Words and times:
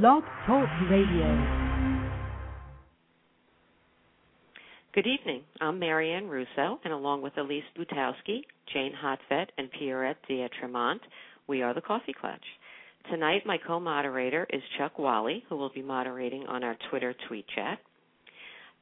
Blog 0.00 0.22
Talk 0.46 0.70
Radio. 0.88 1.28
Good 4.94 5.06
evening. 5.06 5.42
I'm 5.60 5.78
Marianne 5.78 6.28
Russo, 6.28 6.80
and 6.82 6.94
along 6.94 7.20
with 7.20 7.36
Elise 7.36 7.62
Butowski, 7.78 8.40
Jane 8.72 8.94
Hotvet, 9.04 9.48
and 9.58 9.68
Pierrette 9.70 10.14
Dietremont, 10.30 11.00
we 11.46 11.60
are 11.60 11.74
the 11.74 11.82
Coffee 11.82 12.14
Klatch. 12.14 12.38
Tonight, 13.10 13.42
my 13.44 13.58
co 13.66 13.78
moderator 13.78 14.46
is 14.50 14.62
Chuck 14.78 14.98
Wally, 14.98 15.44
who 15.50 15.56
will 15.56 15.72
be 15.74 15.82
moderating 15.82 16.46
on 16.46 16.64
our 16.64 16.78
Twitter 16.88 17.14
tweet 17.28 17.44
chat. 17.54 17.78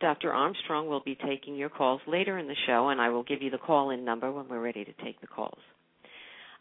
Dr. 0.01 0.33
Armstrong 0.33 0.87
will 0.87 1.03
be 1.05 1.19
taking 1.27 1.57
your 1.57 1.71
calls 1.71 2.01
later 2.07 2.39
in 2.39 2.47
the 2.47 2.55
show, 2.69 2.91
and 2.91 3.01
I 3.01 3.09
will 3.09 3.25
give 3.25 3.43
you 3.43 3.51
the 3.51 3.59
call 3.59 3.91
in 3.91 4.05
number 4.05 4.31
when 4.31 4.49
we're 4.49 4.63
ready 4.63 4.85
to 4.85 4.93
take 5.05 5.21
the 5.21 5.27
calls. 5.27 5.59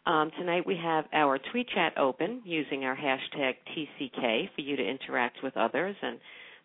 Um, 0.06 0.30
tonight 0.38 0.66
we 0.66 0.78
have 0.82 1.04
our 1.12 1.38
tweet 1.52 1.68
chat 1.74 1.96
open 1.98 2.40
using 2.44 2.84
our 2.84 2.96
hashtag 2.96 3.54
TCK 3.76 4.48
for 4.54 4.60
you 4.60 4.76
to 4.76 4.82
interact 4.82 5.38
with 5.42 5.56
others 5.56 5.94
and 6.00 6.18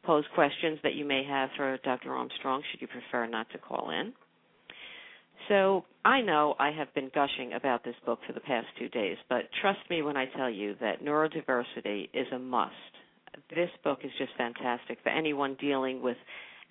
pose 0.03 0.23
questions 0.33 0.79
that 0.83 0.95
you 0.95 1.03
may 1.03 1.23
have 1.27 1.49
for 1.57 1.77
Dr. 1.83 2.13
Armstrong 2.13 2.61
should 2.71 2.81
you 2.81 2.87
prefer 2.87 3.27
not 3.27 3.49
to 3.51 3.57
call 3.57 3.89
in. 3.89 4.13
So 5.49 5.83
I 6.05 6.21
know 6.21 6.55
I 6.59 6.71
have 6.71 6.93
been 6.93 7.11
gushing 7.13 7.53
about 7.53 7.83
this 7.83 7.95
book 8.05 8.19
for 8.25 8.33
the 8.33 8.39
past 8.39 8.67
two 8.79 8.87
days, 8.89 9.17
but 9.29 9.43
trust 9.61 9.79
me 9.89 10.01
when 10.01 10.15
I 10.15 10.25
tell 10.37 10.49
you 10.49 10.75
that 10.79 11.03
neurodiversity 11.03 12.09
is 12.13 12.27
a 12.33 12.39
must. 12.39 12.73
This 13.49 13.69
book 13.83 13.99
is 14.03 14.11
just 14.17 14.31
fantastic 14.37 14.99
for 15.03 15.09
anyone 15.09 15.57
dealing 15.59 16.01
with 16.01 16.17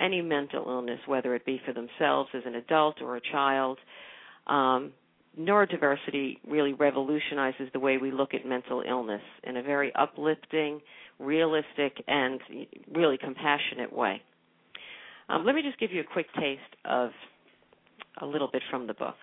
any 0.01 0.23
mental 0.23 0.65
illness, 0.67 1.01
whether 1.07 1.35
it 1.35 1.45
be 1.45 1.61
for 1.67 1.75
themselves 1.75 2.31
as 2.35 2.43
an 2.47 2.55
adult 2.55 3.03
or 3.03 3.17
a 3.17 3.21
child. 3.21 3.79
Um, 4.47 4.93
neurodiversity 5.39 6.39
really 6.49 6.73
revolutionizes 6.73 7.69
the 7.73 7.81
way 7.81 7.99
we 7.99 8.11
look 8.11 8.35
at 8.35 8.47
mental 8.47 8.83
illness 8.87 9.23
in 9.45 9.57
a 9.57 9.63
very 9.63 9.93
uplifting, 9.95 10.81
realistic, 11.19 12.03
and 12.07 12.41
really 12.93 13.19
compassionate 13.19 13.93
way. 13.93 14.21
Um, 15.29 15.45
let 15.45 15.55
me 15.55 15.63
just 15.63 15.79
give 15.79 15.91
you 15.93 16.01
a 16.01 16.13
quick 16.13 16.27
taste 16.35 16.61
of 16.85 17.11
a 18.21 18.27
little 18.27 18.49
bit 18.53 18.63
from 18.71 18.87
the 18.87 18.95
book. 18.95 19.15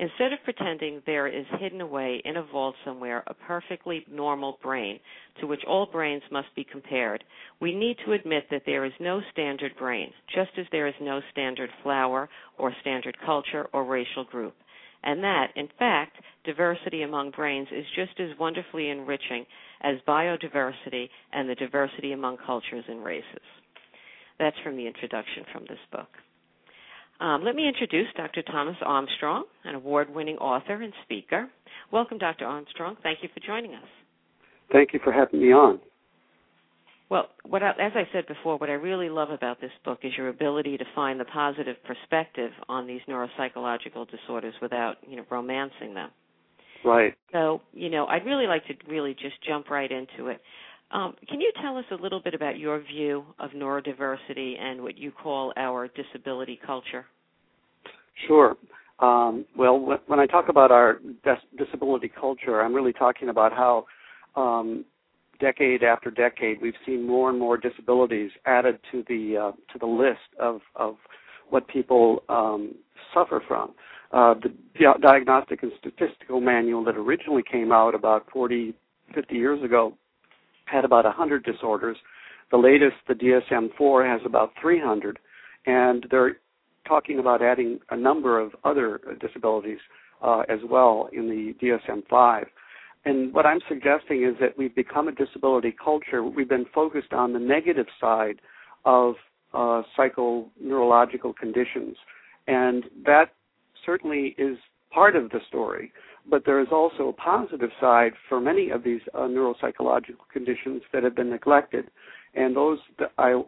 Instead 0.00 0.32
of 0.32 0.38
pretending 0.44 1.02
there 1.06 1.26
is 1.26 1.44
hidden 1.58 1.80
away 1.80 2.22
in 2.24 2.36
a 2.36 2.42
vault 2.52 2.76
somewhere 2.84 3.24
a 3.26 3.34
perfectly 3.34 4.06
normal 4.08 4.56
brain 4.62 5.00
to 5.40 5.46
which 5.46 5.64
all 5.66 5.86
brains 5.86 6.22
must 6.30 6.46
be 6.54 6.62
compared, 6.62 7.24
we 7.60 7.74
need 7.74 7.96
to 8.04 8.12
admit 8.12 8.44
that 8.50 8.62
there 8.64 8.84
is 8.84 8.92
no 9.00 9.20
standard 9.32 9.72
brain, 9.76 10.12
just 10.32 10.50
as 10.56 10.66
there 10.70 10.86
is 10.86 10.94
no 11.00 11.20
standard 11.32 11.70
flower 11.82 12.28
or 12.58 12.72
standard 12.80 13.16
culture 13.26 13.66
or 13.72 13.84
racial 13.84 14.24
group 14.24 14.54
and 15.02 15.22
that, 15.22 15.48
in 15.56 15.68
fact, 15.78 16.16
diversity 16.44 17.02
among 17.02 17.30
brains 17.30 17.68
is 17.72 17.84
just 17.94 18.18
as 18.20 18.38
wonderfully 18.38 18.90
enriching 18.90 19.46
as 19.82 19.96
biodiversity 20.06 21.08
and 21.32 21.48
the 21.48 21.54
diversity 21.54 22.12
among 22.12 22.36
cultures 22.44 22.84
and 22.88 23.04
races. 23.04 23.24
That's 24.38 24.56
from 24.62 24.76
the 24.76 24.86
introduction 24.86 25.44
from 25.52 25.64
this 25.68 25.78
book. 25.92 26.08
Um, 27.20 27.44
let 27.44 27.56
me 27.56 27.66
introduce 27.66 28.06
Dr. 28.16 28.42
Thomas 28.42 28.76
Armstrong, 28.84 29.44
an 29.64 29.74
award 29.74 30.14
winning 30.14 30.36
author 30.36 30.80
and 30.82 30.92
speaker. 31.04 31.48
Welcome, 31.92 32.18
Dr. 32.18 32.44
Armstrong. 32.44 32.96
Thank 33.02 33.18
you 33.22 33.28
for 33.34 33.40
joining 33.44 33.74
us. 33.74 33.88
Thank 34.70 34.92
you 34.92 35.00
for 35.02 35.12
having 35.12 35.40
me 35.40 35.52
on. 35.52 35.80
Well, 37.10 37.28
what 37.46 37.62
I, 37.62 37.70
as 37.70 37.92
I 37.94 38.06
said 38.12 38.26
before, 38.26 38.58
what 38.58 38.68
I 38.68 38.74
really 38.74 39.08
love 39.08 39.30
about 39.30 39.60
this 39.60 39.70
book 39.84 40.00
is 40.02 40.12
your 40.16 40.28
ability 40.28 40.76
to 40.76 40.84
find 40.94 41.18
the 41.18 41.24
positive 41.24 41.76
perspective 41.84 42.50
on 42.68 42.86
these 42.86 43.00
neuropsychological 43.08 44.10
disorders 44.10 44.54
without, 44.60 44.96
you 45.08 45.16
know, 45.16 45.24
romancing 45.30 45.94
them. 45.94 46.10
Right. 46.84 47.14
So, 47.32 47.62
you 47.72 47.88
know, 47.88 48.06
I'd 48.06 48.26
really 48.26 48.46
like 48.46 48.66
to 48.66 48.74
really 48.88 49.14
just 49.14 49.42
jump 49.46 49.70
right 49.70 49.90
into 49.90 50.28
it. 50.28 50.40
Um, 50.90 51.14
can 51.28 51.40
you 51.40 51.52
tell 51.62 51.76
us 51.76 51.84
a 51.90 51.94
little 51.94 52.20
bit 52.20 52.34
about 52.34 52.58
your 52.58 52.80
view 52.80 53.24
of 53.38 53.50
neurodiversity 53.50 54.58
and 54.58 54.82
what 54.82 54.96
you 54.96 55.10
call 55.10 55.52
our 55.56 55.88
disability 55.88 56.58
culture? 56.64 57.06
Sure. 58.26 58.56
Um, 59.00 59.44
well, 59.56 59.78
when 60.06 60.18
I 60.18 60.26
talk 60.26 60.48
about 60.48 60.70
our 60.70 60.98
disability 61.56 62.08
culture, 62.08 62.60
I'm 62.60 62.74
really 62.74 62.92
talking 62.92 63.28
about 63.28 63.52
how 63.52 63.86
um, 64.34 64.84
decade 65.40 65.82
after 65.82 66.10
decade, 66.10 66.60
we've 66.60 66.74
seen 66.84 67.06
more 67.06 67.30
and 67.30 67.38
more 67.38 67.56
disabilities 67.56 68.30
added 68.46 68.78
to 68.92 69.04
the 69.08 69.36
uh, 69.36 69.72
to 69.72 69.78
the 69.78 69.86
list 69.86 70.34
of 70.38 70.60
of 70.76 70.96
what 71.50 71.66
people 71.68 72.22
um, 72.28 72.74
suffer 73.14 73.42
from. 73.46 73.74
Uh, 74.12 74.34
the 74.34 74.52
Diagnostic 75.02 75.62
and 75.62 75.72
Statistical 75.78 76.40
Manual 76.40 76.84
that 76.84 76.96
originally 76.96 77.42
came 77.50 77.72
out 77.72 77.94
about 77.94 78.26
40, 78.32 78.74
50 79.14 79.34
years 79.34 79.62
ago 79.62 79.94
had 80.64 80.84
about 80.84 81.04
100 81.04 81.44
disorders. 81.44 81.96
The 82.50 82.56
latest, 82.56 82.96
the 83.06 83.14
DSM-4, 83.14 84.10
has 84.10 84.20
about 84.24 84.52
300, 84.60 85.18
and 85.66 86.06
they're 86.10 86.38
talking 86.86 87.18
about 87.18 87.42
adding 87.42 87.80
a 87.90 87.96
number 87.96 88.40
of 88.40 88.52
other 88.64 89.00
disabilities 89.20 89.78
uh, 90.22 90.40
as 90.48 90.60
well 90.68 91.08
in 91.12 91.28
the 91.28 91.54
DSM-5. 91.62 92.46
And 93.04 93.32
what 93.32 93.46
I'm 93.46 93.60
suggesting 93.68 94.24
is 94.24 94.34
that 94.40 94.58
we've 94.58 94.74
become 94.74 95.08
a 95.08 95.12
disability 95.12 95.74
culture. 95.82 96.22
We've 96.22 96.48
been 96.48 96.66
focused 96.74 97.12
on 97.12 97.32
the 97.32 97.38
negative 97.38 97.86
side 98.00 98.40
of 98.84 99.14
uh, 99.54 99.82
psychoneurological 99.96 101.36
conditions. 101.36 101.96
And 102.46 102.84
that 103.04 103.32
certainly 103.84 104.34
is 104.38 104.58
part 104.92 105.16
of 105.16 105.30
the 105.30 105.40
story. 105.48 105.92
But 106.28 106.44
there 106.44 106.60
is 106.60 106.68
also 106.70 107.08
a 107.08 107.12
positive 107.12 107.70
side 107.80 108.12
for 108.28 108.40
many 108.40 108.70
of 108.70 108.84
these 108.84 109.00
uh, 109.14 109.20
neuropsychological 109.20 110.28
conditions 110.32 110.82
that 110.92 111.02
have 111.02 111.16
been 111.16 111.30
neglected. 111.30 111.86
And 112.34 112.54
those 112.54 112.78
that 112.98 113.12
I 113.16 113.42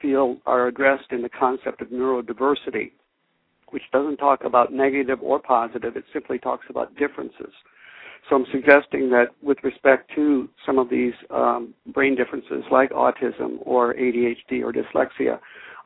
feel 0.00 0.36
are 0.44 0.66
addressed 0.66 1.10
in 1.10 1.22
the 1.22 1.28
concept 1.28 1.80
of 1.80 1.88
neurodiversity, 1.88 2.92
which 3.70 3.82
doesn't 3.92 4.18
talk 4.18 4.44
about 4.44 4.72
negative 4.72 5.18
or 5.22 5.38
positive, 5.38 5.96
it 5.96 6.04
simply 6.12 6.38
talks 6.38 6.66
about 6.68 6.94
differences. 6.96 7.52
So 8.28 8.36
I'm 8.36 8.46
suggesting 8.50 9.10
that 9.10 9.26
with 9.42 9.58
respect 9.62 10.10
to 10.16 10.48
some 10.64 10.78
of 10.78 10.90
these 10.90 11.12
um, 11.30 11.74
brain 11.94 12.16
differences 12.16 12.64
like 12.70 12.90
autism 12.90 13.58
or 13.60 13.94
ADHD 13.94 14.62
or 14.62 14.72
dyslexia, 14.72 15.38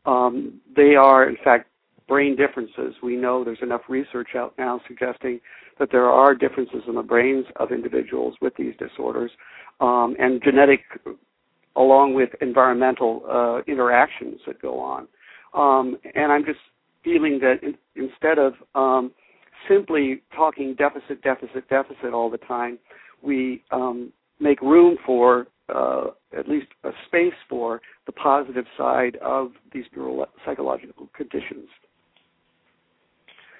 um, 0.06 0.60
they 0.74 0.94
are 0.94 1.28
in 1.28 1.36
fact 1.44 1.68
brain 2.08 2.36
differences. 2.36 2.94
We 3.02 3.16
know 3.16 3.44
there's 3.44 3.62
enough 3.62 3.82
research 3.88 4.30
out 4.34 4.54
now 4.58 4.80
suggesting 4.88 5.40
that 5.78 5.90
there 5.92 6.06
are 6.10 6.34
differences 6.34 6.82
in 6.88 6.94
the 6.94 7.02
brains 7.02 7.46
of 7.56 7.72
individuals 7.72 8.34
with 8.40 8.54
these 8.56 8.74
disorders, 8.78 9.30
um, 9.80 10.16
and 10.18 10.42
genetic, 10.42 10.80
along 11.76 12.14
with 12.14 12.30
environmental 12.40 13.22
uh, 13.30 13.62
interactions 13.70 14.40
that 14.46 14.60
go 14.60 14.78
on. 14.80 15.06
Um, 15.54 15.98
and 16.14 16.32
I'm 16.32 16.44
just 16.44 16.58
feeling 17.04 17.38
that 17.40 17.62
in, 17.62 17.76
instead 17.96 18.38
of 18.38 18.54
um, 18.74 19.12
simply 19.68 20.22
talking 20.34 20.74
deficit, 20.74 21.22
deficit, 21.22 21.68
deficit 21.68 22.12
all 22.12 22.30
the 22.30 22.38
time, 22.38 22.78
we 23.22 23.62
um, 23.70 24.12
make 24.38 24.60
room 24.60 24.96
for 25.04 25.46
uh, 25.74 26.08
at 26.36 26.48
least 26.48 26.66
a 26.84 26.90
space 27.06 27.34
for 27.48 27.80
the 28.06 28.12
positive 28.12 28.64
side 28.76 29.16
of 29.22 29.52
these 29.72 29.84
neuropsychological 29.96 31.12
conditions. 31.14 31.68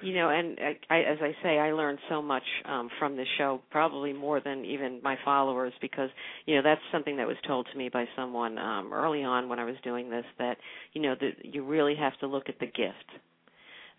You 0.02 0.14
know, 0.14 0.30
and 0.30 0.58
I, 0.88 1.00
as 1.00 1.18
I 1.20 1.36
say, 1.42 1.58
I 1.58 1.72
learned 1.72 1.98
so 2.08 2.22
much 2.22 2.42
um, 2.64 2.88
from 2.98 3.16
this 3.16 3.26
show, 3.36 3.60
probably 3.70 4.14
more 4.14 4.40
than 4.40 4.64
even 4.64 4.98
my 5.02 5.16
followers, 5.26 5.74
because 5.82 6.08
you 6.46 6.56
know 6.56 6.62
that's 6.62 6.80
something 6.90 7.18
that 7.18 7.26
was 7.26 7.36
told 7.46 7.68
to 7.70 7.76
me 7.76 7.90
by 7.90 8.06
someone 8.16 8.56
um, 8.56 8.94
early 8.94 9.22
on 9.22 9.50
when 9.50 9.58
I 9.58 9.64
was 9.64 9.74
doing 9.84 10.08
this. 10.08 10.24
That 10.38 10.56
you 10.94 11.02
know 11.02 11.14
that 11.20 11.44
you 11.44 11.66
really 11.66 11.94
have 11.96 12.18
to 12.20 12.26
look 12.26 12.48
at 12.48 12.58
the 12.58 12.66
gift 12.66 13.20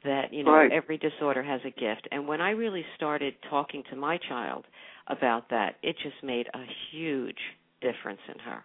that 0.04 0.34
you 0.34 0.44
know 0.44 0.52
right. 0.52 0.72
every 0.72 0.98
disorder 0.98 1.44
has 1.44 1.62
a 1.66 1.72
gift 1.80 2.08
and 2.12 2.28
when 2.28 2.42
i 2.42 2.52
really 2.52 2.84
started 2.96 3.34
talking 3.50 3.84
to 3.90 3.96
my 3.96 4.18
child 4.30 4.66
about 5.08 5.50
that 5.50 5.76
it 5.84 5.96
just 6.02 6.24
made 6.24 6.48
a 6.54 6.64
huge 6.92 7.38
difference 7.82 8.22
in 8.34 8.40
her 8.40 8.64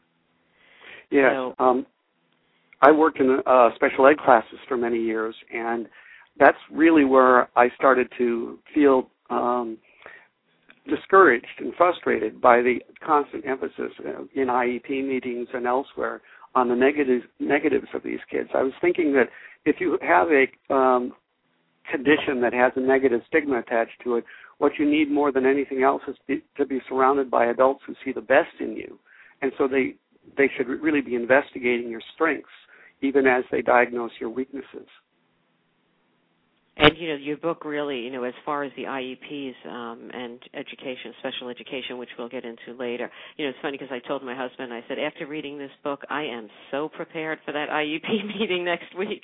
yeah 1.10 1.32
so, 1.32 1.54
um 1.58 1.86
i 2.82 2.90
worked 2.90 3.20
in 3.20 3.38
uh 3.46 3.68
special 3.74 4.06
ed 4.06 4.18
classes 4.18 4.58
for 4.68 4.76
many 4.76 4.98
years 4.98 5.34
and 5.52 5.88
that's 6.38 6.58
really 6.70 7.04
where 7.04 7.48
i 7.56 7.68
started 7.76 8.08
to 8.16 8.58
feel 8.74 9.08
um 9.30 9.78
discouraged 10.88 11.46
and 11.58 11.74
frustrated 11.74 12.40
by 12.40 12.62
the 12.62 12.78
constant 13.04 13.44
emphasis 13.46 13.92
in 14.34 14.46
IEP 14.46 14.88
meetings 15.06 15.48
and 15.52 15.66
elsewhere 15.66 16.20
on 16.54 16.68
the 16.68 16.74
negatives 16.74 17.24
negatives 17.38 17.88
of 17.94 18.02
these 18.02 18.20
kids. 18.30 18.50
I 18.54 18.62
was 18.62 18.72
thinking 18.80 19.12
that 19.14 19.28
if 19.64 19.76
you 19.80 19.98
have 20.00 20.28
a 20.30 20.74
um, 20.74 21.12
condition 21.90 22.40
that 22.40 22.52
has 22.52 22.72
a 22.76 22.80
negative 22.80 23.20
stigma 23.26 23.58
attached 23.58 24.00
to 24.04 24.16
it, 24.16 24.24
what 24.58 24.72
you 24.78 24.88
need 24.88 25.10
more 25.10 25.32
than 25.32 25.46
anything 25.46 25.82
else 25.82 26.02
is 26.08 26.16
be, 26.26 26.42
to 26.56 26.66
be 26.66 26.80
surrounded 26.88 27.30
by 27.30 27.46
adults 27.46 27.82
who 27.86 27.94
see 28.04 28.12
the 28.12 28.20
best 28.20 28.60
in 28.60 28.76
you, 28.76 28.98
and 29.42 29.52
so 29.58 29.68
they 29.68 29.94
they 30.36 30.50
should 30.56 30.66
really 30.66 31.00
be 31.00 31.14
investigating 31.14 31.88
your 31.88 32.02
strengths 32.14 32.48
even 33.02 33.26
as 33.26 33.44
they 33.52 33.62
diagnose 33.62 34.10
your 34.18 34.30
weaknesses. 34.30 34.88
And 36.78 36.92
you 36.98 37.08
know, 37.08 37.14
your 37.14 37.38
book 37.38 37.64
really, 37.64 38.00
you 38.00 38.10
know, 38.10 38.24
as 38.24 38.34
far 38.44 38.62
as 38.62 38.70
the 38.76 38.82
IEPs 38.82 39.66
um, 39.66 40.10
and 40.12 40.38
education, 40.52 41.14
special 41.20 41.48
education, 41.48 41.96
which 41.96 42.10
we'll 42.18 42.28
get 42.28 42.44
into 42.44 42.78
later. 42.78 43.10
You 43.38 43.46
know, 43.46 43.50
it's 43.50 43.58
funny 43.62 43.78
because 43.78 43.90
I 43.90 44.06
told 44.06 44.22
my 44.22 44.36
husband, 44.36 44.74
I 44.74 44.84
said, 44.86 44.98
after 44.98 45.26
reading 45.26 45.56
this 45.56 45.70
book, 45.82 46.02
I 46.10 46.24
am 46.24 46.48
so 46.70 46.90
prepared 46.90 47.38
for 47.46 47.52
that 47.52 47.70
IEP 47.70 48.26
meeting 48.38 48.64
next 48.64 48.94
week. 48.96 49.22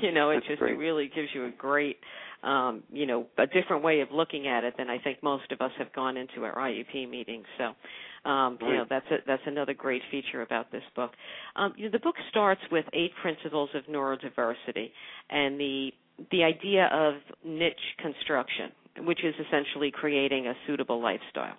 you 0.00 0.12
know, 0.12 0.30
it 0.30 0.36
That's 0.36 0.46
just 0.46 0.58
great. 0.60 0.74
it 0.74 0.78
really 0.78 1.10
gives 1.12 1.28
you 1.34 1.46
a 1.46 1.50
great, 1.50 1.96
um, 2.44 2.84
you 2.92 3.06
know, 3.06 3.26
a 3.36 3.48
different 3.48 3.82
way 3.82 4.00
of 4.00 4.08
looking 4.12 4.46
at 4.46 4.62
it 4.62 4.74
than 4.78 4.88
I 4.88 4.98
think 4.98 5.24
most 5.24 5.50
of 5.50 5.60
us 5.60 5.72
have 5.78 5.92
gone 5.92 6.16
into 6.16 6.44
our 6.44 6.54
IEP 6.54 7.10
meetings. 7.10 7.46
So, 7.58 8.30
um, 8.30 8.58
you 8.60 8.74
know, 8.74 8.84
that's 8.88 9.06
a, 9.10 9.16
that's 9.26 9.42
another 9.46 9.74
great 9.74 10.02
feature 10.12 10.42
about 10.42 10.70
this 10.70 10.84
book. 10.94 11.10
Um, 11.56 11.74
you 11.76 11.86
know, 11.86 11.90
the 11.90 11.98
book 11.98 12.14
starts 12.30 12.60
with 12.70 12.84
eight 12.92 13.10
principles 13.20 13.70
of 13.74 13.82
neurodiversity 13.92 14.90
and 15.30 15.58
the 15.58 15.90
the 16.30 16.44
idea 16.44 16.88
of 16.92 17.14
niche 17.44 17.74
construction, 17.98 18.70
which 19.06 19.24
is 19.24 19.34
essentially 19.46 19.90
creating 19.90 20.46
a 20.46 20.54
suitable 20.66 21.02
lifestyle. 21.02 21.56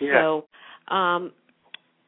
Yeah. 0.00 0.20
So, 0.20 0.94
um, 0.94 1.32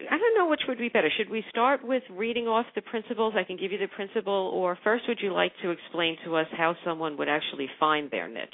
I 0.00 0.16
don't 0.16 0.36
know 0.36 0.48
which 0.48 0.60
would 0.68 0.78
be 0.78 0.88
better. 0.88 1.10
Should 1.16 1.28
we 1.28 1.44
start 1.50 1.84
with 1.84 2.04
reading 2.10 2.46
off 2.46 2.66
the 2.76 2.82
principles? 2.82 3.34
I 3.36 3.42
can 3.42 3.56
give 3.56 3.72
you 3.72 3.78
the 3.78 3.88
principle, 3.88 4.52
or 4.54 4.78
first, 4.84 5.04
would 5.08 5.18
you 5.20 5.32
like 5.32 5.52
to 5.62 5.70
explain 5.70 6.16
to 6.24 6.36
us 6.36 6.46
how 6.56 6.76
someone 6.84 7.16
would 7.16 7.28
actually 7.28 7.68
find 7.80 8.10
their 8.10 8.28
niche? 8.28 8.48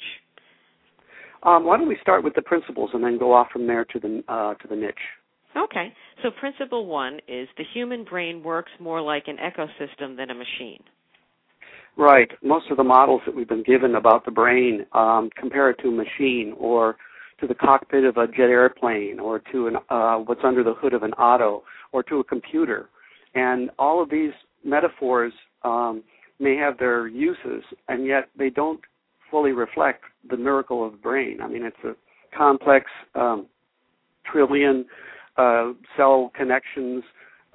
Um, 1.43 1.65
why 1.65 1.77
don't 1.77 1.87
we 1.87 1.97
start 2.01 2.23
with 2.23 2.33
the 2.33 2.41
principles 2.41 2.89
and 2.93 3.03
then 3.03 3.19
go 3.19 3.31
off 3.31 3.47
from 3.53 3.67
there 3.67 3.85
to 3.85 3.99
the 3.99 4.23
uh, 4.27 4.55
to 4.55 4.67
the 4.67 4.75
niche? 4.75 4.95
Okay. 5.55 5.93
So, 6.23 6.31
principle 6.31 6.87
one 6.87 7.19
is 7.27 7.47
the 7.57 7.63
human 7.73 8.03
brain 8.03 8.43
works 8.43 8.71
more 8.79 9.01
like 9.01 9.25
an 9.27 9.37
ecosystem 9.37 10.17
than 10.17 10.31
a 10.31 10.35
machine. 10.35 10.83
Right. 11.97 12.29
Most 12.43 12.69
of 12.71 12.77
the 12.77 12.83
models 12.83 13.21
that 13.25 13.35
we've 13.35 13.47
been 13.47 13.63
given 13.63 13.95
about 13.95 14.25
the 14.25 14.31
brain 14.31 14.85
um, 14.91 15.29
compare 15.37 15.69
it 15.69 15.77
to 15.81 15.87
a 15.87 15.91
machine 15.91 16.53
or 16.57 16.97
to 17.39 17.47
the 17.47 17.55
cockpit 17.55 18.03
of 18.03 18.17
a 18.17 18.27
jet 18.27 18.49
airplane 18.49 19.19
or 19.19 19.39
to 19.51 19.67
an, 19.67 19.77
uh, 19.89 20.17
what's 20.17 20.41
under 20.43 20.63
the 20.63 20.73
hood 20.73 20.93
of 20.93 21.03
an 21.03 21.13
auto 21.13 21.63
or 21.93 22.03
to 22.03 22.19
a 22.19 22.23
computer. 22.23 22.89
And 23.33 23.69
all 23.79 24.01
of 24.01 24.09
these 24.09 24.31
metaphors 24.63 25.33
um, 25.63 26.03
may 26.39 26.55
have 26.57 26.77
their 26.77 27.07
uses, 27.07 27.63
and 27.87 28.05
yet 28.05 28.29
they 28.37 28.49
don't 28.49 28.81
fully 29.31 29.51
reflect 29.51 30.03
the 30.29 30.37
miracle 30.37 30.85
of 30.85 30.93
the 30.93 30.97
brain. 30.97 31.39
I 31.41 31.47
mean, 31.47 31.63
it's 31.63 31.77
a 31.83 31.95
complex 32.37 32.85
um, 33.15 33.47
trillion 34.29 34.85
uh, 35.37 35.71
cell 35.95 36.31
connections 36.35 37.03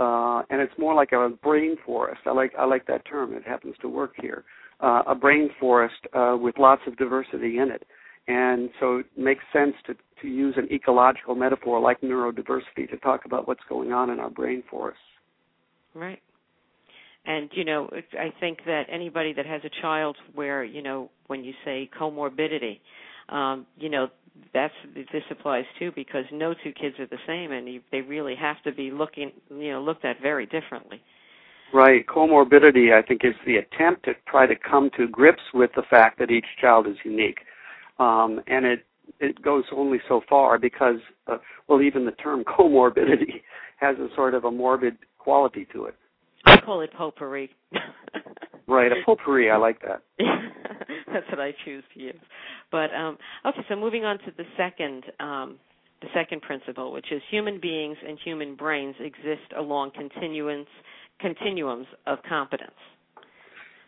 uh, 0.01 0.43
and 0.49 0.63
it's 0.63 0.73
more 0.79 0.95
like 0.95 1.13
a 1.13 1.29
brain 1.43 1.77
forest. 1.85 2.23
I 2.27 2.33
like 2.33 2.53
I 2.59 2.65
like 2.65 2.87
that 2.87 3.05
term. 3.05 3.35
It 3.35 3.47
happens 3.47 3.75
to 3.83 3.89
work 3.89 4.15
here. 4.21 4.45
Uh, 4.81 5.03
a 5.07 5.15
brain 5.15 5.51
forest 5.61 6.07
uh, 6.15 6.37
with 6.41 6.57
lots 6.59 6.81
of 6.87 6.97
diversity 6.97 7.59
in 7.59 7.71
it, 7.71 7.85
and 8.27 8.71
so 8.81 8.99
it 8.99 9.07
makes 9.17 9.45
sense 9.53 9.75
to 9.87 9.95
to 10.23 10.29
use 10.29 10.55
an 10.57 10.69
ecological 10.73 11.35
metaphor 11.35 11.81
like 11.81 12.01
neurodiversity 12.01 12.89
to 12.91 12.97
talk 13.03 13.27
about 13.27 13.47
what's 13.47 13.63
going 13.69 13.93
on 13.93 14.09
in 14.09 14.19
our 14.19 14.31
brain 14.31 14.63
forests. 14.71 15.01
Right. 15.95 16.21
And 17.27 17.51
you 17.53 17.65
know, 17.65 17.91
I 18.19 18.33
think 18.41 18.61
that 18.65 18.85
anybody 18.91 19.35
that 19.35 19.45
has 19.45 19.61
a 19.65 19.83
child 19.83 20.17
where 20.35 20.65
you 20.65 20.81
know 20.81 21.11
when 21.27 21.45
you 21.45 21.53
say 21.63 21.91
comorbidity, 22.01 22.81
um, 23.29 23.67
you 23.79 23.91
know 23.91 24.09
that's 24.53 24.75
this 24.95 25.23
applies 25.31 25.65
too 25.79 25.93
because 25.95 26.25
no 26.33 26.55
two 26.55 26.73
kids 26.73 26.99
are 26.99 27.07
the 27.07 27.19
same, 27.27 27.53
and 27.53 27.69
you, 27.69 27.81
they 27.93 28.01
really 28.01 28.35
have 28.35 28.63
to 28.65 28.73
be 28.73 28.91
looking 28.91 29.33
you 29.51 29.73
know 29.73 29.83
looked 29.83 30.05
at 30.05 30.21
very 30.21 30.47
differently. 30.47 31.01
Right. 31.73 32.05
Comorbidity, 32.07 32.93
I 32.93 33.03
think, 33.07 33.25
is 33.25 33.35
the 33.47 33.57
attempt 33.57 34.05
to 34.07 34.15
try 34.29 34.47
to 34.47 34.57
come 34.57 34.91
to 34.97 35.07
grips 35.07 35.43
with 35.55 35.71
the 35.77 35.83
fact 35.89 36.19
that 36.19 36.31
each 36.31 36.47
child 36.61 36.89
is 36.89 36.97
unique, 37.05 37.39
um, 37.99 38.41
and 38.49 38.67
it 38.67 38.85
it 39.19 39.41
goes 39.43 39.65
only 39.73 39.99
so 40.09 40.21
far 40.29 40.59
because, 40.59 40.97
uh, 41.27 41.39
well, 41.69 41.83
even 41.83 42.05
the 42.05 42.13
term 42.13 42.45
comorbidity 42.59 43.43
has 43.77 43.97
a 43.99 44.09
sort 44.15 44.35
of 44.35 44.45
a 44.45 44.51
morbid 44.51 44.97
quality 45.19 45.67
to 45.73 45.85
it. 45.85 45.95
I 46.45 46.61
call 46.61 46.81
it 46.81 46.93
potpourri. 46.93 47.51
Right, 48.71 48.93
a 48.93 48.97
potpourri. 49.05 49.51
I 49.51 49.57
like 49.57 49.81
that. 49.83 50.03
That's 51.13 51.27
what 51.29 51.41
I 51.41 51.53
choose 51.65 51.83
to 51.95 52.01
use. 52.01 52.21
But 52.71 52.95
um, 52.95 53.19
okay, 53.45 53.61
so 53.69 53.75
moving 53.75 54.05
on 54.05 54.19
to 54.19 54.33
the 54.37 54.45
second 54.57 55.05
um, 55.19 55.59
the 56.01 56.09
second 56.15 56.43
principle, 56.43 56.93
which 56.93 57.11
is 57.11 57.21
human 57.31 57.61
beings 57.61 57.97
and 58.07 58.17
human 58.25 58.55
brains 58.55 58.95
exist 59.01 59.53
along 59.59 59.91
continuance 59.95 60.69
continuums 61.21 61.87
of 62.07 62.19
competence. 62.29 62.71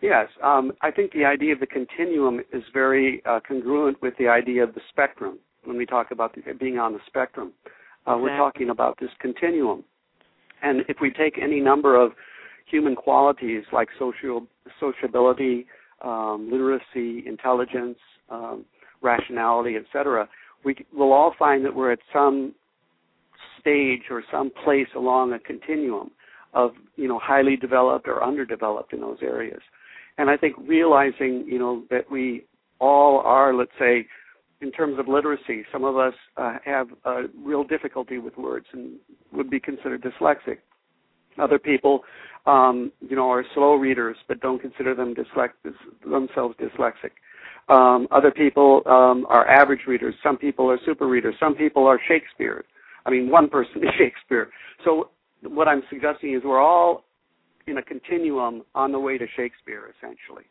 Yes, 0.02 0.26
um, 0.42 0.72
I 0.82 0.90
think 0.90 1.12
the 1.12 1.24
idea 1.24 1.52
of 1.52 1.60
the 1.60 1.66
continuum 1.66 2.40
is 2.52 2.64
very 2.74 3.22
uh, 3.24 3.38
congruent 3.46 4.02
with 4.02 4.14
the 4.18 4.26
idea 4.26 4.64
of 4.64 4.74
the 4.74 4.80
spectrum. 4.90 5.38
When 5.64 5.76
we 5.76 5.86
talk 5.86 6.10
about 6.10 6.34
the, 6.34 6.42
being 6.54 6.78
on 6.78 6.92
the 6.92 6.98
spectrum, 7.06 7.52
uh, 8.06 8.18
we're 8.20 8.36
talking 8.36 8.70
about 8.70 8.98
this 9.00 9.10
continuum. 9.20 9.84
And 10.60 10.80
if 10.88 10.96
we 11.00 11.12
take 11.12 11.38
any 11.40 11.60
number 11.60 11.94
of 12.00 12.12
human 12.66 12.94
qualities 12.94 13.64
like 13.72 13.88
social 13.98 14.46
sociability, 14.80 15.66
um, 16.02 16.48
literacy, 16.50 17.26
intelligence, 17.26 17.98
um, 18.30 18.64
rationality, 19.02 19.76
etc., 19.76 20.28
we 20.64 20.76
will 20.92 21.12
all 21.12 21.34
find 21.38 21.64
that 21.64 21.74
we're 21.74 21.92
at 21.92 21.98
some 22.12 22.54
stage 23.60 24.02
or 24.10 24.22
some 24.30 24.50
place 24.64 24.86
along 24.96 25.32
a 25.32 25.38
continuum 25.38 26.10
of 26.54 26.72
you 26.96 27.08
know 27.08 27.18
highly 27.18 27.56
developed 27.56 28.06
or 28.06 28.22
underdeveloped 28.22 28.92
in 28.92 29.00
those 29.00 29.18
areas. 29.22 29.60
And 30.18 30.28
I 30.30 30.36
think 30.36 30.56
realizing 30.66 31.44
you 31.46 31.58
know 31.58 31.84
that 31.90 32.10
we 32.10 32.44
all 32.78 33.20
are, 33.20 33.54
let's 33.54 33.70
say, 33.78 34.06
in 34.60 34.72
terms 34.72 34.98
of 34.98 35.08
literacy, 35.08 35.64
some 35.72 35.84
of 35.84 35.96
us 35.96 36.14
uh, 36.36 36.56
have 36.64 36.88
a 37.04 37.22
real 37.42 37.64
difficulty 37.64 38.18
with 38.18 38.36
words 38.36 38.66
and 38.72 38.96
would 39.32 39.48
be 39.48 39.60
considered 39.60 40.02
dyslexic. 40.02 40.58
Other 41.38 41.58
people, 41.58 42.00
um, 42.46 42.92
you 43.00 43.16
know, 43.16 43.30
are 43.30 43.44
slow 43.54 43.74
readers 43.74 44.16
but 44.28 44.40
don't 44.40 44.60
consider 44.60 44.94
them 44.94 45.14
dyslex- 45.14 45.74
themselves 46.04 46.56
dyslexic. 46.58 47.12
Um, 47.68 48.08
other 48.10 48.30
people 48.30 48.82
um, 48.86 49.26
are 49.28 49.46
average 49.48 49.86
readers. 49.86 50.14
Some 50.22 50.36
people 50.36 50.68
are 50.70 50.78
super 50.84 51.06
readers. 51.06 51.34
Some 51.38 51.54
people 51.54 51.86
are 51.86 52.00
Shakespeare. 52.08 52.64
I 53.06 53.10
mean, 53.10 53.30
one 53.30 53.48
person 53.48 53.82
is 53.82 53.90
Shakespeare. 53.98 54.50
So 54.84 55.10
what 55.42 55.68
I'm 55.68 55.82
suggesting 55.88 56.34
is 56.34 56.42
we're 56.44 56.60
all 56.60 57.04
in 57.66 57.78
a 57.78 57.82
continuum 57.82 58.62
on 58.74 58.92
the 58.92 58.98
way 58.98 59.18
to 59.18 59.26
Shakespeare, 59.36 59.94
essentially. 59.96 60.44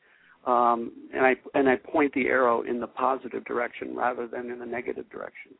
Um, 0.47 0.91
and 1.13 1.25
I 1.25 1.35
and 1.53 1.69
I 1.69 1.75
point 1.75 2.13
the 2.13 2.27
arrow 2.27 2.63
in 2.63 2.79
the 2.79 2.87
positive 2.87 3.45
direction 3.45 3.95
rather 3.95 4.27
than 4.27 4.49
in 4.49 4.57
the 4.57 4.65
negative 4.65 5.07
direction. 5.11 5.51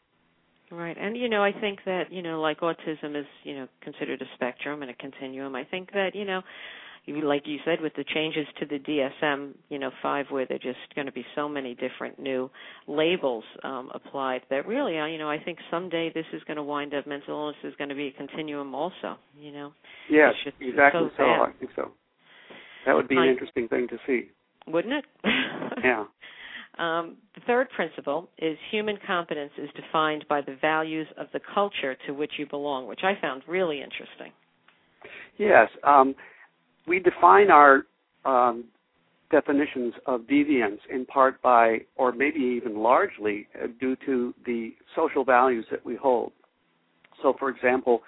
Right. 0.72 0.98
And 0.98 1.18
you 1.18 1.28
know, 1.28 1.44
I 1.44 1.52
think 1.52 1.80
that, 1.86 2.12
you 2.12 2.22
know, 2.22 2.40
like 2.42 2.62
autism 2.62 3.20
is, 3.20 3.26
you 3.44 3.56
know, 3.56 3.68
considered 3.82 4.22
a 4.22 4.26
spectrum 4.36 4.82
and 4.82 4.90
a 4.90 4.94
continuum. 4.96 5.54
I 5.56 5.66
think 5.66 5.92
that, 5.92 6.16
you 6.16 6.24
know, 6.24 6.42
you- 7.06 7.22
like 7.22 7.46
you 7.46 7.60
said 7.66 7.82
with 7.82 7.94
the 7.96 8.04
changes 8.06 8.48
to 8.60 8.66
the 8.66 8.78
DSM, 8.80 9.56
you 9.70 9.80
know, 9.80 9.92
5 10.02 10.30
where 10.32 10.46
there're 10.46 10.60
just 10.60 10.80
going 10.96 11.08
to 11.08 11.12
be 11.12 11.26
so 11.36 11.50
many 11.50 11.76
different 11.76 12.20
new 12.20 12.50
labels 12.88 13.44
um 13.64 13.92
applied 13.94 14.44
that 14.50 14.66
really, 14.66 14.98
uh, 14.98 15.06
you 15.06 15.18
know, 15.18 15.30
I 15.30 15.40
think 15.40 15.60
someday 15.70 16.10
this 16.14 16.26
is 16.32 16.42
going 16.46 16.58
to 16.58 16.64
wind 16.64 16.94
up 16.94 17.06
mental 17.06 17.34
illness 17.38 17.58
is 17.64 17.76
going 17.76 17.90
to 17.90 17.96
be 17.96 18.08
a 18.08 18.12
continuum 18.12 18.74
also, 18.74 19.18
you 19.38 19.52
know. 19.52 19.74
Yes, 20.10 20.36
just 20.44 20.56
exactly 20.62 21.10
so 21.18 21.24
so. 21.24 21.24
I 21.24 21.52
think 21.60 21.72
so. 21.76 21.92
That 22.86 22.96
would 22.96 23.08
be 23.10 23.18
an 23.18 23.24
interesting 23.30 23.68
thing 23.68 23.88
to 23.90 23.98
see. 24.08 24.30
Wouldn't 24.68 24.94
it? 24.94 25.06
Yeah. 25.84 26.06
Um, 26.82 27.18
the 27.36 27.42
third 27.46 27.70
principle 27.70 28.28
is 28.40 28.58
human 28.72 28.98
competence 29.06 29.52
is 29.60 29.70
defined 29.76 30.26
by 30.28 30.42
the 30.42 30.58
values 30.60 31.08
of 31.16 31.28
the 31.32 31.40
culture 31.54 31.96
to 32.08 32.14
which 32.14 32.32
you 32.40 32.48
belong, 32.48 32.88
which 32.88 33.02
I 33.04 33.14
found 33.22 33.44
really 33.48 33.84
interesting. 33.84 34.32
Yes. 35.38 35.70
Um, 35.84 36.16
we 36.88 37.00
define 37.00 37.52
our 37.52 37.84
um, 38.26 38.64
definitions 39.30 39.94
of 40.08 40.22
deviance 40.22 40.80
in 40.90 41.06
part 41.06 41.40
by, 41.44 41.82
or 41.98 42.12
maybe 42.12 42.40
even 42.40 42.80
largely, 42.80 43.48
uh, 43.64 43.68
due 43.80 43.96
to 44.08 44.34
the 44.48 44.72
social 44.96 45.24
values 45.24 45.66
that 45.70 45.86
we 45.86 45.96
hold. 45.96 46.32
So, 47.22 47.36
for 47.38 47.50
example, 47.50 48.02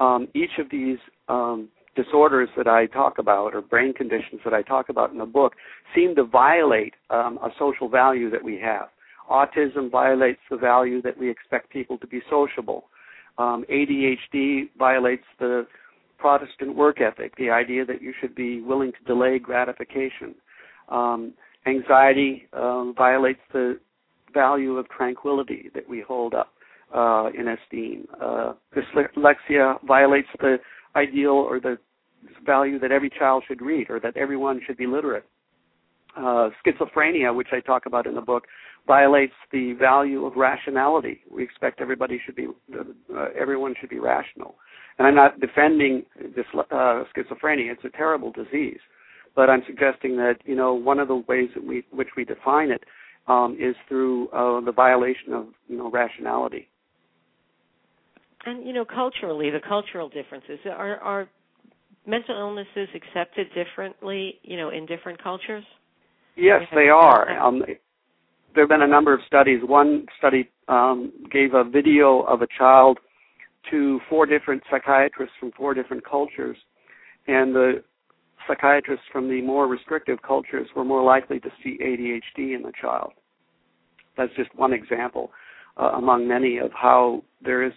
um, 0.00 0.28
each 0.34 0.58
of 0.58 0.70
these 0.70 0.98
um, 1.28 1.68
disorders 1.94 2.48
that 2.56 2.66
I 2.66 2.86
talk 2.86 3.18
about, 3.18 3.54
or 3.54 3.62
brain 3.62 3.92
conditions 3.92 4.40
that 4.44 4.54
I 4.54 4.62
talk 4.62 4.88
about 4.88 5.12
in 5.12 5.18
the 5.18 5.26
book, 5.26 5.54
seem 5.94 6.14
to 6.16 6.24
violate 6.24 6.94
um, 7.10 7.38
a 7.42 7.50
social 7.58 7.88
value 7.88 8.30
that 8.30 8.42
we 8.42 8.58
have. 8.60 8.88
Autism 9.30 9.90
violates 9.90 10.40
the 10.50 10.56
value 10.56 11.00
that 11.02 11.18
we 11.18 11.30
expect 11.30 11.70
people 11.70 11.98
to 11.98 12.06
be 12.06 12.20
sociable. 12.28 12.84
Um, 13.38 13.64
ADHD 13.70 14.68
violates 14.78 15.24
the 15.38 15.66
Protestant 16.18 16.76
work 16.76 17.00
ethic, 17.00 17.36
the 17.36 17.50
idea 17.50 17.84
that 17.84 18.00
you 18.00 18.12
should 18.20 18.34
be 18.34 18.60
willing 18.60 18.92
to 18.92 19.04
delay 19.06 19.38
gratification. 19.38 20.34
Um, 20.88 21.34
anxiety 21.66 22.46
um, 22.52 22.94
violates 22.96 23.40
the 23.52 23.78
value 24.32 24.76
of 24.76 24.88
tranquility 24.88 25.70
that 25.74 25.88
we 25.88 26.02
hold 26.06 26.34
up 26.34 26.48
uh, 26.94 27.30
in 27.38 27.48
esteem. 27.48 28.06
Uh, 28.20 28.52
dyslexia 28.76 29.84
violates 29.86 30.28
the 30.40 30.58
ideal 30.96 31.32
or 31.32 31.60
the 31.60 31.78
value 32.46 32.78
that 32.78 32.92
every 32.92 33.10
child 33.10 33.44
should 33.46 33.60
read 33.60 33.90
or 33.90 34.00
that 34.00 34.16
everyone 34.16 34.60
should 34.66 34.76
be 34.76 34.86
literate. 34.86 35.24
uh, 36.16 36.50
schizophrenia, 36.64 37.34
which 37.34 37.48
I 37.52 37.60
talk 37.60 37.86
about 37.86 38.06
in 38.06 38.14
the 38.14 38.20
book, 38.20 38.44
violates 38.86 39.32
the 39.52 39.72
value 39.74 40.24
of 40.26 40.34
rationality. 40.36 41.20
We 41.30 41.42
expect 41.42 41.80
everybody 41.80 42.20
should 42.24 42.36
be, 42.36 42.48
uh, 42.74 43.26
everyone 43.38 43.74
should 43.80 43.90
be 43.90 43.98
rational. 43.98 44.56
And 44.98 45.06
I'm 45.08 45.14
not 45.14 45.40
defending 45.40 46.04
this 46.36 46.46
uh, 46.54 47.04
schizophrenia; 47.14 47.72
it's 47.72 47.84
a 47.84 47.96
terrible 47.96 48.30
disease. 48.32 48.78
But 49.34 49.50
I'm 49.50 49.62
suggesting 49.66 50.16
that 50.18 50.36
you 50.44 50.54
know 50.54 50.74
one 50.74 51.00
of 51.00 51.08
the 51.08 51.16
ways 51.28 51.50
that 51.54 51.64
we, 51.66 51.84
which 51.90 52.10
we 52.16 52.24
define 52.24 52.70
it, 52.70 52.84
um, 53.26 53.56
is 53.60 53.74
through 53.88 54.28
uh, 54.28 54.60
the 54.60 54.72
violation 54.72 55.32
of 55.32 55.46
you 55.68 55.76
know 55.78 55.90
rationality. 55.90 56.68
And 58.46 58.66
you 58.66 58.72
know, 58.72 58.84
culturally, 58.84 59.50
the 59.50 59.60
cultural 59.66 60.08
differences 60.08 60.58
are 60.66 60.96
are 60.98 61.28
mental 62.06 62.36
illnesses 62.38 62.88
accepted 62.94 63.46
differently, 63.54 64.34
you 64.42 64.56
know, 64.56 64.70
in 64.70 64.86
different 64.86 65.22
cultures. 65.22 65.64
Yes, 66.36 66.62
they 66.74 66.88
are. 66.88 67.38
Um, 67.38 67.62
there 68.54 68.64
have 68.64 68.68
been 68.68 68.82
a 68.82 68.86
number 68.86 69.14
of 69.14 69.20
studies. 69.26 69.60
One 69.64 70.06
study 70.18 70.50
um, 70.68 71.12
gave 71.32 71.54
a 71.54 71.64
video 71.64 72.20
of 72.22 72.42
a 72.42 72.46
child 72.58 72.98
to 73.70 74.00
four 74.10 74.26
different 74.26 74.62
psychiatrists 74.70 75.34
from 75.40 75.52
four 75.52 75.74
different 75.74 76.04
cultures, 76.04 76.56
and 77.26 77.54
the 77.54 77.82
psychiatrists 78.46 79.04
from 79.10 79.28
the 79.28 79.40
more 79.40 79.66
restrictive 79.66 80.18
cultures 80.22 80.68
were 80.76 80.84
more 80.84 81.02
likely 81.02 81.40
to 81.40 81.48
see 81.62 81.78
ADHD 81.82 82.54
in 82.54 82.62
the 82.62 82.72
child. 82.78 83.12
That's 84.16 84.32
just 84.36 84.54
one 84.54 84.72
example 84.72 85.30
uh, 85.76 85.92
among 85.96 86.28
many 86.28 86.58
of 86.58 86.70
how 86.72 87.22
there 87.42 87.64
is 87.64 87.72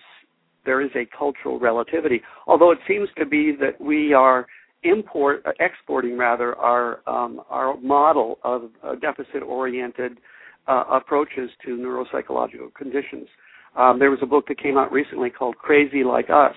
there 0.67 0.81
is 0.81 0.91
a 0.95 1.07
cultural 1.17 1.59
relativity. 1.59 2.21
Although 2.45 2.71
it 2.71 2.79
seems 2.87 3.09
to 3.17 3.25
be 3.25 3.55
that 3.59 3.81
we 3.81 4.13
are 4.13 4.45
import 4.83 5.43
exporting 5.59 6.17
rather 6.17 6.55
our 6.55 6.99
um, 7.07 7.41
our 7.49 7.77
model 7.77 8.37
of 8.43 8.69
uh, 8.83 8.93
deficit 8.95 9.41
oriented 9.41 10.19
uh, 10.67 10.83
approaches 10.91 11.49
to 11.65 11.69
neuropsychological 11.77 12.73
conditions. 12.75 13.27
Um, 13.75 13.97
there 13.97 14.11
was 14.11 14.19
a 14.21 14.25
book 14.25 14.45
that 14.49 14.59
came 14.59 14.77
out 14.77 14.91
recently 14.91 15.29
called 15.29 15.55
Crazy 15.57 16.03
Like 16.03 16.29
Us 16.29 16.55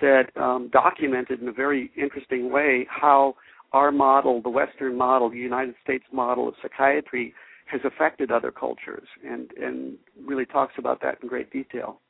that 0.00 0.24
um, 0.36 0.68
documented 0.72 1.40
in 1.40 1.48
a 1.48 1.52
very 1.52 1.90
interesting 1.96 2.52
way 2.52 2.86
how 2.90 3.34
our 3.72 3.92
model, 3.92 4.40
the 4.42 4.48
Western 4.48 4.96
model, 4.96 5.30
the 5.30 5.36
United 5.36 5.74
States 5.82 6.04
model 6.12 6.48
of 6.48 6.54
psychiatry, 6.62 7.34
has 7.66 7.80
affected 7.84 8.30
other 8.30 8.50
cultures, 8.50 9.06
and 9.24 9.50
and 9.52 9.96
really 10.26 10.46
talks 10.46 10.74
about 10.78 11.00
that 11.02 11.18
in 11.22 11.28
great 11.28 11.50
detail. 11.52 12.00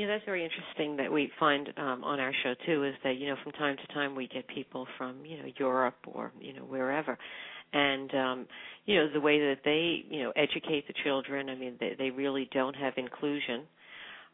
Yeah, 0.00 0.06
that's 0.06 0.24
very 0.24 0.42
interesting 0.42 0.96
that 0.96 1.12
we 1.12 1.30
find 1.38 1.68
um, 1.76 2.02
on 2.04 2.20
our 2.20 2.32
show 2.42 2.54
too. 2.64 2.84
Is 2.84 2.94
that 3.04 3.18
you 3.18 3.26
know 3.28 3.36
from 3.42 3.52
time 3.52 3.76
to 3.76 3.92
time 3.92 4.14
we 4.16 4.28
get 4.28 4.48
people 4.48 4.86
from 4.96 5.26
you 5.26 5.36
know 5.36 5.44
Europe 5.58 5.96
or 6.06 6.32
you 6.40 6.54
know 6.54 6.62
wherever, 6.62 7.18
and 7.74 8.14
um, 8.14 8.46
you 8.86 8.96
know 8.96 9.12
the 9.12 9.20
way 9.20 9.38
that 9.38 9.58
they 9.62 10.02
you 10.08 10.22
know 10.22 10.32
educate 10.36 10.86
the 10.86 10.94
children. 11.04 11.50
I 11.50 11.54
mean, 11.54 11.74
they 11.78 11.96
they 11.98 12.08
really 12.08 12.48
don't 12.50 12.74
have 12.76 12.94
inclusion. 12.96 13.64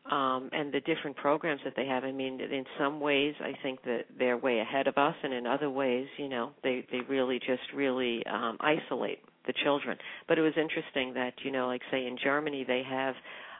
Um, 0.08 0.50
and 0.52 0.72
the 0.72 0.78
different 0.82 1.16
programs 1.16 1.62
that 1.64 1.72
they 1.74 1.86
have. 1.86 2.04
I 2.04 2.12
mean, 2.12 2.40
in 2.40 2.64
some 2.78 3.00
ways, 3.00 3.34
I 3.40 3.54
think 3.64 3.82
that 3.82 4.04
they're 4.16 4.38
way 4.38 4.60
ahead 4.60 4.86
of 4.86 4.96
us, 4.96 5.16
and 5.24 5.34
in 5.34 5.48
other 5.48 5.68
ways, 5.68 6.06
you 6.16 6.28
know, 6.28 6.52
they 6.62 6.86
they 6.92 7.00
really 7.08 7.40
just 7.40 7.62
really 7.74 8.24
um, 8.26 8.56
isolate 8.60 9.18
the 9.48 9.52
children. 9.64 9.98
But 10.28 10.38
it 10.38 10.42
was 10.42 10.52
interesting 10.56 11.12
that 11.14 11.32
you 11.42 11.50
know, 11.50 11.66
like 11.66 11.82
say 11.90 12.06
in 12.06 12.16
Germany, 12.22 12.64
they 12.64 12.84
have 12.88 13.16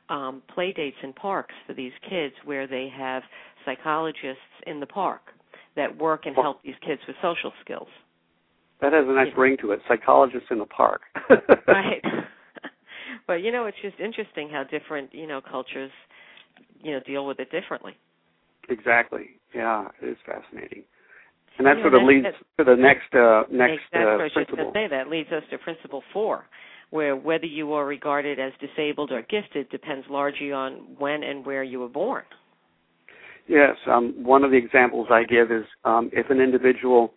um, 0.09 0.43
play 0.53 0.73
dates 0.73 0.97
in 1.03 1.13
parks 1.13 1.55
for 1.67 1.75
these 1.75 1.93
kids 2.09 2.35
where 2.45 2.67
they 2.67 2.89
have 2.97 3.23
psychologists 3.65 4.41
in 4.67 4.81
the 4.81 4.87
park 4.87 5.23
that 5.75 5.97
work 5.99 6.27
and 6.27 6.35
help 6.35 6.63
these 6.63 6.75
kids 6.87 7.01
with 7.07 7.17
social 7.21 7.53
skills. 7.63 7.89
That 8.81 8.93
has 8.93 9.05
a 9.07 9.13
nice 9.13 9.29
yeah. 9.35 9.41
ring 9.41 9.57
to 9.63 9.73
it. 9.73 9.81
Psychologists 9.89 10.49
in 10.51 10.59
the 10.59 10.67
park. 10.67 11.03
right. 11.67 12.03
but 13.27 13.35
you 13.35 13.51
know, 13.53 13.67
it's 13.67 13.77
just 13.83 13.99
interesting 14.01 14.49
how 14.51 14.65
different 14.65 15.15
you 15.15 15.27
know 15.27 15.41
cultures 15.41 15.91
you 16.83 16.93
know 16.93 17.01
deal 17.07 17.27
with 17.27 17.41
it 17.41 17.51
differently. 17.51 17.97
Exactly. 18.69 19.41
Yeah, 19.55 19.89
it 20.03 20.09
is 20.09 20.17
fascinating. 20.27 20.85
And 21.59 21.67
that 21.67 21.79
you 21.79 21.85
sort 21.85 21.95
of 21.95 22.03
leads 22.03 22.27
to 22.59 22.65
the 22.65 22.77
next 22.77 23.15
uh, 23.15 23.45
next 23.51 23.81
exactly 23.89 24.01
uh, 24.01 24.21
I 24.21 24.23
was 24.25 24.33
principle. 24.33 24.65
Just 24.65 24.75
say 24.75 24.89
that 24.91 25.09
leads 25.09 25.33
us 25.33 25.43
to 25.51 25.59
principle 25.59 26.03
four, 26.13 26.45
where 26.91 27.17
whether 27.17 27.47
you 27.47 27.73
are 27.73 27.87
regarded 27.87 28.39
as 28.39 28.53
disabled 28.61 29.11
or 29.11 29.23
gifted 29.23 29.69
depends 29.71 30.07
largely 30.09 30.53
on 30.53 30.75
when 30.99 31.23
and 31.23 31.45
where 31.45 31.63
you 31.63 31.81
were 31.81 31.89
born. 31.89 32.23
Yes, 33.49 33.77
um, 33.87 34.15
one 34.25 34.43
of 34.43 34.51
the 34.51 34.57
examples 34.57 35.09
I 35.11 35.25
give 35.25 35.53
is 35.53 35.65
um, 35.85 36.11
if 36.13 36.31
an 36.31 36.41
individual 36.41 37.15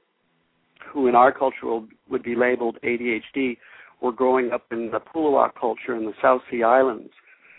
who 0.92 1.08
in 1.08 1.16
our 1.16 1.32
culture 1.32 1.80
would 2.10 2.24
be 2.24 2.36
labeled 2.36 2.78
ADHD 2.84 3.58
were 4.02 4.12
growing 4.12 4.52
up 4.52 4.66
in 4.72 4.92
the 4.92 5.00
Puluwat 5.00 5.52
culture 5.60 5.96
in 5.96 6.06
the 6.06 6.14
South 6.22 6.42
Sea 6.50 6.64
Islands, 6.64 7.10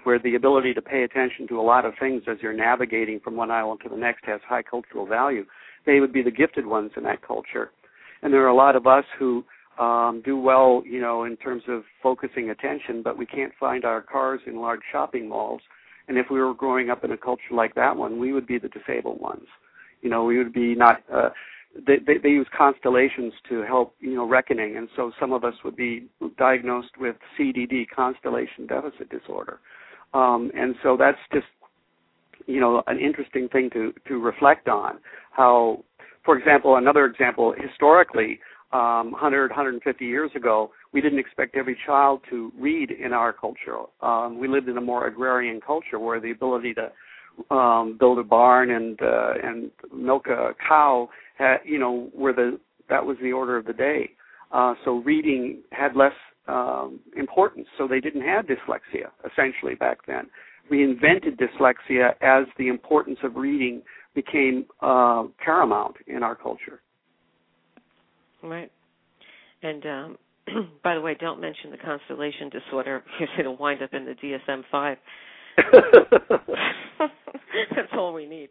where 0.04 0.18
the 0.18 0.34
ability 0.34 0.72
to 0.74 0.82
pay 0.82 1.02
attention 1.02 1.46
to 1.48 1.60
a 1.60 1.62
lot 1.62 1.84
of 1.84 1.94
things 2.00 2.22
as 2.30 2.38
you're 2.40 2.52
navigating 2.52 3.20
from 3.20 3.36
one 3.36 3.50
island 3.50 3.80
to 3.82 3.88
the 3.88 3.96
next 3.96 4.24
has 4.24 4.40
high 4.48 4.62
cultural 4.62 5.06
value, 5.06 5.44
they 5.84 6.00
would 6.00 6.12
be 6.12 6.22
the 6.22 6.30
gifted 6.30 6.66
ones 6.66 6.92
in 6.96 7.02
that 7.04 7.26
culture. 7.26 7.70
And 8.22 8.32
there 8.32 8.44
are 8.44 8.48
a 8.48 8.54
lot 8.54 8.76
of 8.76 8.86
us 8.86 9.04
who 9.18 9.44
um, 9.80 10.22
do 10.24 10.38
well, 10.38 10.82
you 10.84 11.00
know, 11.00 11.24
in 11.24 11.36
terms 11.38 11.62
of 11.66 11.82
focusing 12.02 12.50
attention, 12.50 13.02
but 13.02 13.16
we 13.16 13.24
can't 13.24 13.52
find 13.58 13.84
our 13.84 14.02
cars 14.02 14.40
in 14.46 14.60
large 14.60 14.82
shopping 14.92 15.28
malls. 15.28 15.62
And 16.06 16.18
if 16.18 16.26
we 16.30 16.38
were 16.38 16.52
growing 16.52 16.90
up 16.90 17.02
in 17.02 17.12
a 17.12 17.16
culture 17.16 17.54
like 17.54 17.74
that 17.76 17.96
one, 17.96 18.18
we 18.18 18.32
would 18.32 18.46
be 18.46 18.58
the 18.58 18.68
disabled 18.68 19.20
ones. 19.20 19.46
You 20.02 20.10
know, 20.10 20.24
we 20.24 20.36
would 20.36 20.52
be 20.52 20.74
not. 20.74 21.02
Uh, 21.12 21.30
they, 21.86 21.98
they, 22.04 22.18
they 22.18 22.28
use 22.28 22.48
constellations 22.56 23.32
to 23.48 23.62
help, 23.62 23.94
you 24.00 24.16
know, 24.16 24.28
reckoning, 24.28 24.76
and 24.76 24.88
so 24.96 25.12
some 25.20 25.32
of 25.32 25.44
us 25.44 25.54
would 25.64 25.76
be 25.76 26.08
diagnosed 26.36 26.98
with 26.98 27.14
CDD, 27.38 27.86
constellation 27.94 28.66
deficit 28.66 29.08
disorder, 29.08 29.60
um, 30.12 30.50
and 30.54 30.74
so 30.82 30.96
that's 30.98 31.18
just, 31.32 31.46
you 32.46 32.60
know, 32.60 32.82
an 32.88 32.98
interesting 32.98 33.48
thing 33.48 33.70
to 33.72 33.94
to 34.08 34.18
reflect 34.18 34.68
on. 34.68 34.98
How, 35.30 35.84
for 36.24 36.36
example, 36.36 36.74
another 36.76 37.04
example 37.04 37.54
historically, 37.56 38.40
um, 38.72 39.12
100, 39.12 39.50
150 39.50 40.04
years 40.04 40.30
ago, 40.36 40.70
we 40.92 41.00
didn't 41.00 41.18
expect 41.18 41.56
every 41.56 41.76
child 41.86 42.20
to 42.30 42.52
read 42.58 42.90
in 42.90 43.12
our 43.12 43.32
culture. 43.32 43.78
Um, 44.00 44.38
we 44.38 44.48
lived 44.48 44.68
in 44.68 44.76
a 44.76 44.80
more 44.80 45.06
agrarian 45.06 45.60
culture 45.60 45.98
where 45.98 46.20
the 46.20 46.30
ability 46.30 46.74
to 46.74 47.54
um, 47.54 47.96
build 47.98 48.18
a 48.18 48.22
barn 48.22 48.70
and 48.70 49.00
uh, 49.02 49.32
and 49.42 49.70
milk 49.94 50.26
a 50.26 50.50
cow, 50.68 51.08
had, 51.36 51.58
you 51.64 51.78
know, 51.78 52.10
where 52.14 52.32
the 52.32 52.58
that 52.88 53.04
was 53.04 53.16
the 53.22 53.32
order 53.32 53.56
of 53.56 53.66
the 53.66 53.72
day. 53.72 54.10
Uh, 54.52 54.74
so 54.84 54.96
reading 54.98 55.62
had 55.70 55.96
less 55.96 56.12
um, 56.48 57.00
importance. 57.16 57.66
So 57.78 57.86
they 57.86 58.00
didn't 58.00 58.22
have 58.22 58.46
dyslexia 58.46 59.10
essentially 59.24 59.74
back 59.74 59.98
then. 60.06 60.28
We 60.70 60.84
invented 60.84 61.38
dyslexia 61.38 62.14
as 62.20 62.46
the 62.58 62.68
importance 62.68 63.18
of 63.22 63.36
reading 63.36 63.82
became 64.14 64.66
uh, 64.80 65.24
paramount 65.44 65.96
in 66.06 66.22
our 66.22 66.34
culture. 66.34 66.80
Right. 68.42 68.70
And 69.62 69.84
um, 69.86 70.16
by 70.84 70.94
the 70.94 71.00
way, 71.00 71.16
don't 71.18 71.40
mention 71.40 71.70
the 71.70 71.78
constellation 71.78 72.50
disorder 72.50 73.02
because 73.18 73.34
it'll 73.38 73.56
wind 73.56 73.82
up 73.82 73.92
in 73.92 74.04
the 74.04 74.14
DSM 74.14 74.62
five. 74.70 74.98
That's 77.76 77.92
all 77.92 78.12
we 78.14 78.26
need. 78.26 78.50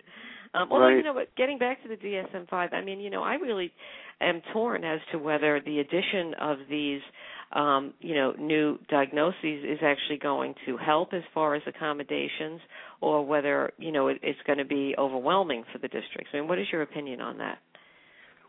Um, 0.53 0.69
although 0.71 0.85
right. 0.85 0.97
you 0.97 1.03
know, 1.03 1.13
but 1.13 1.35
getting 1.35 1.59
back 1.59 1.81
to 1.83 1.89
the 1.89 1.95
DSM 1.95 2.49
five, 2.49 2.71
I 2.73 2.81
mean, 2.81 2.99
you 2.99 3.09
know, 3.11 3.21
I 3.21 3.35
really 3.35 3.71
am 4.19 4.41
torn 4.51 4.83
as 4.83 4.99
to 5.11 5.19
whether 5.19 5.61
the 5.63 5.79
addition 5.79 6.33
of 6.41 6.57
these, 6.69 7.01
um, 7.53 7.93
you 7.99 8.15
know, 8.15 8.33
new 8.39 8.79
diagnoses 8.89 9.63
is 9.63 9.77
actually 9.83 10.17
going 10.17 10.55
to 10.65 10.75
help 10.77 11.13
as 11.13 11.21
far 11.35 11.53
as 11.53 11.61
accommodations, 11.67 12.61
or 12.99 13.23
whether 13.25 13.71
you 13.77 13.91
know 13.91 14.07
it, 14.07 14.17
it's 14.23 14.39
going 14.47 14.57
to 14.57 14.65
be 14.65 14.95
overwhelming 14.97 15.63
for 15.71 15.77
the 15.77 15.87
districts. 15.87 16.29
I 16.33 16.37
mean, 16.37 16.47
what 16.47 16.57
is 16.57 16.65
your 16.71 16.81
opinion 16.81 17.21
on 17.21 17.37
that? 17.37 17.59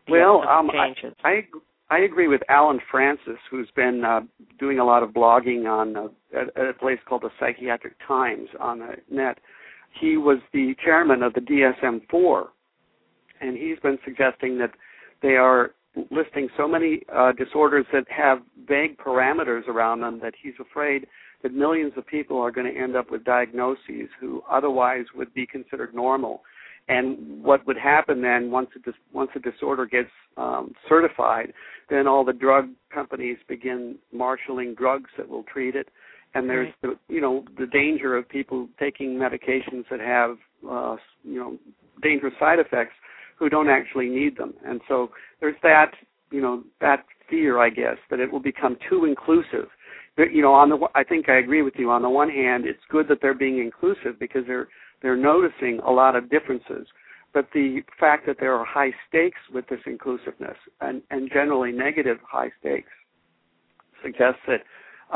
Well, 0.09 0.41
um, 0.47 0.69
I, 0.71 0.93
I 1.23 1.41
I 1.91 1.99
agree 1.99 2.29
with 2.29 2.41
Allen 2.47 2.79
Frances, 2.89 3.37
who's 3.49 3.69
been 3.75 4.03
uh, 4.05 4.21
doing 4.59 4.79
a 4.79 4.85
lot 4.85 5.03
of 5.03 5.09
blogging 5.09 5.69
on 5.69 5.97
uh, 5.97 6.07
at, 6.33 6.57
at 6.57 6.69
a 6.69 6.73
place 6.73 6.99
called 7.07 7.23
the 7.23 7.29
Psychiatric 7.37 7.95
Times 8.07 8.47
on 8.61 8.79
the 8.79 8.95
net. 9.09 9.39
He 9.99 10.15
was 10.15 10.37
the 10.53 10.73
chairman 10.83 11.21
of 11.21 11.33
the 11.33 11.41
DSM-4, 11.41 12.43
and 13.41 13.57
he's 13.57 13.77
been 13.79 13.99
suggesting 14.05 14.57
that 14.59 14.71
they 15.21 15.35
are 15.35 15.71
listing 16.09 16.47
so 16.55 16.65
many 16.65 17.01
uh, 17.13 17.33
disorders 17.33 17.85
that 17.91 18.05
have 18.09 18.39
vague 18.67 18.97
parameters 18.97 19.67
around 19.67 19.99
them 19.99 20.19
that 20.23 20.33
he's 20.41 20.53
afraid 20.61 21.05
that 21.43 21.53
millions 21.53 21.91
of 21.97 22.07
people 22.07 22.39
are 22.39 22.51
going 22.51 22.73
to 22.73 22.79
end 22.79 22.95
up 22.95 23.11
with 23.11 23.25
diagnoses 23.25 24.07
who 24.19 24.41
otherwise 24.49 25.03
would 25.13 25.33
be 25.33 25.45
considered 25.45 25.93
normal 25.93 26.41
and 26.91 27.43
what 27.43 27.65
would 27.65 27.77
happen 27.77 28.21
then 28.21 28.51
once 28.51 28.69
a 28.75 28.79
dis- 28.79 28.99
once 29.13 29.31
a 29.35 29.39
disorder 29.39 29.85
gets 29.85 30.09
um, 30.37 30.73
certified, 30.89 31.53
then 31.89 32.07
all 32.07 32.25
the 32.25 32.33
drug 32.33 32.69
companies 32.93 33.37
begin 33.47 33.95
marshaling 34.11 34.75
drugs 34.75 35.09
that 35.17 35.27
will 35.27 35.43
treat 35.43 35.75
it, 35.75 35.87
and 36.33 36.49
there's 36.49 36.73
the 36.81 36.97
you 37.07 37.21
know 37.21 37.45
the 37.57 37.67
danger 37.67 38.17
of 38.17 38.27
people 38.27 38.67
taking 38.79 39.11
medications 39.11 39.85
that 39.89 39.99
have 39.99 40.37
uh, 40.69 40.95
you 41.23 41.39
know 41.39 41.57
dangerous 42.01 42.33
side 42.39 42.59
effects 42.59 42.93
who 43.37 43.49
don't 43.49 43.69
actually 43.69 44.09
need 44.09 44.37
them, 44.37 44.53
and 44.65 44.81
so 44.87 45.11
there's 45.39 45.55
that 45.63 45.91
you 46.29 46.41
know 46.41 46.63
that 46.81 47.05
fear, 47.29 47.59
I 47.59 47.69
guess, 47.69 47.97
that 48.09 48.19
it 48.19 48.31
will 48.31 48.41
become 48.41 48.77
too 48.89 49.05
inclusive. 49.05 49.69
But, 50.17 50.33
you 50.33 50.41
know, 50.41 50.53
on 50.53 50.69
the 50.69 50.77
I 50.93 51.03
think 51.03 51.29
I 51.29 51.37
agree 51.37 51.61
with 51.61 51.75
you. 51.77 51.89
On 51.89 52.01
the 52.01 52.09
one 52.09 52.29
hand, 52.29 52.65
it's 52.67 52.83
good 52.89 53.07
that 53.07 53.19
they're 53.21 53.33
being 53.33 53.59
inclusive 53.59 54.19
because 54.19 54.43
they're 54.45 54.67
they're 55.01 55.17
noticing 55.17 55.79
a 55.85 55.91
lot 55.91 56.15
of 56.15 56.29
differences. 56.29 56.87
But 57.33 57.47
the 57.53 57.81
fact 57.99 58.25
that 58.27 58.37
there 58.39 58.53
are 58.55 58.65
high 58.65 58.91
stakes 59.07 59.39
with 59.53 59.67
this 59.69 59.79
inclusiveness 59.85 60.57
and, 60.81 61.01
and 61.11 61.29
generally 61.31 61.71
negative 61.71 62.17
high 62.29 62.51
stakes 62.59 62.91
suggests 64.03 64.41
that 64.47 64.63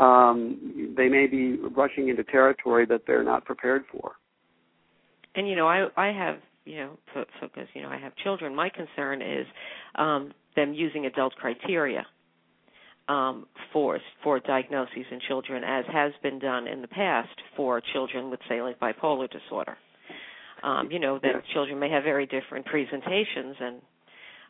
um, 0.02 0.94
they 0.96 1.08
may 1.08 1.26
be 1.26 1.56
rushing 1.74 2.08
into 2.08 2.24
territory 2.24 2.86
that 2.86 3.02
they're 3.06 3.24
not 3.24 3.44
prepared 3.44 3.84
for. 3.90 4.12
And 5.34 5.48
you 5.48 5.56
know, 5.56 5.68
I 5.68 5.88
I 5.96 6.12
have 6.12 6.36
you 6.64 6.76
know, 6.78 6.98
so 7.14 7.24
because 7.42 7.68
you 7.74 7.82
know 7.82 7.88
I 7.88 7.98
have 7.98 8.14
children. 8.16 8.54
My 8.54 8.70
concern 8.70 9.22
is 9.22 9.46
um, 9.96 10.32
them 10.54 10.74
using 10.74 11.06
adult 11.06 11.34
criteria 11.36 12.06
um, 13.08 13.46
for 13.72 13.98
for 14.22 14.40
diagnoses 14.40 15.06
in 15.10 15.20
children, 15.28 15.62
as 15.64 15.84
has 15.92 16.12
been 16.22 16.38
done 16.38 16.66
in 16.66 16.82
the 16.82 16.88
past 16.88 17.36
for 17.56 17.80
children 17.92 18.30
with, 18.30 18.40
say, 18.48 18.60
like 18.62 18.78
bipolar 18.80 19.28
disorder. 19.30 19.76
Um, 20.62 20.90
you 20.90 20.98
know 20.98 21.18
that 21.22 21.32
yes. 21.34 21.42
children 21.52 21.78
may 21.78 21.90
have 21.90 22.02
very 22.02 22.26
different 22.26 22.66
presentations, 22.66 23.56
and 23.60 23.76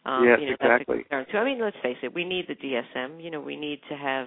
um, 0.05 0.25
yes, 0.25 0.39
you 0.41 0.47
know 0.47 0.55
exactly. 0.55 0.97
that's 0.99 1.07
a 1.07 1.09
concern 1.09 1.27
too. 1.33 1.39
I 1.39 1.45
mean, 1.45 1.61
let's 1.61 1.77
face 1.83 1.99
it, 2.03 2.15
we 2.15 2.25
need 2.25 2.47
the 2.49 2.55
DSM. 2.55 3.23
You 3.23 3.31
know, 3.31 3.41
we 3.41 3.57
need 3.57 3.81
to 3.91 3.97
have 3.97 4.27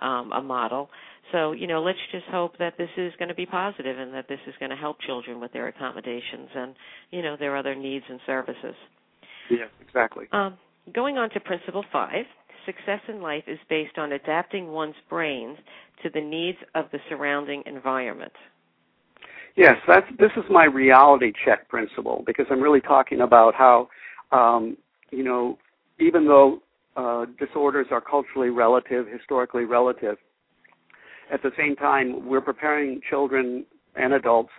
um, 0.00 0.32
a 0.32 0.42
model. 0.42 0.88
So, 1.32 1.52
you 1.52 1.66
know, 1.66 1.82
let's 1.82 1.98
just 2.10 2.24
hope 2.26 2.58
that 2.58 2.76
this 2.76 2.88
is 2.96 3.12
going 3.18 3.28
to 3.28 3.34
be 3.34 3.46
positive 3.46 3.98
and 3.98 4.12
that 4.14 4.26
this 4.28 4.40
is 4.46 4.54
going 4.58 4.70
to 4.70 4.76
help 4.76 5.00
children 5.00 5.40
with 5.40 5.52
their 5.52 5.68
accommodations 5.68 6.48
and, 6.54 6.74
you 7.10 7.22
know, 7.22 7.36
their 7.38 7.56
other 7.56 7.74
needs 7.74 8.04
and 8.08 8.18
services. 8.26 8.74
Yes, 9.50 9.68
exactly. 9.80 10.26
Um, 10.32 10.58
going 10.92 11.18
on 11.18 11.30
to 11.30 11.40
principle 11.40 11.84
five, 11.92 12.24
success 12.66 13.00
in 13.08 13.20
life 13.20 13.44
is 13.46 13.58
based 13.68 13.98
on 13.98 14.12
adapting 14.12 14.68
one's 14.68 14.94
brains 15.08 15.58
to 16.02 16.10
the 16.10 16.20
needs 16.20 16.58
of 16.74 16.86
the 16.92 16.98
surrounding 17.08 17.62
environment. 17.66 18.32
Yes, 19.56 19.76
that's 19.86 20.06
this 20.18 20.30
is 20.36 20.44
my 20.48 20.64
reality 20.64 21.32
check 21.44 21.68
principle 21.68 22.22
because 22.26 22.46
I'm 22.50 22.60
really 22.60 22.80
talking 22.80 23.20
about 23.20 23.54
how, 23.54 23.88
um, 24.30 24.76
you 25.10 25.24
know, 25.24 25.58
even 25.98 26.26
though 26.26 26.62
uh, 26.96 27.26
disorders 27.38 27.86
are 27.90 28.00
culturally 28.00 28.50
relative, 28.50 29.06
historically 29.06 29.64
relative. 29.64 30.16
At 31.32 31.42
the 31.42 31.50
same 31.56 31.76
time, 31.76 32.26
we're 32.26 32.40
preparing 32.40 33.00
children 33.08 33.64
and 33.94 34.12
adults 34.12 34.50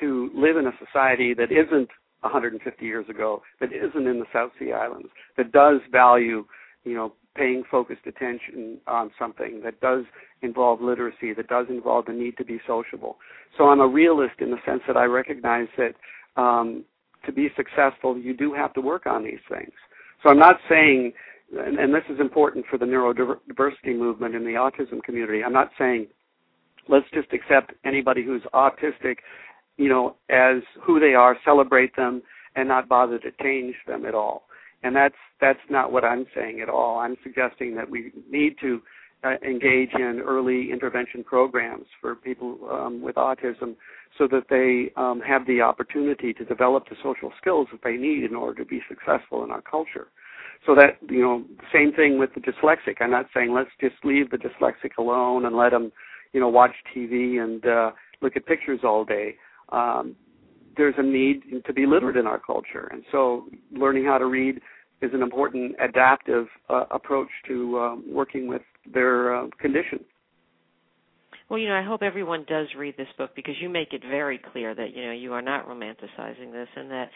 to 0.00 0.30
live 0.34 0.56
in 0.56 0.66
a 0.66 0.72
society 0.84 1.34
that 1.34 1.50
isn't 1.50 1.88
150 2.20 2.84
years 2.84 3.08
ago, 3.08 3.42
that 3.60 3.70
isn't 3.72 4.06
in 4.06 4.18
the 4.18 4.26
South 4.32 4.50
Sea 4.58 4.72
Islands, 4.72 5.08
that 5.36 5.52
does 5.52 5.80
value, 5.90 6.44
you 6.84 6.94
know, 6.94 7.12
paying 7.36 7.62
focused 7.70 8.06
attention 8.06 8.78
on 8.86 9.10
something, 9.18 9.60
that 9.64 9.80
does 9.80 10.04
involve 10.42 10.80
literacy, 10.80 11.32
that 11.34 11.48
does 11.48 11.66
involve 11.68 12.06
the 12.06 12.12
need 12.12 12.36
to 12.36 12.44
be 12.44 12.60
sociable. 12.66 13.16
So 13.56 13.68
I'm 13.68 13.80
a 13.80 13.86
realist 13.86 14.34
in 14.40 14.50
the 14.50 14.58
sense 14.66 14.82
that 14.86 14.96
I 14.96 15.04
recognize 15.04 15.68
that 15.76 15.94
um, 16.40 16.84
to 17.26 17.32
be 17.32 17.48
successful, 17.56 18.18
you 18.18 18.36
do 18.36 18.52
have 18.54 18.72
to 18.74 18.80
work 18.80 19.06
on 19.06 19.24
these 19.24 19.40
things. 19.48 19.72
So 20.22 20.30
I'm 20.30 20.38
not 20.38 20.56
saying 20.68 21.12
and, 21.56 21.78
and 21.78 21.94
this 21.94 22.02
is 22.10 22.20
important 22.20 22.66
for 22.70 22.78
the 22.78 22.84
neurodiversity 22.84 23.96
movement 23.96 24.34
in 24.34 24.44
the 24.44 24.52
autism 24.52 25.02
community. 25.02 25.42
I'm 25.42 25.52
not 25.52 25.70
saying 25.78 26.08
let's 26.88 27.06
just 27.12 27.32
accept 27.32 27.72
anybody 27.84 28.24
who's 28.24 28.42
autistic, 28.54 29.16
you 29.76 29.88
know, 29.88 30.16
as 30.30 30.62
who 30.82 31.00
they 31.00 31.14
are, 31.14 31.36
celebrate 31.44 31.94
them, 31.96 32.22
and 32.56 32.68
not 32.68 32.88
bother 32.88 33.18
to 33.18 33.30
change 33.42 33.74
them 33.86 34.04
at 34.04 34.14
all. 34.14 34.44
And 34.82 34.94
that's 34.94 35.14
that's 35.40 35.58
not 35.68 35.92
what 35.92 36.04
I'm 36.04 36.26
saying 36.34 36.60
at 36.60 36.68
all. 36.68 36.98
I'm 36.98 37.16
suggesting 37.22 37.74
that 37.76 37.90
we 37.90 38.12
need 38.30 38.56
to 38.60 38.80
uh, 39.24 39.34
engage 39.44 39.90
in 39.94 40.22
early 40.24 40.70
intervention 40.70 41.24
programs 41.24 41.86
for 42.00 42.14
people 42.14 42.58
um, 42.70 43.02
with 43.02 43.16
autism 43.16 43.74
so 44.16 44.28
that 44.28 44.44
they 44.48 44.92
um, 45.00 45.20
have 45.20 45.46
the 45.46 45.60
opportunity 45.60 46.32
to 46.32 46.44
develop 46.44 46.88
the 46.88 46.96
social 47.02 47.32
skills 47.40 47.66
that 47.72 47.80
they 47.82 47.96
need 47.96 48.24
in 48.24 48.34
order 48.34 48.62
to 48.62 48.68
be 48.68 48.80
successful 48.88 49.44
in 49.44 49.50
our 49.50 49.62
culture. 49.62 50.08
So 50.66 50.74
that 50.74 50.98
you 51.08 51.22
know, 51.22 51.44
same 51.72 51.92
thing 51.92 52.18
with 52.18 52.30
the 52.34 52.40
dyslexic. 52.40 52.96
I'm 53.00 53.10
not 53.10 53.26
saying 53.34 53.52
let's 53.52 53.70
just 53.80 53.96
leave 54.04 54.30
the 54.30 54.38
dyslexic 54.38 54.96
alone 54.98 55.46
and 55.46 55.56
let 55.56 55.70
them, 55.70 55.92
you 56.32 56.40
know, 56.40 56.48
watch 56.48 56.72
TV 56.94 57.42
and 57.42 57.64
uh, 57.66 57.90
look 58.20 58.36
at 58.36 58.46
pictures 58.46 58.80
all 58.84 59.04
day. 59.04 59.36
Um, 59.70 60.16
there's 60.78 60.94
a 60.96 61.02
need 61.02 61.42
to 61.66 61.72
be 61.74 61.84
literate 61.84 62.16
in 62.16 62.26
our 62.26 62.38
culture, 62.38 62.88
and 62.90 63.02
so 63.12 63.46
learning 63.72 64.04
how 64.06 64.16
to 64.16 64.26
read 64.26 64.60
is 65.02 65.10
an 65.12 65.22
important 65.22 65.76
adaptive 65.80 66.46
uh, 66.70 66.84
approach 66.90 67.28
to 67.46 67.78
um, 67.78 68.04
working 68.08 68.48
with 68.48 68.62
their 68.92 69.36
uh, 69.36 69.46
condition. 69.60 70.00
Well, 71.48 71.58
you 71.58 71.68
know, 71.68 71.74
I 71.74 71.82
hope 71.82 72.02
everyone 72.02 72.44
does 72.46 72.66
read 72.76 72.96
this 72.98 73.08
book 73.16 73.30
because 73.34 73.54
you 73.60 73.70
make 73.70 73.92
it 73.92 74.02
very 74.02 74.38
clear 74.52 74.74
that 74.74 74.94
you 74.94 75.04
know 75.04 75.12
you 75.12 75.32
are 75.32 75.42
not 75.42 75.66
romanticizing 75.66 76.52
this, 76.52 76.68
and 76.76 76.90
that 76.90 77.08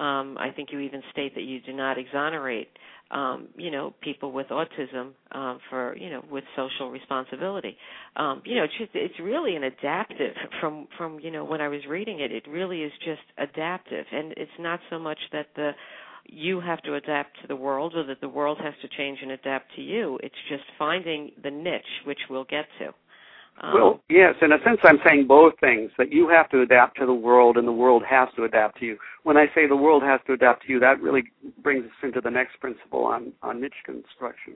um, 0.00 0.38
I 0.38 0.50
think 0.54 0.68
you 0.70 0.78
even 0.80 1.02
state 1.10 1.34
that 1.34 1.42
you 1.42 1.60
do 1.60 1.72
not 1.72 1.98
exonerate, 1.98 2.68
um, 3.10 3.48
you 3.56 3.72
know, 3.72 3.92
people 4.00 4.30
with 4.30 4.46
autism 4.48 5.10
um, 5.32 5.58
for, 5.68 5.96
you 5.96 6.10
know, 6.10 6.24
with 6.30 6.44
social 6.54 6.90
responsibility. 6.90 7.76
Um, 8.14 8.42
you 8.44 8.54
know, 8.56 8.64
it's 8.64 8.78
just, 8.78 8.90
it's 8.94 9.18
really 9.20 9.56
an 9.56 9.64
adaptive 9.64 10.34
from 10.60 10.86
from 10.96 11.18
you 11.20 11.32
know 11.32 11.44
when 11.44 11.60
I 11.60 11.68
was 11.68 11.80
reading 11.88 12.20
it. 12.20 12.30
It 12.30 12.44
really 12.48 12.82
is 12.82 12.92
just 13.04 13.22
adaptive, 13.38 14.06
and 14.12 14.32
it's 14.36 14.50
not 14.60 14.80
so 14.88 14.98
much 14.98 15.18
that 15.32 15.46
the 15.56 15.72
you 16.26 16.60
have 16.60 16.80
to 16.82 16.94
adapt 16.94 17.40
to 17.42 17.48
the 17.48 17.56
world 17.56 17.96
or 17.96 18.04
that 18.04 18.20
the 18.20 18.28
world 18.28 18.58
has 18.62 18.74
to 18.82 18.88
change 18.96 19.18
and 19.22 19.32
adapt 19.32 19.74
to 19.74 19.82
you. 19.82 20.16
It's 20.22 20.34
just 20.48 20.62
finding 20.78 21.32
the 21.42 21.50
niche, 21.50 21.82
which 22.06 22.18
we'll 22.28 22.44
get 22.44 22.66
to. 22.78 22.90
Um, 23.62 23.74
well, 23.74 24.00
yes, 24.08 24.34
in 24.40 24.52
a 24.52 24.58
sense, 24.64 24.80
I'm 24.84 24.98
saying 25.04 25.26
both 25.26 25.54
things 25.60 25.90
that 25.98 26.10
you 26.12 26.28
have 26.28 26.48
to 26.50 26.62
adapt 26.62 26.98
to 26.98 27.06
the 27.06 27.14
world 27.14 27.56
and 27.56 27.68
the 27.68 27.72
world 27.72 28.02
has 28.08 28.28
to 28.36 28.44
adapt 28.44 28.78
to 28.80 28.86
you. 28.86 28.96
When 29.22 29.36
I 29.36 29.46
say 29.54 29.66
the 29.66 29.76
world 29.76 30.02
has 30.02 30.20
to 30.26 30.32
adapt 30.32 30.66
to 30.66 30.72
you, 30.72 30.80
that 30.80 31.00
really 31.02 31.24
brings 31.62 31.84
us 31.84 31.90
into 32.02 32.20
the 32.20 32.30
next 32.30 32.58
principle 32.60 33.04
on, 33.04 33.32
on 33.42 33.60
niche 33.60 33.74
construction. 33.84 34.54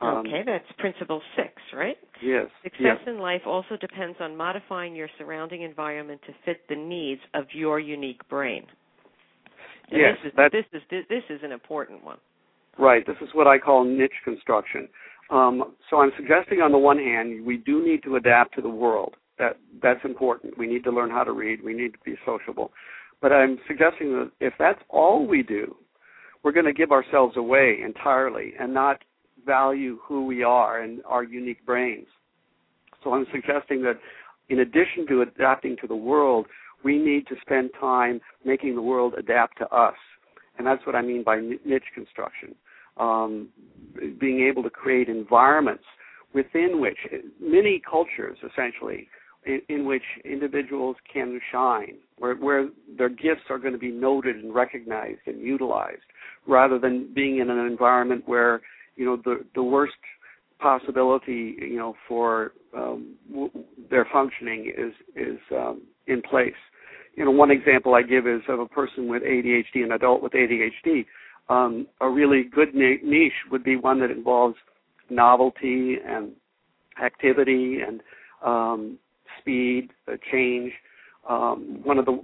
Um, 0.00 0.26
okay, 0.26 0.42
that's 0.46 0.64
principle 0.78 1.20
six, 1.36 1.52
right? 1.74 1.98
Yes. 2.22 2.46
Success 2.62 2.80
yes. 2.80 2.98
in 3.06 3.18
life 3.18 3.42
also 3.44 3.76
depends 3.78 4.16
on 4.18 4.34
modifying 4.34 4.94
your 4.94 5.08
surrounding 5.18 5.60
environment 5.60 6.22
to 6.26 6.32
fit 6.46 6.62
the 6.70 6.76
needs 6.76 7.20
of 7.34 7.44
your 7.52 7.78
unique 7.78 8.26
brain. 8.30 8.64
And 9.90 10.00
yes, 10.00 10.16
this 10.24 10.32
is, 10.32 10.52
this 10.52 10.82
is 10.90 11.04
this 11.10 11.22
is 11.28 11.40
an 11.42 11.52
important 11.52 12.02
one. 12.02 12.16
Right. 12.78 13.06
This 13.06 13.16
is 13.20 13.28
what 13.34 13.46
I 13.46 13.58
call 13.58 13.84
niche 13.84 14.22
construction. 14.24 14.88
Um, 15.30 15.76
so 15.88 15.98
I'm 15.98 16.10
suggesting, 16.16 16.60
on 16.60 16.72
the 16.72 16.78
one 16.78 16.98
hand, 16.98 17.44
we 17.44 17.56
do 17.56 17.84
need 17.84 18.02
to 18.02 18.16
adapt 18.16 18.54
to 18.56 18.62
the 18.62 18.68
world. 18.68 19.14
That 19.38 19.56
that's 19.82 20.04
important. 20.04 20.58
We 20.58 20.66
need 20.66 20.84
to 20.84 20.90
learn 20.90 21.10
how 21.10 21.24
to 21.24 21.32
read. 21.32 21.62
We 21.64 21.72
need 21.72 21.92
to 21.92 21.98
be 22.04 22.16
sociable. 22.26 22.72
But 23.22 23.32
I'm 23.32 23.58
suggesting 23.66 24.12
that 24.12 24.30
if 24.40 24.54
that's 24.58 24.80
all 24.88 25.26
we 25.26 25.42
do, 25.42 25.76
we're 26.42 26.52
going 26.52 26.66
to 26.66 26.72
give 26.72 26.90
ourselves 26.90 27.36
away 27.36 27.78
entirely 27.84 28.52
and 28.58 28.74
not 28.74 28.98
value 29.46 29.98
who 30.02 30.26
we 30.26 30.42
are 30.42 30.82
and 30.82 31.00
our 31.06 31.22
unique 31.22 31.64
brains. 31.64 32.06
So 33.02 33.14
I'm 33.14 33.26
suggesting 33.32 33.82
that 33.82 33.98
in 34.48 34.60
addition 34.60 35.06
to 35.08 35.22
adapting 35.22 35.76
to 35.80 35.86
the 35.86 35.96
world, 35.96 36.46
we 36.82 36.98
need 36.98 37.26
to 37.28 37.36
spend 37.40 37.70
time 37.78 38.20
making 38.44 38.74
the 38.74 38.82
world 38.82 39.14
adapt 39.18 39.58
to 39.58 39.68
us. 39.68 39.94
And 40.58 40.66
that's 40.66 40.84
what 40.86 40.94
I 40.94 41.02
mean 41.02 41.22
by 41.22 41.40
niche 41.40 41.84
construction 41.94 42.54
um, 43.00 43.48
being 44.20 44.46
able 44.48 44.62
to 44.62 44.70
create 44.70 45.08
environments 45.08 45.84
within 46.34 46.80
which 46.80 46.98
many 47.40 47.82
cultures 47.90 48.38
essentially 48.38 49.08
in, 49.46 49.60
in, 49.68 49.84
which 49.86 50.02
individuals 50.24 50.96
can 51.12 51.40
shine, 51.50 51.96
where, 52.18 52.34
where 52.34 52.68
their 52.98 53.08
gifts 53.08 53.42
are 53.48 53.58
going 53.58 53.72
to 53.72 53.78
be 53.78 53.90
noted 53.90 54.36
and 54.36 54.54
recognized 54.54 55.20
and 55.26 55.40
utilized, 55.40 56.02
rather 56.46 56.78
than 56.78 57.12
being 57.14 57.38
in 57.38 57.50
an 57.50 57.66
environment 57.66 58.22
where 58.26 58.60
you 58.96 59.06
know 59.06 59.16
the 59.24 59.44
the 59.54 59.62
worst 59.62 59.94
possibility 60.58 61.56
you 61.58 61.78
know 61.78 61.94
for 62.06 62.52
um, 62.76 63.14
w- 63.30 63.50
their 63.88 64.06
functioning 64.12 64.72
is 64.76 64.92
is 65.16 65.38
um, 65.52 65.82
in 66.06 66.20
place. 66.22 66.52
You 67.16 67.24
know, 67.24 67.30
one 67.30 67.50
example 67.50 67.94
I 67.94 68.02
give 68.02 68.26
is 68.26 68.42
of 68.48 68.60
a 68.60 68.66
person 68.66 69.08
with 69.08 69.22
ADHD, 69.22 69.82
an 69.82 69.92
adult 69.92 70.22
with 70.22 70.32
ADHD, 70.32 71.04
um, 71.50 71.86
a 72.00 72.08
really 72.08 72.44
good 72.44 72.74
niche 72.74 73.32
would 73.50 73.64
be 73.64 73.76
one 73.76 74.00
that 74.00 74.10
involves 74.10 74.56
novelty 75.10 75.96
and 76.06 76.30
activity 77.02 77.78
and 77.86 78.00
um, 78.44 78.98
speed, 79.38 79.90
uh, 80.08 80.12
change. 80.30 80.72
Um, 81.28 81.80
one 81.82 81.98
of 81.98 82.06
the 82.06 82.22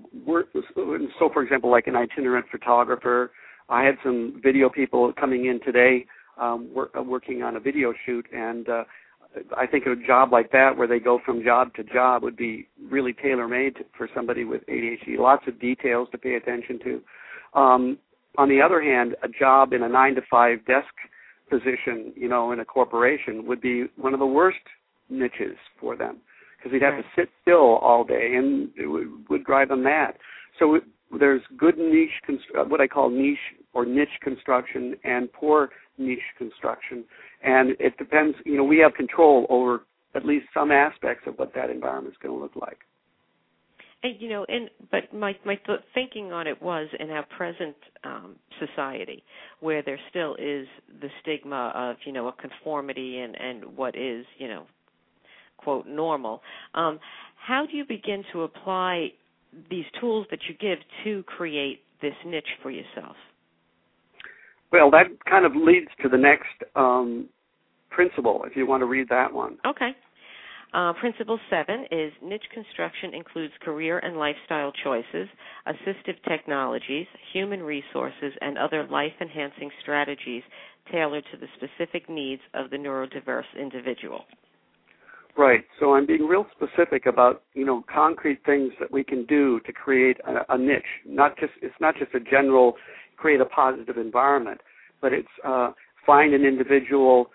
so 1.19 1.31
for 1.33 1.43
example, 1.43 1.71
like 1.71 1.87
an 1.87 1.97
itinerant 1.97 2.47
photographer. 2.51 3.33
I 3.69 3.83
had 3.83 3.97
some 4.03 4.41
video 4.43 4.71
people 4.71 5.13
coming 5.19 5.47
in 5.47 5.61
today 5.61 6.07
um, 6.41 6.73
work, 6.73 6.93
uh, 6.97 7.03
working 7.03 7.43
on 7.43 7.57
a 7.57 7.61
video 7.61 7.93
shoot, 8.05 8.27
and 8.33 8.69
uh, 8.69 8.85
I 9.57 9.67
think 9.67 9.87
a 9.87 9.97
job 10.07 10.33
like 10.33 10.53
that, 10.53 10.77
where 10.77 10.87
they 10.87 11.01
go 11.01 11.21
from 11.25 11.43
job 11.43 11.75
to 11.75 11.85
job, 11.85 12.23
would 12.23 12.37
be 12.37 12.69
really 12.91 13.13
tailor 13.13 13.49
made 13.49 13.85
for 13.97 14.09
somebody 14.15 14.45
with 14.45 14.65
ADHD. 14.67 15.19
Lots 15.19 15.47
of 15.49 15.61
details 15.61 16.09
to 16.13 16.19
pay 16.19 16.35
attention 16.35 16.79
to. 16.85 17.61
Um, 17.61 17.99
on 18.39 18.49
the 18.49 18.61
other 18.61 18.83
hand, 18.83 19.15
a 19.23 19.29
job 19.29 19.73
in 19.73 19.83
a 19.83 19.89
nine 19.89 20.15
to 20.15 20.23
five 20.31 20.65
desk 20.67 20.93
position, 21.49 22.13
you 22.17 22.29
know, 22.29 22.53
in 22.53 22.61
a 22.61 22.65
corporation 22.65 23.47
would 23.47 23.61
be 23.61 23.85
one 23.97 24.15
of 24.15 24.21
the 24.21 24.27
worst 24.27 24.59
niches 25.09 25.57
for 25.81 25.97
them 25.97 26.19
because 26.57 26.73
they'd 26.73 26.83
have 26.85 26.95
right. 26.95 27.05
to 27.15 27.21
sit 27.21 27.29
still 27.43 27.77
all 27.77 28.05
day 28.05 28.35
and 28.35 28.71
it 28.77 28.87
would, 28.87 29.07
would 29.29 29.45
drive 29.45 29.69
them 29.69 29.85
mad. 29.85 30.15
So 30.59 30.77
it, 30.77 30.83
there's 31.19 31.43
good 31.57 31.79
niche, 31.79 32.11
uh, 32.59 32.65
what 32.65 32.81
I 32.81 32.89
call 32.89 33.11
niche 33.11 33.39
or 33.73 33.85
niche 33.85 34.09
construction, 34.23 34.97
and 35.05 35.33
poor 35.33 35.71
niche 35.99 36.19
construction, 36.37 37.05
and 37.45 37.71
it 37.79 37.97
depends. 37.99 38.37
You 38.45 38.57
know, 38.57 38.65
we 38.65 38.79
have 38.79 38.95
control 38.95 39.47
over 39.49 39.83
at 40.15 40.25
least 40.25 40.47
some 40.53 40.71
aspects 40.73 41.25
of 41.27 41.35
what 41.39 41.55
that 41.55 41.71
environment 41.71 42.15
is 42.15 42.19
going 42.23 42.35
to 42.35 42.43
look 42.43 42.57
like. 42.57 42.79
You 44.19 44.29
know, 44.29 44.47
and 44.49 44.71
but 44.91 45.13
my 45.13 45.37
my 45.45 45.57
th- 45.67 45.81
thinking 45.95 46.33
on 46.33 46.47
it 46.47 46.61
was 46.61 46.89
in 46.99 47.11
our 47.11 47.25
present 47.37 47.77
um, 48.05 48.37
society, 48.59 49.23
where 49.61 49.83
there 49.83 49.99
still 50.11 50.35
is 50.35 50.67
the 51.01 51.09
stigma 51.23 51.73
of 51.75 51.97
you 52.05 52.13
know 52.13 52.29
a 52.29 52.33
conformity 52.33 53.19
and 53.19 53.37
and 53.41 53.77
what 53.77 53.97
is 53.97 54.25
you 54.39 54.49
know 54.49 54.67
quote 55.57 55.87
normal. 55.87 56.43
Um, 56.75 56.99
how 57.37 57.67
do 57.67 57.77
you 57.77 57.85
begin 57.85 58.25
to 58.33 58.43
apply 58.43 59.09
these 59.71 59.85
tools 60.01 60.27
that 60.31 60.41
you 60.49 60.55
give 60.61 60.79
to 61.05 61.23
create 61.25 61.81
this 62.03 62.15
niche 62.25 62.45
for 62.63 62.71
yourself? 62.71 63.17
Well, 64.73 64.91
that 64.91 65.07
kind 65.29 65.47
of 65.47 65.53
leads 65.55 65.89
to 66.03 66.09
the 66.09 66.19
next 66.19 66.63
um, 66.75 67.29
principle, 67.91 68.43
if 68.45 68.57
you 68.57 68.67
want 68.67 68.83
to 68.83 68.87
read 68.87 69.09
that 69.09 69.33
one. 69.33 69.59
Okay. 69.67 69.93
Uh, 70.75 70.93
principle 70.95 71.39
seven 71.49 71.87
is 71.91 72.13
niche 72.23 72.45
construction 72.53 73.15
includes 73.15 73.53
career 73.63 73.99
and 74.01 74.17
lifestyle 74.17 74.73
choices, 74.85 75.29
assistive 75.67 76.17
technologies, 76.29 77.07
human 77.33 77.63
resources, 77.63 78.33
and 78.41 78.59
other 78.59 78.87
life 78.91 79.13
enhancing 79.21 79.71
strategies 79.81 80.43
tailored 80.93 81.25
to 81.33 81.39
the 81.39 81.47
specific 81.57 82.09
needs 82.09 82.43
of 82.55 82.71
the 82.71 82.77
neurodiverse 82.77 83.45
individual. 83.59 84.25
Right. 85.37 85.65
So 85.79 85.95
I'm 85.95 86.07
being 86.07 86.27
real 86.27 86.47
specific 86.57 87.07
about 87.07 87.43
you 87.53 87.65
know 87.65 87.85
concrete 87.93 88.41
things 88.47 88.73
that 88.81 88.91
we 88.91 89.05
can 89.05 89.27
do 89.27 89.61
to 89.67 89.73
create 89.73 90.17
a, 90.27 90.55
a 90.55 90.59
niche. 90.59 90.83
Not 91.07 91.39
just 91.39 91.53
it's 91.61 91.75
not 91.81 91.95
just 91.99 92.15
a 92.15 92.21
general 92.21 92.75
create 93.17 93.41
a 93.41 93.45
positive 93.45 93.99
environment, 93.99 94.61
but 95.01 95.13
it's 95.13 95.29
uh, 95.45 95.73
find 96.07 96.33
an 96.33 96.45
individual 96.45 97.31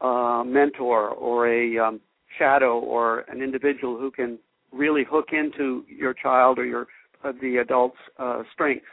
uh, 0.00 0.42
mentor 0.44 1.08
or 1.10 1.48
a 1.48 1.78
um, 1.78 2.00
shadow 2.38 2.78
or 2.78 3.20
an 3.28 3.42
individual 3.42 3.98
who 3.98 4.10
can 4.10 4.38
really 4.72 5.04
hook 5.04 5.28
into 5.32 5.84
your 5.88 6.14
child 6.14 6.58
or 6.58 6.64
your 6.64 6.86
uh, 7.24 7.32
the 7.42 7.58
adult's 7.58 7.96
uh, 8.18 8.42
strengths. 8.52 8.86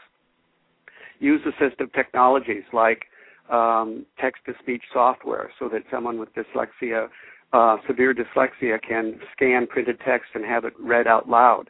Use 1.20 1.42
assistive 1.46 1.94
technologies 1.94 2.64
like 2.74 3.06
um, 3.50 4.06
text 4.20 4.42
to 4.46 4.54
speech 4.62 4.84
software 4.92 5.50
so 5.58 5.70
that 5.70 5.84
someone 5.90 6.20
with 6.20 6.30
dyslexia 6.36 7.08
uh, 7.54 7.78
severe 7.88 8.14
dyslexia 8.14 8.82
can 8.82 9.20
scan 9.34 9.68
printed 9.68 9.98
text 10.06 10.30
and 10.36 10.46
have 10.46 10.66
it 10.66 10.74
read 10.80 11.08
out 11.08 11.30
loud, 11.30 11.70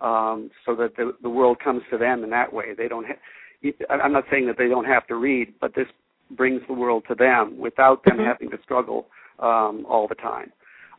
um, 0.00 0.50
so 0.64 0.74
that 0.74 0.96
the, 0.96 1.14
the 1.22 1.28
world 1.28 1.58
comes 1.62 1.82
to 1.90 1.98
them 1.98 2.24
in 2.24 2.30
that 2.30 2.52
way. 2.52 2.74
They 2.76 2.88
don't. 2.88 3.06
Ha- 3.06 3.72
I'm 3.90 4.12
not 4.12 4.24
saying 4.30 4.46
that 4.46 4.56
they 4.56 4.68
don't 4.68 4.84
have 4.84 5.06
to 5.08 5.16
read, 5.16 5.52
but 5.60 5.74
this 5.74 5.88
brings 6.30 6.62
the 6.68 6.74
world 6.74 7.04
to 7.08 7.14
them 7.14 7.58
without 7.58 8.04
them 8.04 8.18
mm-hmm. 8.18 8.26
having 8.26 8.50
to 8.50 8.58
struggle 8.62 9.08
um, 9.40 9.84
all 9.88 10.06
the 10.08 10.14
time. 10.14 10.52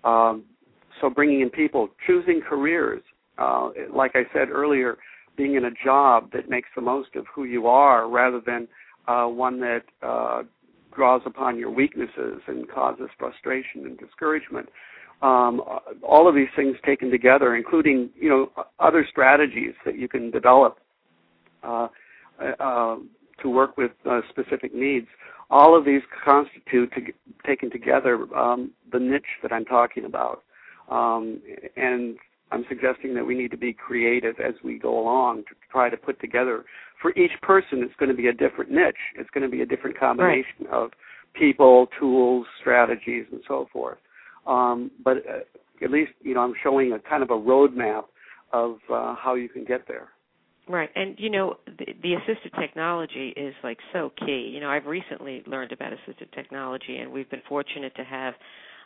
Um, 0.04 0.44
so 1.02 1.10
bringing 1.10 1.42
in 1.42 1.50
people, 1.50 1.90
choosing 2.06 2.42
careers, 2.48 3.02
uh, 3.38 3.70
like 3.94 4.12
I 4.16 4.24
said 4.34 4.50
earlier, 4.50 4.98
being 5.38 5.56
in 5.56 5.66
a 5.66 5.72
job 5.84 6.32
that 6.34 6.50
makes 6.50 6.68
the 6.76 6.82
most 6.82 7.16
of 7.16 7.26
who 7.34 7.46
you 7.46 7.68
are 7.68 8.10
rather 8.10 8.42
than 8.46 8.68
uh, 9.08 9.26
one 9.26 9.60
that 9.62 9.84
uh, 10.02 10.44
draws 10.94 11.22
upon 11.26 11.58
your 11.58 11.72
weaknesses 11.72 12.42
and 12.48 12.70
causes 12.70 13.08
frustration 13.18 13.86
and 13.86 13.98
discouragement. 13.98 14.68
Um, 15.22 15.62
all 16.02 16.28
of 16.28 16.36
these 16.36 16.48
things 16.56 16.76
taken 16.86 17.10
together, 17.10 17.56
including 17.56 18.10
you 18.16 18.30
know 18.30 18.66
other 18.80 19.06
strategies 19.10 19.74
that 19.86 19.98
you 19.98 20.08
can 20.08 20.32
develop 20.32 20.80
uh, 21.64 21.88
uh, 22.60 22.96
to 23.42 23.50
work 23.50 23.78
with 23.78 23.92
uh, 24.10 24.22
specific 24.30 24.74
needs. 24.74 25.08
All 25.50 25.78
of 25.78 25.86
these 25.86 26.02
constitute, 26.24 26.92
to, 26.94 27.02
taken 27.46 27.72
together, 27.72 28.28
um, 28.36 28.72
the 28.92 29.00
niche 29.00 29.24
that 29.42 29.52
I'm 29.52 29.66
talking 29.66 30.06
about. 30.06 30.44
Um, 30.90 31.42
and 31.76 32.18
I'm 32.52 32.66
suggesting 32.68 33.14
that 33.16 33.26
we 33.26 33.36
need 33.36 33.52
to 33.52 33.58
be 33.58 33.74
creative 33.74 34.36
as 34.40 34.56
we 34.64 34.78
go 34.78 35.00
along 35.00 35.44
to 35.50 35.56
try 35.72 35.90
to 35.90 35.98
put 35.98 36.20
together. 36.20 36.66
For 37.02 37.12
each 37.18 37.32
person, 37.42 37.84
it's 37.84 37.96
going 38.00 38.10
to 38.10 38.16
be 38.16 38.28
a 38.28 38.34
different 38.34 38.72
niche. 38.72 38.96
It's 39.16 39.30
going 39.32 39.44
to 39.44 39.50
be 39.50 39.62
a 39.62 39.66
different 39.66 39.98
combination 40.00 40.66
right. 40.66 40.74
of 40.74 40.92
people, 41.34 41.88
tools, 42.00 42.46
strategies, 42.60 43.26
and 43.32 43.42
so 43.48 43.68
forth. 43.72 43.98
Um, 44.48 44.92
but 45.04 45.18
uh, 45.18 45.84
at 45.84 45.92
least, 45.92 46.12
you 46.22 46.34
know, 46.34 46.42
I'm 46.42 46.56
showing 46.62 46.94
a 46.94 47.00
kind 47.00 47.24
of 47.24 47.30
a 47.30 47.38
roadmap 47.38 48.06
of 48.52 48.78
uh, 48.92 49.16
how 49.16 49.36
you 49.36 49.48
can 49.48 49.64
get 49.64 49.88
there. 49.88 50.10
Right, 50.70 50.90
and 50.96 51.16
you 51.18 51.32
know 51.32 51.56
the, 51.66 51.86
the 52.04 52.10
assistive 52.14 52.58
technology 52.60 53.30
is 53.36 53.56
like 53.64 53.80
so 53.92 54.12
key. 54.24 54.52
You 54.54 54.60
know, 54.60 54.70
I've 54.70 54.86
recently 54.86 55.42
learned 55.48 55.72
about 55.72 55.94
assistive 55.94 56.32
technology, 56.36 56.98
and 56.98 57.12
we've 57.12 57.30
been 57.32 57.42
fortunate 57.50 57.96
to 57.96 58.04
have 58.04 58.36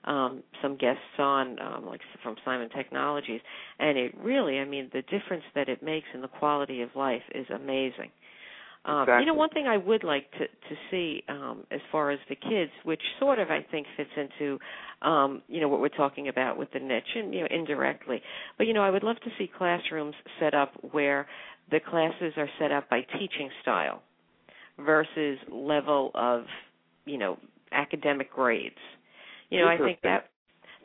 um, 0.06 0.44
some 0.62 0.78
guests 0.78 1.02
on, 1.20 1.60
um, 1.60 1.86
like 1.86 2.00
from 2.24 2.38
Simon 2.46 2.70
Technologies, 2.70 3.42
and 3.80 3.98
it 3.98 4.14
really, 4.18 4.60
I 4.60 4.66
mean, 4.66 4.92
the 4.94 5.02
difference 5.04 5.44
that 5.56 5.68
it 5.68 5.84
makes 5.84 6.08
in 6.14 6.22
the 6.22 6.30
quality 6.30 6.84
of 6.84 6.90
life 6.96 7.22
is 7.36 7.46
amazing. 7.54 8.12
Um, 8.86 9.04
exactly. 9.04 9.26
You 9.26 9.32
know, 9.32 9.38
one 9.38 9.50
thing 9.50 9.66
I 9.68 9.78
would 9.78 10.04
like 10.04 10.30
to 10.34 10.40
to 10.40 10.76
see 10.92 11.24
um, 11.30 11.64
as 11.72 11.80
far 11.92 12.12
as 12.12 12.20
the 12.28 12.36
kids, 12.36 12.72
which 12.84 13.02
sort 13.20 13.40
of 13.40 13.50
I 13.50 13.66
think 13.72 13.88
fits 13.96 14.10
into, 14.18 14.60
um, 15.02 15.42
you 15.48 15.62
know, 15.62 15.70
what 15.70 15.80
we're 15.80 15.88
talking 15.88 16.28
about 16.28 16.58
with 16.58 16.72
the 16.74 16.80
niche, 16.80 17.04
and 17.16 17.34
you 17.34 17.42
know, 17.42 17.48
indirectly. 17.50 18.22
But 18.58 18.68
you 18.68 18.74
know, 18.74 18.82
I 18.82 18.90
would 18.90 19.04
love 19.04 19.18
to 19.22 19.30
see 19.38 19.50
classrooms 19.58 20.16
set 20.40 20.54
up 20.54 20.74
where 20.92 21.28
the 21.72 21.80
classes 21.80 22.34
are 22.36 22.50
set 22.60 22.72
up 22.72 22.90
by 22.90 23.02
teaching 23.18 23.50
style 23.62 24.02
versus 24.78 25.38
level 25.50 26.12
of, 26.14 26.44
you 27.06 27.18
know, 27.18 27.38
academic 27.72 28.32
grades. 28.34 28.76
You 29.50 29.60
know, 29.60 29.68
I 29.68 29.78
think 29.78 30.00
that 30.02 30.30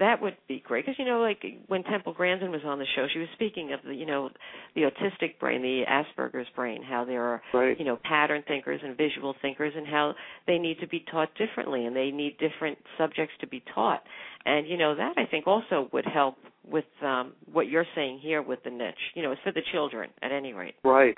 that 0.01 0.21
would 0.23 0.37
be 0.47 0.63
great 0.67 0.85
because 0.85 0.99
you 0.99 1.05
know, 1.05 1.21
like 1.21 1.45
when 1.67 1.83
Temple 1.85 2.13
Grandin 2.13 2.51
was 2.51 2.61
on 2.65 2.79
the 2.79 2.87
show, 2.97 3.07
she 3.13 3.19
was 3.19 3.29
speaking 3.35 3.73
of 3.73 3.81
the 3.85 3.95
you 3.95 4.07
know 4.07 4.31
the 4.75 4.83
autistic 4.83 5.39
brain, 5.39 5.63
the 5.63 5.83
Asperger's 5.89 6.49
brain, 6.55 6.83
how 6.83 7.05
there 7.05 7.23
are 7.23 7.43
right. 7.55 7.79
you 7.79 7.85
know 7.85 7.99
pattern 8.03 8.43
thinkers 8.47 8.81
and 8.85 8.97
visual 8.97 9.35
thinkers, 9.41 9.73
and 9.77 9.87
how 9.87 10.15
they 10.47 10.59
need 10.59 10.79
to 10.81 10.89
be 10.89 11.05
taught 11.11 11.29
differently, 11.37 11.87
and 11.87 11.95
they 11.95 12.11
need 12.11 12.37
different 12.39 12.79
subjects 12.97 13.35
to 13.41 13.47
be 13.47 13.63
taught. 13.75 14.03
And 14.45 14.69
you 14.69 14.77
know 14.77 14.95
that 14.95 15.15
I 15.17 15.27
think 15.27 15.47
also 15.47 15.89
would 15.93 16.07
help 16.07 16.37
with 16.71 16.85
um, 17.03 17.33
what 17.51 17.69
you're 17.69 17.87
saying 17.95 18.21
here 18.23 18.43
with 18.43 18.63
the 18.65 18.71
niche. 18.71 18.95
You 19.15 19.23
know, 19.23 19.33
it's 19.33 19.41
for 19.43 19.53
the 19.53 19.63
children 19.73 20.11
at 20.23 20.33
any 20.33 20.53
rate. 20.53 20.75
Right. 20.85 21.17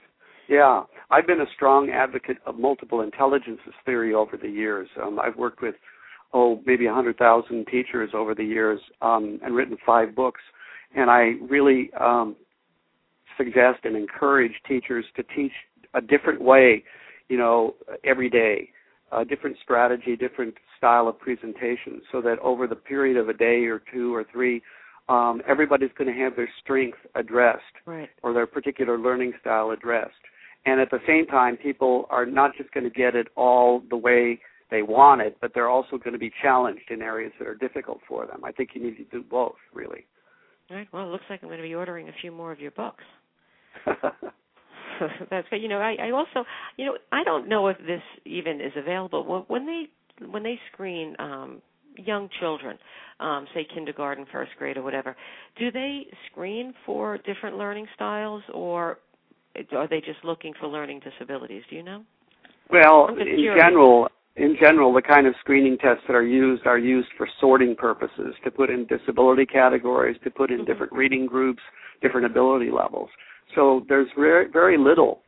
Yeah, 0.49 0.83
I've 1.13 1.29
been 1.29 1.41
a 1.41 1.47
strong 1.55 1.91
advocate 1.91 2.39
of 2.45 2.59
multiple 2.59 3.03
intelligences 3.03 3.73
theory 3.87 4.15
over 4.15 4.37
the 4.37 4.49
years. 4.49 4.89
Um, 5.01 5.21
I've 5.21 5.37
worked 5.37 5.63
with 5.63 5.77
oh 6.33 6.61
maybe 6.67 6.87
a 6.87 6.95
hundred 6.95 7.17
thousand 7.19 7.67
teachers 7.67 8.11
over 8.15 8.35
the 8.35 8.45
years 8.45 8.81
um, 9.03 9.39
and 9.43 9.55
written 9.55 9.77
five 9.85 10.15
books, 10.15 10.41
and 10.95 11.11
I 11.11 11.35
really 11.49 11.91
um, 12.01 12.37
suggest 13.37 13.81
and 13.85 13.97
encourage 13.97 14.53
teachers 14.69 15.05
to 15.17 15.23
teach 15.35 15.53
a 15.95 16.01
different 16.01 16.41
way, 16.41 16.85
you 17.29 17.39
know, 17.39 17.75
every 18.05 18.31
day, 18.31 18.69
a 19.13 19.25
different 19.25 19.57
strategy, 19.63 20.17
different 20.17 20.55
style 20.77 21.09
of 21.09 21.19
presentation, 21.19 22.01
so 22.13 22.21
that 22.21 22.39
over 22.41 22.67
the 22.67 22.77
period 22.77 23.17
of 23.17 23.29
a 23.29 23.33
day 23.33 23.65
or 23.65 23.83
two 23.93 24.15
or 24.15 24.25
three, 24.33 24.63
um, 25.09 25.43
everybody's 25.49 25.91
going 25.99 26.13
to 26.13 26.23
have 26.23 26.37
their 26.37 26.49
strength 26.63 26.99
addressed 27.17 27.63
right. 27.87 28.09
or 28.23 28.33
their 28.33 28.47
particular 28.47 28.99
learning 28.99 29.33
style 29.41 29.71
addressed. 29.71 30.13
And 30.67 30.81
at 30.81 30.91
the 30.91 31.01
same 31.07 31.27
time, 31.27 31.57
people 31.57 32.07
are 32.11 32.27
not 32.27 32.53
just 32.57 32.71
going 32.73 32.85
to 32.85 32.91
get 32.91 33.17
it 33.17 33.29
all 33.35 33.83
the 33.91 33.97
way 33.97 34.41
they 34.71 34.83
want 34.83 35.21
it, 35.21 35.37
but 35.41 35.53
they're 35.55 35.69
also 35.69 35.99
going 35.99 36.13
to 36.13 36.19
be 36.19 36.33
challenged 36.43 36.91
in 36.91 37.03
areas 37.03 37.33
that 37.39 37.49
are 37.49 37.55
difficult 37.55 38.01
for 38.09 38.27
them. 38.27 38.45
I 38.45 38.53
think 38.53 38.71
you 38.75 38.83
need 38.83 38.97
to 38.97 39.05
do 39.05 39.23
both, 39.23 39.57
really. 39.75 40.07
All 40.71 40.77
right. 40.77 40.89
Well, 40.93 41.07
it 41.07 41.11
looks 41.11 41.25
like 41.29 41.41
I'm 41.43 41.49
going 41.49 41.59
to 41.59 41.67
be 41.67 41.75
ordering 41.75 42.09
a 42.09 42.13
few 42.21 42.31
more 42.31 42.53
of 42.53 42.61
your 42.61 42.71
books. 42.71 43.05
That's 45.31 45.49
good. 45.49 45.63
You 45.63 45.69
know, 45.69 45.79
I, 45.79 45.97
I 46.01 46.11
also, 46.11 46.47
you 46.77 46.87
know, 46.87 46.97
I 47.11 47.25
don't 47.25 47.49
know 47.49 47.69
if 47.69 47.79
this 47.79 48.03
even 48.25 48.61
is 48.61 48.73
available. 48.77 49.45
When 49.49 49.67
they 49.67 49.85
when 50.27 50.43
they 50.43 50.59
screen 50.73 51.17
um, 51.19 51.63
young 51.97 52.29
children, 52.41 52.79
um, 53.21 53.47
say 53.55 53.67
kindergarten, 53.73 54.27
first 54.31 54.53
grade, 54.59 54.77
or 54.77 54.83
whatever, 54.83 55.17
do 55.59 55.71
they 55.71 56.07
screen 56.31 56.75
for 56.85 57.19
different 57.19 57.57
learning 57.57 57.87
styles, 57.95 58.43
or 58.53 58.99
are 59.73 59.89
they 59.89 60.01
just 60.01 60.23
looking 60.25 60.53
for 60.61 60.67
learning 60.69 61.01
disabilities? 61.01 61.63
Do 61.71 61.77
you 61.77 61.83
know? 61.83 62.05
Well, 62.71 63.09
in 63.09 63.55
general, 63.57 64.09
in 64.37 64.57
general, 64.61 64.93
the 64.93 65.03
kind 65.03 65.27
of 65.27 65.35
screening 65.41 65.77
tests 65.79 66.05
that 66.07 66.15
are 66.15 66.27
used 66.27 66.67
are 66.67 66.79
used 66.79 67.09
for 67.17 67.29
sorting 67.41 67.75
purposes, 67.75 68.35
to 68.45 68.51
put 68.51 68.71
in 68.71 68.87
disability 68.87 69.45
categories, 69.45 70.17
to 70.25 70.31
put 70.31 70.51
in 70.51 70.59
mm-hmm. 70.59 70.67
different 70.67 70.93
reading 70.93 71.27
groups, 71.27 71.63
different 72.01 72.27
ability 72.27 72.71
levels. 72.71 73.11
So 73.55 73.85
there's 73.89 74.09
very, 74.17 74.49
very 74.51 74.79
little 74.79 75.21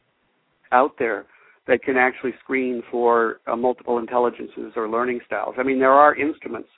out 0.70 0.92
there 0.98 1.26
that 1.66 1.82
can 1.82 1.96
actually 1.96 2.32
screen 2.42 2.82
for 2.90 3.40
uh, 3.46 3.56
multiple 3.56 3.98
intelligences 3.98 4.72
or 4.76 4.88
learning 4.88 5.20
styles. 5.26 5.54
I 5.58 5.62
mean, 5.62 5.78
there 5.78 5.92
are 5.92 6.16
instruments 6.16 6.68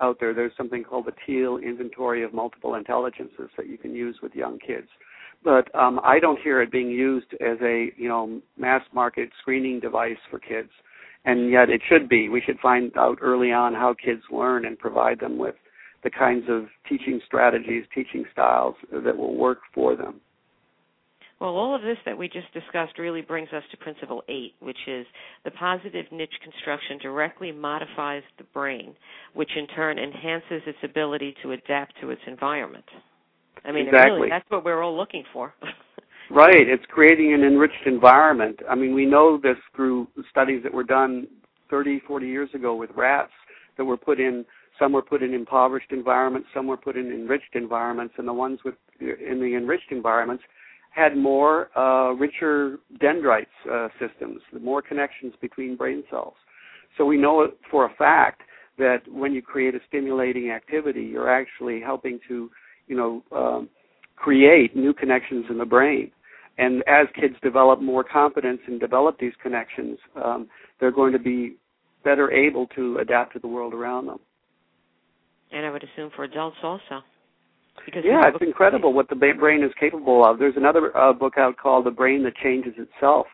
out 0.00 0.18
there. 0.20 0.34
There's 0.34 0.52
something 0.56 0.84
called 0.84 1.06
the 1.06 1.12
Teele 1.26 1.62
Inventory 1.62 2.24
of 2.24 2.34
Multiple 2.34 2.74
Intelligences 2.74 3.48
that 3.56 3.68
you 3.68 3.78
can 3.78 3.94
use 3.94 4.16
with 4.22 4.34
young 4.34 4.58
kids. 4.58 4.88
But 5.42 5.72
um, 5.74 6.00
I 6.02 6.18
don't 6.18 6.40
hear 6.40 6.62
it 6.62 6.72
being 6.72 6.90
used 6.90 7.32
as 7.34 7.58
a 7.62 7.90
you 7.96 8.08
know 8.08 8.40
mass 8.56 8.82
market 8.92 9.30
screening 9.40 9.78
device 9.78 10.16
for 10.30 10.38
kids, 10.38 10.70
and 11.24 11.50
yet 11.50 11.70
it 11.70 11.82
should 11.88 12.08
be. 12.08 12.28
We 12.28 12.42
should 12.44 12.58
find 12.60 12.92
out 12.96 13.18
early 13.20 13.52
on 13.52 13.74
how 13.74 13.94
kids 13.94 14.22
learn 14.30 14.64
and 14.64 14.78
provide 14.78 15.20
them 15.20 15.38
with 15.38 15.54
the 16.02 16.10
kinds 16.10 16.44
of 16.48 16.66
teaching 16.88 17.20
strategies, 17.26 17.84
teaching 17.94 18.24
styles 18.32 18.74
that 18.92 19.16
will 19.16 19.36
work 19.36 19.60
for 19.74 19.96
them. 19.96 20.20
Well, 21.40 21.56
all 21.56 21.74
of 21.74 21.82
this 21.82 21.98
that 22.06 22.16
we 22.16 22.28
just 22.28 22.52
discussed 22.52 22.98
really 22.98 23.20
brings 23.20 23.48
us 23.52 23.64
to 23.70 23.76
principle 23.76 24.22
eight, 24.28 24.54
which 24.60 24.78
is 24.86 25.04
the 25.44 25.50
positive 25.50 26.06
niche 26.12 26.34
construction 26.42 26.98
directly 27.02 27.50
modifies 27.52 28.22
the 28.38 28.44
brain, 28.44 28.94
which 29.34 29.50
in 29.56 29.66
turn 29.68 29.98
enhances 29.98 30.62
its 30.66 30.78
ability 30.82 31.34
to 31.42 31.52
adapt 31.52 31.94
to 32.00 32.10
its 32.10 32.22
environment. 32.26 32.84
I 33.64 33.72
mean, 33.72 33.86
exactly. 33.88 34.12
really, 34.12 34.28
that's 34.30 34.48
what 34.48 34.64
we're 34.64 34.82
all 34.82 34.96
looking 34.96 35.24
for. 35.32 35.54
right. 36.30 36.68
It's 36.68 36.84
creating 36.88 37.32
an 37.32 37.42
enriched 37.42 37.86
environment. 37.86 38.60
I 38.68 38.74
mean, 38.74 38.94
we 38.94 39.06
know 39.06 39.38
this 39.42 39.56
through 39.74 40.08
studies 40.30 40.62
that 40.62 40.72
were 40.72 40.84
done 40.84 41.26
30, 41.70 42.00
40 42.06 42.26
years 42.26 42.50
ago 42.54 42.74
with 42.74 42.90
rats 42.96 43.32
that 43.76 43.84
were 43.84 43.96
put 43.96 44.20
in. 44.20 44.44
Some 44.78 44.92
were 44.92 45.02
put 45.02 45.22
in 45.22 45.34
impoverished 45.34 45.92
environments, 45.92 46.48
some 46.52 46.66
were 46.66 46.76
put 46.76 46.96
in 46.96 47.12
enriched 47.12 47.54
environments, 47.54 48.14
and 48.18 48.26
the 48.26 48.32
ones 48.32 48.58
with 48.64 48.74
in 49.00 49.40
the 49.40 49.54
enriched 49.56 49.92
environments 49.92 50.42
had 50.90 51.16
more 51.16 51.76
uh, 51.76 52.12
richer 52.12 52.78
dendrites 53.00 53.50
uh, 53.72 53.88
systems, 54.00 54.40
more 54.60 54.80
connections 54.80 55.32
between 55.40 55.76
brain 55.76 56.04
cells. 56.10 56.34
So 56.96 57.04
we 57.04 57.16
know 57.16 57.48
for 57.70 57.86
a 57.86 57.94
fact 57.96 58.42
that 58.78 59.02
when 59.08 59.32
you 59.32 59.42
create 59.42 59.74
a 59.74 59.80
stimulating 59.88 60.50
activity, 60.50 61.02
you're 61.02 61.30
actually 61.30 61.80
helping 61.80 62.20
to, 62.28 62.50
you 62.86 62.96
know, 62.96 63.22
um, 63.36 63.68
create 64.16 64.76
new 64.76 64.92
connections 64.92 65.46
in 65.50 65.58
the 65.58 65.64
brain. 65.64 66.10
And 66.56 66.84
as 66.86 67.08
kids 67.20 67.34
develop 67.42 67.80
more 67.80 68.04
confidence 68.04 68.60
and 68.66 68.78
develop 68.78 69.18
these 69.18 69.32
connections, 69.42 69.98
um, 70.22 70.48
they're 70.78 70.92
going 70.92 71.12
to 71.12 71.18
be 71.18 71.56
better 72.04 72.30
able 72.30 72.66
to 72.68 72.98
adapt 72.98 73.32
to 73.32 73.38
the 73.38 73.48
world 73.48 73.74
around 73.74 74.06
them. 74.06 74.18
And 75.50 75.66
I 75.66 75.70
would 75.70 75.82
assume 75.82 76.10
for 76.14 76.24
adults 76.24 76.56
also. 76.62 77.02
Because 77.84 78.02
yeah, 78.04 78.28
it's 78.28 78.38
incredible 78.40 78.92
what 78.92 79.08
the 79.08 79.16
brain 79.16 79.64
is 79.64 79.72
capable 79.80 80.24
of. 80.24 80.38
There's 80.38 80.56
another 80.56 80.96
uh, 80.96 81.12
book 81.12 81.34
out 81.38 81.56
called 81.56 81.86
The 81.86 81.90
Brain 81.90 82.22
That 82.22 82.36
Changes 82.36 82.74
Itself, 82.78 83.26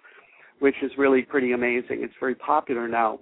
which 0.60 0.76
is 0.82 0.90
really 0.96 1.22
pretty 1.22 1.52
amazing. 1.52 1.98
It's 2.02 2.14
very 2.18 2.34
popular 2.34 2.88
now, 2.88 3.20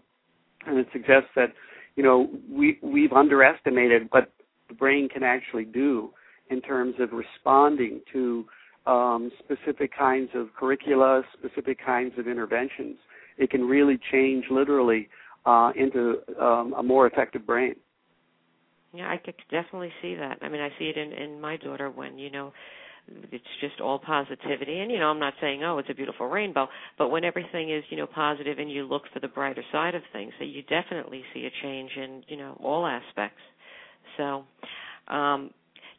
and 0.66 0.78
it 0.78 0.86
suggests 0.92 1.28
that 1.34 1.52
you 1.96 2.04
know 2.04 2.30
we 2.48 2.78
we've 2.82 3.12
underestimated 3.12 4.06
what 4.10 4.30
the 4.68 4.74
brain 4.74 5.08
can 5.08 5.24
actually 5.24 5.64
do 5.64 6.10
in 6.50 6.60
terms 6.60 6.94
of 6.98 7.10
responding 7.12 8.00
to 8.12 8.44
um, 8.86 9.30
specific 9.38 9.96
kinds 9.96 10.30
of 10.34 10.48
curricula, 10.58 11.22
specific 11.38 11.78
kinds 11.84 12.14
of 12.18 12.26
interventions. 12.26 12.96
It 13.36 13.50
can 13.50 13.62
really 13.62 13.98
change 14.10 14.44
literally 14.50 15.08
uh, 15.46 15.72
into 15.76 16.16
um, 16.40 16.74
a 16.76 16.82
more 16.82 17.06
effective 17.06 17.46
brain. 17.46 17.74
Yeah, 18.92 19.10
I 19.10 19.18
could 19.18 19.34
definitely 19.50 19.92
see 20.00 20.14
that. 20.14 20.38
I 20.40 20.48
mean, 20.48 20.62
I 20.62 20.70
see 20.78 20.86
it 20.86 20.96
in 20.96 21.12
in 21.12 21.40
my 21.40 21.56
daughter 21.58 21.90
when 21.90 22.18
you 22.18 22.30
know 22.30 22.52
it's 23.32 23.44
just 23.60 23.80
all 23.80 23.98
positivity 23.98 24.80
and 24.80 24.90
you 24.90 24.98
know 24.98 25.06
i'm 25.06 25.18
not 25.18 25.32
saying 25.40 25.64
oh 25.64 25.78
it's 25.78 25.88
a 25.90 25.94
beautiful 25.94 26.26
rainbow 26.26 26.68
but 26.98 27.08
when 27.08 27.24
everything 27.24 27.70
is 27.70 27.82
you 27.90 27.96
know 27.96 28.06
positive 28.06 28.58
and 28.58 28.70
you 28.70 28.84
look 28.84 29.02
for 29.12 29.20
the 29.20 29.28
brighter 29.28 29.62
side 29.72 29.94
of 29.94 30.02
things 30.12 30.32
that 30.38 30.46
you 30.46 30.62
definitely 30.64 31.22
see 31.32 31.46
a 31.46 31.62
change 31.62 31.90
in 31.96 32.22
you 32.28 32.36
know 32.36 32.56
all 32.62 32.86
aspects 32.86 33.40
so 34.16 34.44
um 35.08 35.50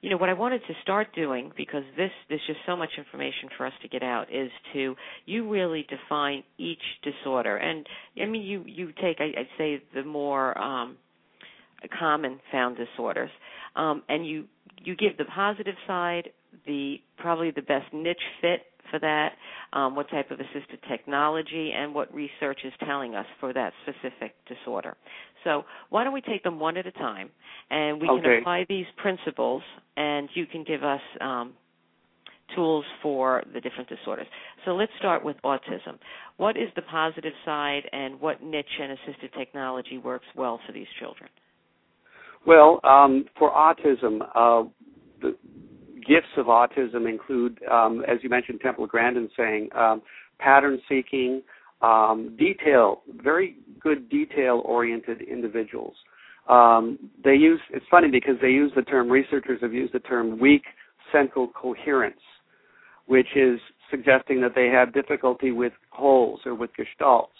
you 0.01 0.09
know 0.09 0.17
what 0.17 0.29
I 0.29 0.33
wanted 0.33 0.61
to 0.67 0.73
start 0.81 1.13
doing 1.13 1.51
because 1.57 1.83
this 1.97 2.11
there's 2.29 2.41
just 2.47 2.59
so 2.65 2.75
much 2.75 2.89
information 2.97 3.49
for 3.57 3.65
us 3.65 3.73
to 3.81 3.87
get 3.87 4.03
out 4.03 4.27
is 4.33 4.51
to 4.73 4.95
you 5.25 5.49
really 5.49 5.85
define 5.89 6.43
each 6.57 6.81
disorder. 7.03 7.57
And 7.57 7.85
I 8.21 8.25
mean 8.25 8.43
you 8.43 8.63
you 8.65 8.93
take 9.01 9.17
I, 9.19 9.39
I'd 9.39 9.47
say 9.57 9.81
the 9.93 10.03
more 10.03 10.57
um 10.57 10.97
common 11.97 12.39
found 12.51 12.77
disorders, 12.77 13.29
um, 13.75 14.03
and 14.09 14.25
you 14.25 14.45
you 14.83 14.95
give 14.95 15.17
the 15.17 15.25
positive 15.25 15.75
side, 15.87 16.29
the 16.65 16.97
probably 17.17 17.51
the 17.51 17.61
best 17.61 17.93
niche 17.93 18.17
fit 18.41 18.61
for 18.91 18.99
that, 18.99 19.33
um, 19.73 19.95
what 19.95 20.09
type 20.09 20.31
of 20.31 20.39
assisted 20.39 20.79
technology, 20.89 21.71
and 21.75 21.93
what 21.93 22.13
research 22.13 22.59
is 22.63 22.73
telling 22.85 23.15
us 23.15 23.25
for 23.39 23.53
that 23.53 23.73
specific 23.83 24.35
disorder. 24.47 24.95
So 25.43 25.63
why 25.89 26.03
don't 26.03 26.13
we 26.13 26.21
take 26.21 26.43
them 26.43 26.59
one 26.59 26.77
at 26.77 26.85
a 26.85 26.91
time, 26.91 27.29
and 27.69 28.01
we 28.01 28.09
okay. 28.09 28.21
can 28.21 28.39
apply 28.39 28.65
these 28.67 28.85
principles, 28.97 29.61
and 29.97 30.29
you 30.33 30.45
can 30.45 30.63
give 30.63 30.83
us 30.83 31.01
um, 31.21 31.53
tools 32.55 32.85
for 33.01 33.43
the 33.53 33.61
different 33.61 33.89
disorders. 33.89 34.27
So 34.65 34.71
let's 34.71 34.91
start 34.97 35.23
with 35.23 35.37
autism. 35.43 35.97
What 36.37 36.57
is 36.57 36.69
the 36.75 36.81
positive 36.83 37.33
side, 37.45 37.83
and 37.91 38.19
what 38.19 38.41
niche 38.41 38.65
and 38.81 38.91
assisted 38.93 39.31
technology 39.37 39.97
works 39.97 40.25
well 40.35 40.59
for 40.65 40.73
these 40.73 40.87
children? 40.99 41.29
Well, 42.45 42.79
um, 42.83 43.25
for 43.37 43.51
autism, 43.51 44.21
uh, 44.33 44.67
gifts 46.09 46.33
of 46.37 46.47
autism 46.47 47.07
include, 47.07 47.59
um, 47.71 48.03
as 48.07 48.17
you 48.23 48.29
mentioned, 48.29 48.59
Temple 48.61 48.87
Grandin 48.87 49.29
saying, 49.37 49.69
um, 49.75 50.01
pattern 50.39 50.81
seeking, 50.89 51.41
um, 51.81 52.35
detail, 52.37 53.03
very 53.21 53.57
good 53.79 54.09
detail-oriented 54.09 55.21
individuals. 55.21 55.95
Um, 56.49 56.97
they 57.23 57.35
use. 57.35 57.61
It's 57.71 57.85
funny 57.91 58.09
because 58.09 58.35
they 58.41 58.49
use 58.49 58.71
the 58.75 58.81
term. 58.81 59.07
Researchers 59.09 59.59
have 59.61 59.71
used 59.71 59.93
the 59.93 59.99
term 59.99 60.39
weak 60.39 60.63
central 61.11 61.47
coherence, 61.49 62.19
which 63.05 63.27
is 63.35 63.59
suggesting 63.91 64.41
that 64.41 64.53
they 64.55 64.67
have 64.67 64.93
difficulty 64.93 65.51
with 65.51 65.73
wholes 65.91 66.39
or 66.45 66.55
with 66.55 66.71
gestalts. 66.79 67.37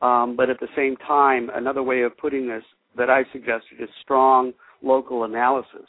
Um, 0.00 0.36
but 0.36 0.48
at 0.48 0.58
the 0.58 0.68
same 0.74 0.96
time, 0.96 1.50
another 1.54 1.82
way 1.82 2.02
of 2.02 2.16
putting 2.16 2.48
this 2.48 2.64
that 2.96 3.10
I 3.10 3.24
suggested 3.32 3.78
is 3.78 3.88
strong 4.02 4.52
local 4.82 5.24
analysis. 5.24 5.88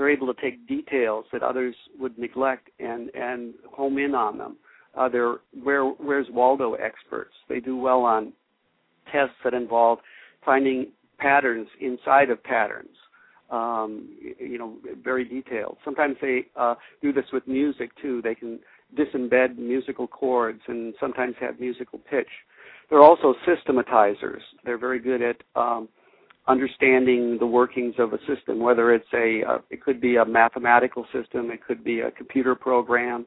They're 0.00 0.08
able 0.08 0.32
to 0.32 0.40
take 0.40 0.66
details 0.66 1.26
that 1.30 1.42
others 1.42 1.74
would 1.98 2.18
neglect 2.18 2.70
and 2.78 3.10
and 3.14 3.52
home 3.70 3.98
in 3.98 4.14
on 4.14 4.38
them. 4.38 4.56
Uh, 4.96 5.10
they're 5.10 5.34
where 5.62 5.84
where's 5.84 6.26
Waldo 6.30 6.72
experts. 6.72 7.34
They 7.50 7.60
do 7.60 7.76
well 7.76 8.00
on 8.00 8.32
tests 9.12 9.34
that 9.44 9.52
involve 9.52 9.98
finding 10.42 10.86
patterns 11.18 11.68
inside 11.82 12.30
of 12.30 12.42
patterns. 12.42 12.96
Um, 13.50 14.08
you 14.38 14.56
know, 14.56 14.78
very 15.04 15.22
detailed. 15.22 15.76
Sometimes 15.84 16.16
they 16.22 16.46
uh, 16.56 16.76
do 17.02 17.12
this 17.12 17.26
with 17.30 17.46
music 17.46 17.90
too. 18.00 18.22
They 18.22 18.34
can 18.34 18.58
disembed 18.96 19.58
musical 19.58 20.06
chords 20.06 20.62
and 20.66 20.94
sometimes 20.98 21.34
have 21.40 21.60
musical 21.60 21.98
pitch. 21.98 22.30
They're 22.88 23.02
also 23.02 23.34
systematizers. 23.44 24.40
They're 24.64 24.78
very 24.78 24.98
good 24.98 25.20
at 25.20 25.36
um, 25.56 25.90
understanding 26.48 27.36
the 27.38 27.46
workings 27.46 27.94
of 27.98 28.12
a 28.12 28.18
system, 28.26 28.60
whether 28.60 28.92
it's 28.92 29.06
a, 29.14 29.42
uh, 29.48 29.58
it 29.70 29.82
could 29.82 30.00
be 30.00 30.16
a 30.16 30.24
mathematical 30.24 31.04
system, 31.12 31.50
it 31.50 31.64
could 31.64 31.84
be 31.84 32.00
a 32.00 32.10
computer 32.10 32.54
program, 32.54 33.26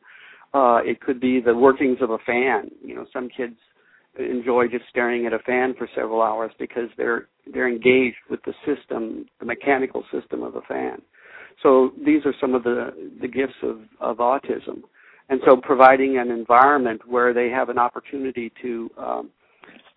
uh, 0.54 0.80
it 0.84 1.02
could 1.02 1.19
be 1.19 1.39
the 1.39 1.56
workings 1.56 1.97
of 2.02 2.12
a 2.12 2.17
fan. 2.19 2.69
You 2.84 2.95
know, 2.95 3.06
some 3.13 3.30
kids 3.30 3.56
enjoy 4.17 4.67
just 4.67 4.86
staring 4.89 5.26
at 5.26 5.34
a 5.34 5.39
fan 5.39 5.73
for 5.78 5.88
several 5.95 6.21
hours 6.21 6.52
because 6.60 6.89
they're 6.97 7.28
they're 7.52 7.67
engaged 7.67 8.17
with 8.30 8.39
the 8.45 8.54
system, 8.65 9.26
the 9.39 9.45
mechanical 9.45 10.04
system 10.12 10.43
of 10.43 10.56
a 10.56 10.62
fan. 10.62 11.02
So 11.62 11.91
these 12.06 12.26
are 12.26 12.34
some 12.39 12.54
of 12.54 12.63
the 12.63 13.12
the 13.21 13.28
gifts 13.28 13.56
of 13.63 13.80
of 13.99 14.17
autism, 14.17 14.82
and 15.30 15.39
so 15.45 15.58
providing 15.58 16.17
an 16.17 16.30
environment 16.30 17.02
where 17.08 17.34
they 17.34 17.49
have 17.49 17.69
an 17.69 17.80
opportunity 17.80 18.52
to 18.62 18.89
um, 18.97 19.30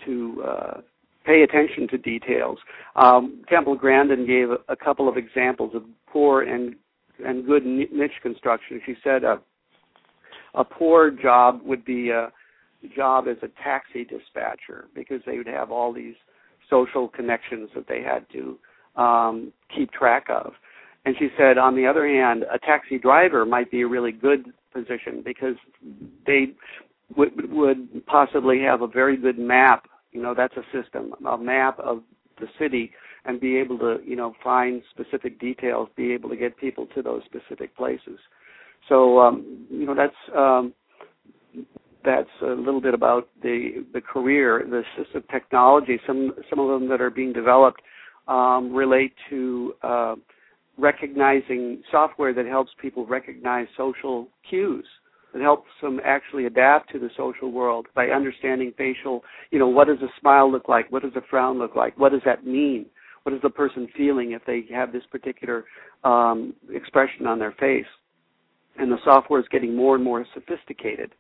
to 0.04 0.44
uh, 0.46 0.80
pay 1.26 1.42
attention 1.42 1.88
to 1.88 1.98
details. 1.98 2.58
Um, 2.94 3.42
Temple 3.48 3.74
Grandin 3.74 4.26
gave 4.26 4.50
a, 4.50 4.58
a, 4.68 4.76
couple 4.76 5.08
of 5.08 5.16
examples 5.16 5.74
of 5.74 5.82
poor 6.06 6.42
and 6.42 6.76
and 7.24 7.46
good 7.46 7.64
niche 7.66 8.20
construction. 8.22 8.80
She 8.86 8.94
said 9.02 9.24
a 9.24 9.40
a 10.54 10.64
poor 10.64 11.10
job 11.10 11.60
would 11.64 11.84
be 11.84 12.10
a 12.10 12.30
job 12.94 13.26
as 13.28 13.36
a 13.42 13.48
taxi 13.62 14.04
dispatcher 14.04 14.86
because 14.94 15.20
they 15.26 15.36
would 15.36 15.46
have 15.46 15.70
all 15.70 15.92
these 15.92 16.14
social 16.70 17.08
connections 17.08 17.70
that 17.74 17.86
they 17.88 18.02
had 18.02 18.26
to 18.32 18.58
um, 19.00 19.52
keep 19.74 19.92
track 19.92 20.26
of. 20.28 20.52
And 21.04 21.14
she 21.18 21.28
said, 21.38 21.58
on 21.58 21.76
the 21.76 21.86
other 21.86 22.06
hand, 22.06 22.44
a 22.52 22.58
taxi 22.58 22.98
driver 22.98 23.44
might 23.44 23.70
be 23.70 23.82
a 23.82 23.86
really 23.86 24.12
good 24.12 24.46
position 24.72 25.22
because 25.24 25.54
they 26.26 26.48
would, 27.16 27.50
would 27.52 28.04
possibly 28.06 28.60
have 28.62 28.82
a 28.82 28.88
very 28.88 29.16
good 29.16 29.38
map 29.38 29.86
you 30.16 30.22
know, 30.22 30.34
that's 30.34 30.54
a 30.56 30.62
system, 30.72 31.12
a 31.28 31.36
map 31.36 31.78
of 31.78 32.02
the 32.40 32.46
city, 32.58 32.90
and 33.26 33.38
be 33.40 33.56
able 33.56 33.78
to, 33.78 33.98
you 34.04 34.16
know, 34.16 34.34
find 34.42 34.82
specific 34.90 35.38
details, 35.38 35.88
be 35.94 36.12
able 36.12 36.30
to 36.30 36.36
get 36.36 36.56
people 36.56 36.86
to 36.94 37.02
those 37.02 37.22
specific 37.26 37.76
places. 37.76 38.18
So, 38.88 39.18
um, 39.20 39.66
you 39.70 39.84
know, 39.84 39.94
that's 39.94 40.14
um, 40.34 40.72
that's 42.04 42.30
a 42.42 42.46
little 42.46 42.80
bit 42.80 42.94
about 42.94 43.28
the 43.42 43.84
the 43.92 44.00
career, 44.00 44.64
the 44.68 44.82
assistive 44.82 45.28
technology. 45.30 46.00
Some 46.06 46.32
some 46.48 46.60
of 46.60 46.68
them 46.68 46.88
that 46.88 47.00
are 47.00 47.10
being 47.10 47.32
developed 47.32 47.82
um, 48.26 48.72
relate 48.72 49.12
to 49.28 49.74
uh, 49.82 50.14
recognizing 50.78 51.82
software 51.90 52.32
that 52.32 52.46
helps 52.46 52.70
people 52.80 53.06
recognize 53.06 53.66
social 53.76 54.28
cues 54.48 54.86
that 55.36 55.42
helps 55.42 55.68
them 55.82 56.00
actually 56.02 56.46
adapt 56.46 56.90
to 56.92 56.98
the 56.98 57.10
social 57.14 57.52
world 57.52 57.88
by 57.94 58.06
understanding 58.06 58.72
facial, 58.78 59.22
you 59.50 59.58
know, 59.58 59.68
what 59.68 59.86
does 59.86 59.98
a 60.00 60.08
smile 60.18 60.50
look 60.50 60.66
like? 60.66 60.90
What 60.90 61.02
does 61.02 61.12
a 61.14 61.20
frown 61.28 61.58
look 61.58 61.76
like? 61.76 61.98
What 61.98 62.12
does 62.12 62.22
that 62.24 62.46
mean? 62.46 62.86
What 63.24 63.34
is 63.34 63.42
the 63.42 63.50
person 63.50 63.86
feeling 63.94 64.32
if 64.32 64.42
they 64.46 64.64
have 64.72 64.92
this 64.92 65.02
particular 65.10 65.66
um, 66.04 66.54
expression 66.72 67.26
on 67.26 67.38
their 67.38 67.52
face? 67.52 67.84
And 68.78 68.90
the 68.90 68.96
software 69.04 69.38
is 69.38 69.46
getting 69.50 69.76
more 69.76 69.94
and 69.94 70.02
more 70.02 70.24
sophisticated 70.32 71.12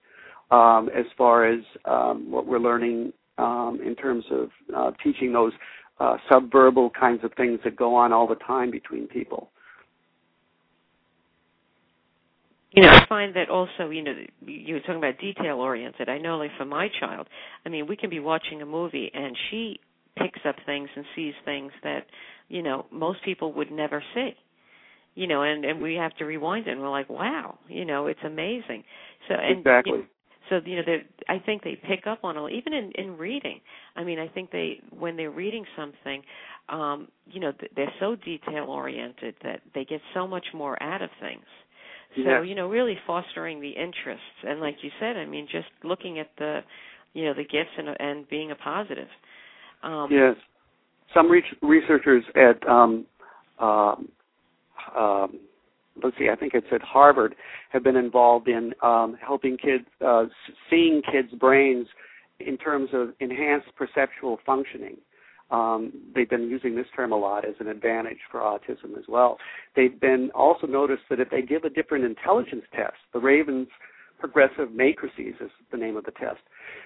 um, 0.50 0.88
as 0.96 1.04
far 1.18 1.46
as 1.46 1.60
um, 1.84 2.30
what 2.30 2.46
we're 2.46 2.58
learning 2.58 3.12
um, 3.36 3.80
in 3.84 3.94
terms 3.94 4.24
of 4.30 4.48
uh, 4.74 4.92
teaching 5.04 5.30
those 5.30 5.52
uh, 6.00 6.16
subverbal 6.30 6.90
kinds 6.98 7.22
of 7.22 7.34
things 7.34 7.60
that 7.64 7.76
go 7.76 7.94
on 7.94 8.14
all 8.14 8.26
the 8.26 8.36
time 8.36 8.70
between 8.70 9.06
people. 9.08 9.50
You 12.76 12.82
know, 12.82 12.90
I 12.90 13.06
find 13.08 13.34
that 13.36 13.48
also, 13.48 13.88
you 13.88 14.02
know, 14.02 14.12
you 14.44 14.74
were 14.74 14.80
talking 14.80 14.96
about 14.96 15.18
detail 15.18 15.56
oriented. 15.60 16.10
I 16.10 16.18
know, 16.18 16.36
like 16.36 16.50
for 16.58 16.66
my 16.66 16.88
child, 17.00 17.26
I 17.64 17.70
mean, 17.70 17.86
we 17.86 17.96
can 17.96 18.10
be 18.10 18.20
watching 18.20 18.60
a 18.60 18.66
movie 18.66 19.10
and 19.14 19.34
she 19.50 19.80
picks 20.18 20.40
up 20.46 20.56
things 20.66 20.90
and 20.94 21.06
sees 21.16 21.32
things 21.46 21.72
that, 21.82 22.04
you 22.48 22.62
know, 22.62 22.84
most 22.92 23.24
people 23.24 23.54
would 23.54 23.72
never 23.72 24.04
see. 24.14 24.32
You 25.14 25.26
know, 25.26 25.42
and 25.42 25.64
and 25.64 25.80
we 25.80 25.94
have 25.94 26.14
to 26.18 26.26
rewind 26.26 26.66
it, 26.66 26.72
and 26.72 26.82
we're 26.82 26.90
like, 26.90 27.08
wow, 27.08 27.58
you 27.68 27.86
know, 27.86 28.06
it's 28.08 28.20
amazing. 28.22 28.84
So 29.28 29.34
and 29.34 29.60
exactly. 29.60 29.92
You 29.92 29.98
know, 30.00 30.04
so 30.50 30.60
you 30.66 30.76
know, 30.76 30.82
they 30.84 30.98
I 31.26 31.38
think 31.38 31.64
they 31.64 31.76
pick 31.76 32.06
up 32.06 32.24
on 32.24 32.36
it 32.36 32.52
even 32.52 32.74
in 32.74 32.92
in 32.96 33.16
reading. 33.16 33.60
I 33.96 34.04
mean, 34.04 34.18
I 34.18 34.28
think 34.28 34.50
they 34.50 34.80
when 34.90 35.16
they're 35.16 35.30
reading 35.30 35.64
something, 35.74 36.22
um, 36.68 37.08
you 37.26 37.40
know, 37.40 37.54
they're 37.74 37.94
so 37.98 38.16
detail 38.16 38.66
oriented 38.68 39.36
that 39.42 39.62
they 39.74 39.86
get 39.86 40.02
so 40.12 40.26
much 40.26 40.44
more 40.52 40.80
out 40.82 41.00
of 41.00 41.08
things 41.22 41.46
so, 42.24 42.42
you 42.42 42.54
know, 42.54 42.68
really 42.68 42.96
fostering 43.06 43.60
the 43.60 43.70
interests 43.70 44.38
and 44.44 44.60
like 44.60 44.76
you 44.82 44.90
said, 45.00 45.16
I 45.16 45.26
mean 45.26 45.46
just 45.50 45.68
looking 45.84 46.18
at 46.18 46.30
the 46.38 46.60
you 47.14 47.24
know, 47.24 47.34
the 47.34 47.44
gifts 47.44 47.70
and 47.78 47.88
and 47.98 48.28
being 48.28 48.50
a 48.50 48.56
positive. 48.56 49.08
Um 49.82 50.08
Yes. 50.10 50.36
Some 51.14 51.30
re- 51.30 51.42
researchers 51.62 52.24
at 52.34 52.66
um 52.68 53.06
um 53.58 54.08
um 54.98 55.40
let's 56.02 56.16
see, 56.18 56.28
I 56.30 56.36
think 56.36 56.54
it's 56.54 56.66
at 56.72 56.82
Harvard, 56.82 57.34
have 57.70 57.82
been 57.82 57.96
involved 57.96 58.48
in 58.48 58.72
um, 58.82 59.16
helping 59.24 59.56
kids, 59.56 59.84
uh, 60.04 60.24
seeing 60.70 61.02
kids' 61.10 61.32
brains 61.38 61.86
in 62.40 62.56
terms 62.58 62.90
of 62.92 63.10
enhanced 63.20 63.68
perceptual 63.76 64.38
functioning. 64.44 64.96
Um, 65.50 65.92
they've 66.14 66.28
been 66.28 66.48
using 66.50 66.74
this 66.74 66.86
term 66.94 67.12
a 67.12 67.16
lot 67.16 67.44
as 67.44 67.54
an 67.60 67.68
advantage 67.68 68.18
for 68.30 68.40
autism 68.40 68.98
as 68.98 69.04
well. 69.08 69.38
They've 69.76 69.98
been 70.00 70.30
also 70.34 70.66
noticed 70.66 71.02
that 71.08 71.20
if 71.20 71.30
they 71.30 71.42
give 71.42 71.64
a 71.64 71.70
different 71.70 72.04
intelligence 72.04 72.64
test, 72.74 72.96
the 73.12 73.20
Ravens 73.20 73.68
progressive 74.18 74.72
matrices 74.72 75.34
is 75.40 75.50
the 75.70 75.76
name 75.76 75.96
of 75.96 76.04
the 76.04 76.10
test, 76.12 76.40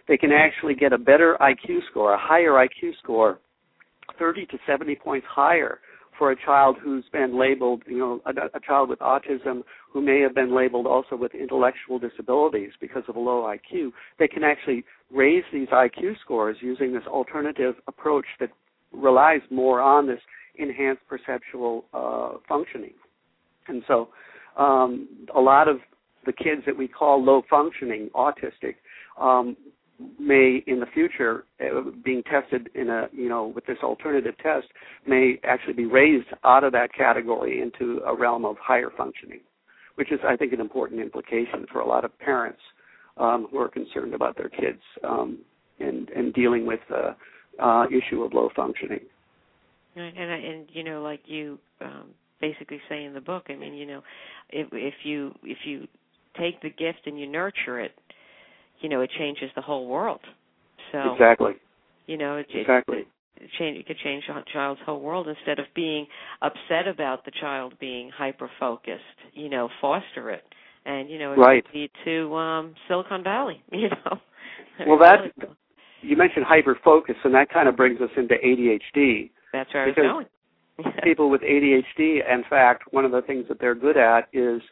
they 0.08 0.16
can 0.16 0.32
actually 0.32 0.74
get 0.74 0.92
a 0.92 0.98
better 0.98 1.38
IQ 1.40 1.78
score, 1.90 2.14
a 2.14 2.18
higher 2.18 2.52
IQ 2.52 2.92
score, 3.02 3.38
30 4.18 4.46
to 4.46 4.58
70 4.66 4.96
points 4.96 5.26
higher 5.30 5.78
for 6.20 6.30
a 6.30 6.36
child 6.36 6.76
who's 6.84 7.06
been 7.10 7.40
labeled, 7.40 7.82
you 7.86 7.96
know, 7.96 8.20
a, 8.26 8.30
a 8.54 8.60
child 8.60 8.90
with 8.90 8.98
autism 8.98 9.62
who 9.90 10.02
may 10.02 10.20
have 10.20 10.34
been 10.34 10.54
labeled 10.54 10.86
also 10.86 11.16
with 11.16 11.34
intellectual 11.34 11.98
disabilities 11.98 12.72
because 12.78 13.02
of 13.08 13.16
a 13.16 13.18
low 13.18 13.50
IQ, 13.50 13.92
they 14.18 14.28
can 14.28 14.44
actually 14.44 14.84
raise 15.10 15.44
these 15.50 15.68
IQ 15.68 16.20
scores 16.22 16.58
using 16.60 16.92
this 16.92 17.04
alternative 17.06 17.76
approach 17.88 18.26
that 18.38 18.50
relies 18.92 19.40
more 19.50 19.80
on 19.80 20.06
this 20.06 20.20
enhanced 20.58 21.00
perceptual 21.08 21.86
uh, 21.94 22.32
functioning. 22.46 22.92
And 23.66 23.82
so, 23.88 24.10
um, 24.58 25.08
a 25.34 25.40
lot 25.40 25.68
of 25.68 25.78
the 26.26 26.34
kids 26.34 26.60
that 26.66 26.76
we 26.76 26.86
call 26.86 27.24
low 27.24 27.40
functioning 27.48 28.10
autistic 28.14 28.74
um, 29.18 29.56
may 30.18 30.62
in 30.66 30.80
the 30.80 30.86
future 30.86 31.44
uh, 31.60 31.80
being 32.04 32.22
tested 32.22 32.68
in 32.74 32.88
a 32.88 33.08
you 33.12 33.28
know 33.28 33.46
with 33.46 33.66
this 33.66 33.78
alternative 33.82 34.34
test 34.42 34.66
may 35.06 35.38
actually 35.44 35.74
be 35.74 35.86
raised 35.86 36.28
out 36.44 36.64
of 36.64 36.72
that 36.72 36.92
category 36.92 37.60
into 37.60 38.00
a 38.06 38.14
realm 38.14 38.44
of 38.44 38.56
higher 38.58 38.90
functioning 38.96 39.40
which 39.96 40.10
is 40.12 40.20
i 40.26 40.36
think 40.36 40.52
an 40.52 40.60
important 40.60 41.00
implication 41.00 41.66
for 41.72 41.80
a 41.80 41.86
lot 41.86 42.04
of 42.04 42.18
parents 42.18 42.60
um, 43.16 43.46
who 43.50 43.58
are 43.58 43.68
concerned 43.68 44.14
about 44.14 44.36
their 44.36 44.48
kids 44.48 44.80
um, 45.04 45.38
and 45.78 46.08
and 46.10 46.32
dealing 46.34 46.66
with 46.66 46.80
the 46.88 47.14
uh, 47.62 47.84
issue 47.86 48.22
of 48.22 48.32
low 48.32 48.48
functioning. 48.56 49.00
And 49.96 50.16
and, 50.16 50.44
and 50.44 50.68
you 50.72 50.84
know 50.84 51.02
like 51.02 51.20
you 51.26 51.58
um, 51.80 52.10
basically 52.40 52.80
say 52.88 53.04
in 53.04 53.12
the 53.12 53.20
book 53.20 53.44
i 53.48 53.54
mean 53.54 53.74
you 53.74 53.86
know 53.86 54.02
if 54.50 54.68
if 54.72 54.94
you 55.04 55.34
if 55.42 55.58
you 55.64 55.86
take 56.38 56.60
the 56.62 56.70
gift 56.70 57.06
and 57.06 57.18
you 57.18 57.26
nurture 57.26 57.80
it 57.80 57.92
you 58.80 58.88
know 58.88 59.00
it 59.00 59.10
changes 59.18 59.50
the 59.54 59.62
whole 59.62 59.86
world. 59.86 60.20
So 60.92 61.12
exactly, 61.12 61.52
you 62.06 62.16
know, 62.16 62.36
it, 62.36 62.46
exactly. 62.52 62.98
It, 62.98 63.06
it, 63.36 63.50
change 63.58 63.78
it 63.78 63.86
could 63.86 63.98
change 63.98 64.24
a 64.28 64.42
child's 64.52 64.80
whole 64.84 65.00
world 65.00 65.28
instead 65.28 65.58
of 65.58 65.66
being 65.74 66.06
upset 66.42 66.88
about 66.88 67.24
the 67.24 67.32
child 67.40 67.74
being 67.80 68.10
hyper 68.10 68.50
focused. 68.58 69.02
You 69.32 69.48
know, 69.48 69.68
foster 69.80 70.30
it, 70.30 70.42
and 70.84 71.08
you 71.08 71.18
know, 71.18 71.32
it 71.32 71.36
right. 71.36 71.64
could 71.64 71.74
lead 71.74 71.90
to 72.04 72.34
um 72.34 72.74
Silicon 72.88 73.22
Valley. 73.22 73.62
You 73.72 73.88
know. 73.88 74.18
Well, 74.86 74.98
that 75.00 75.18
you 76.00 76.16
mentioned 76.16 76.46
hyper 76.48 76.78
focus, 76.82 77.16
and 77.24 77.34
that 77.34 77.50
kind 77.50 77.68
of 77.68 77.76
brings 77.76 78.00
us 78.00 78.08
into 78.16 78.34
ADHD. 78.34 79.30
That's 79.52 79.72
where 79.74 79.84
I 79.84 79.86
was 79.88 79.94
going. 79.94 80.26
people 81.04 81.28
with 81.28 81.42
ADHD, 81.42 82.20
in 82.26 82.42
fact, 82.48 82.84
one 82.92 83.04
of 83.04 83.12
the 83.12 83.20
things 83.20 83.44
that 83.48 83.60
they're 83.60 83.74
good 83.74 83.98
at 83.98 84.28
is 84.32 84.62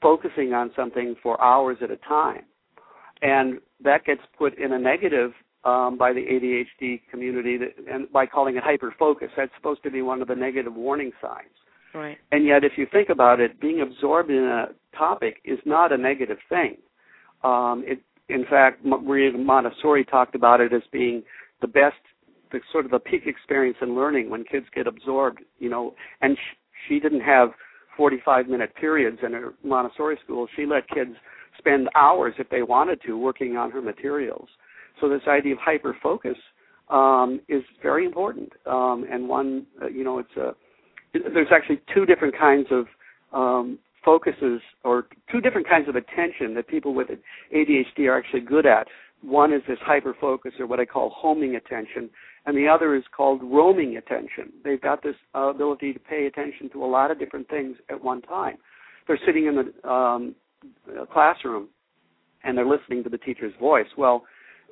focusing 0.00 0.52
on 0.52 0.70
something 0.76 1.16
for 1.20 1.42
hours 1.42 1.78
at 1.82 1.90
a 1.90 1.96
time 1.96 2.42
and 3.22 3.58
that 3.82 4.04
gets 4.04 4.22
put 4.38 4.58
in 4.58 4.72
a 4.72 4.78
negative 4.78 5.32
um, 5.64 5.98
by 5.98 6.12
the 6.12 6.20
ADHD 6.20 7.02
community, 7.10 7.58
that, 7.58 7.92
and 7.92 8.10
by 8.12 8.26
calling 8.26 8.56
it 8.56 8.62
hyper 8.62 8.94
focus. 8.98 9.28
That's 9.36 9.52
supposed 9.56 9.82
to 9.82 9.90
be 9.90 10.02
one 10.02 10.22
of 10.22 10.28
the 10.28 10.34
negative 10.34 10.74
warning 10.74 11.12
signs. 11.20 11.50
Right. 11.94 12.18
And 12.32 12.46
yet, 12.46 12.64
if 12.64 12.72
you 12.76 12.86
think 12.90 13.08
about 13.08 13.40
it, 13.40 13.60
being 13.60 13.80
absorbed 13.80 14.30
in 14.30 14.44
a 14.44 14.68
topic 14.96 15.38
is 15.44 15.58
not 15.66 15.92
a 15.92 15.98
negative 15.98 16.38
thing. 16.48 16.76
Um, 17.42 17.84
it, 17.86 18.00
in 18.28 18.44
fact, 18.48 18.84
Maria 18.84 19.32
Montessori 19.32 20.04
talked 20.04 20.34
about 20.34 20.60
it 20.60 20.72
as 20.72 20.82
being 20.92 21.22
the 21.60 21.66
best, 21.66 21.96
the 22.52 22.60
sort 22.70 22.84
of 22.84 22.90
the 22.90 22.98
peak 22.98 23.22
experience 23.26 23.78
in 23.82 23.94
learning 23.94 24.30
when 24.30 24.44
kids 24.44 24.66
get 24.74 24.86
absorbed. 24.86 25.40
You 25.58 25.68
know, 25.68 25.94
and 26.20 26.36
sh- 26.36 26.56
she 26.88 27.00
didn't 27.00 27.22
have 27.22 27.50
45 27.96 28.46
minute 28.46 28.74
periods 28.76 29.18
in 29.24 29.32
her 29.32 29.52
Montessori 29.64 30.18
school. 30.24 30.46
She 30.56 30.64
let 30.64 30.88
kids 30.88 31.16
spend 31.58 31.88
hours 31.94 32.34
if 32.38 32.48
they 32.48 32.62
wanted 32.62 33.00
to 33.06 33.18
working 33.18 33.56
on 33.56 33.70
her 33.70 33.82
materials. 33.82 34.48
So 35.00 35.08
this 35.08 35.22
idea 35.28 35.54
of 35.54 35.58
hyper 35.58 35.96
focus 36.02 36.36
um, 36.88 37.40
is 37.48 37.62
very 37.82 38.04
important, 38.04 38.52
um, 38.66 39.06
and 39.10 39.28
one 39.28 39.66
uh, 39.82 39.88
you 39.88 40.04
know 40.04 40.18
it's 40.18 40.36
a 40.36 40.54
there's 41.12 41.48
actually 41.52 41.80
two 41.92 42.06
different 42.06 42.36
kinds 42.36 42.66
of 42.70 42.86
um, 43.32 43.78
focuses 44.04 44.60
or 44.84 45.06
two 45.30 45.40
different 45.40 45.68
kinds 45.68 45.88
of 45.88 45.96
attention 45.96 46.54
that 46.54 46.66
people 46.68 46.94
with 46.94 47.08
ADHD 47.54 48.06
are 48.06 48.18
actually 48.18 48.40
good 48.40 48.66
at. 48.66 48.86
One 49.22 49.52
is 49.52 49.60
this 49.68 49.78
hyper 49.82 50.14
focus 50.18 50.52
or 50.58 50.66
what 50.66 50.80
I 50.80 50.86
call 50.86 51.12
homing 51.14 51.56
attention, 51.56 52.08
and 52.46 52.56
the 52.56 52.66
other 52.66 52.94
is 52.94 53.04
called 53.14 53.42
roaming 53.42 53.96
attention. 53.96 54.52
They've 54.64 54.80
got 54.80 55.02
this 55.02 55.16
uh, 55.34 55.50
ability 55.50 55.92
to 55.92 55.98
pay 55.98 56.26
attention 56.26 56.70
to 56.70 56.84
a 56.84 56.86
lot 56.86 57.10
of 57.10 57.18
different 57.18 57.48
things 57.48 57.76
at 57.90 58.02
one 58.02 58.22
time. 58.22 58.56
They're 59.06 59.18
sitting 59.26 59.46
in 59.46 59.56
the 59.56 59.88
um, 59.88 60.34
classroom 61.12 61.68
and 62.44 62.56
they're 62.56 62.66
listening 62.66 63.02
to 63.04 63.10
the 63.10 63.18
teacher's 63.18 63.52
voice. 63.60 63.86
Well, 63.96 64.24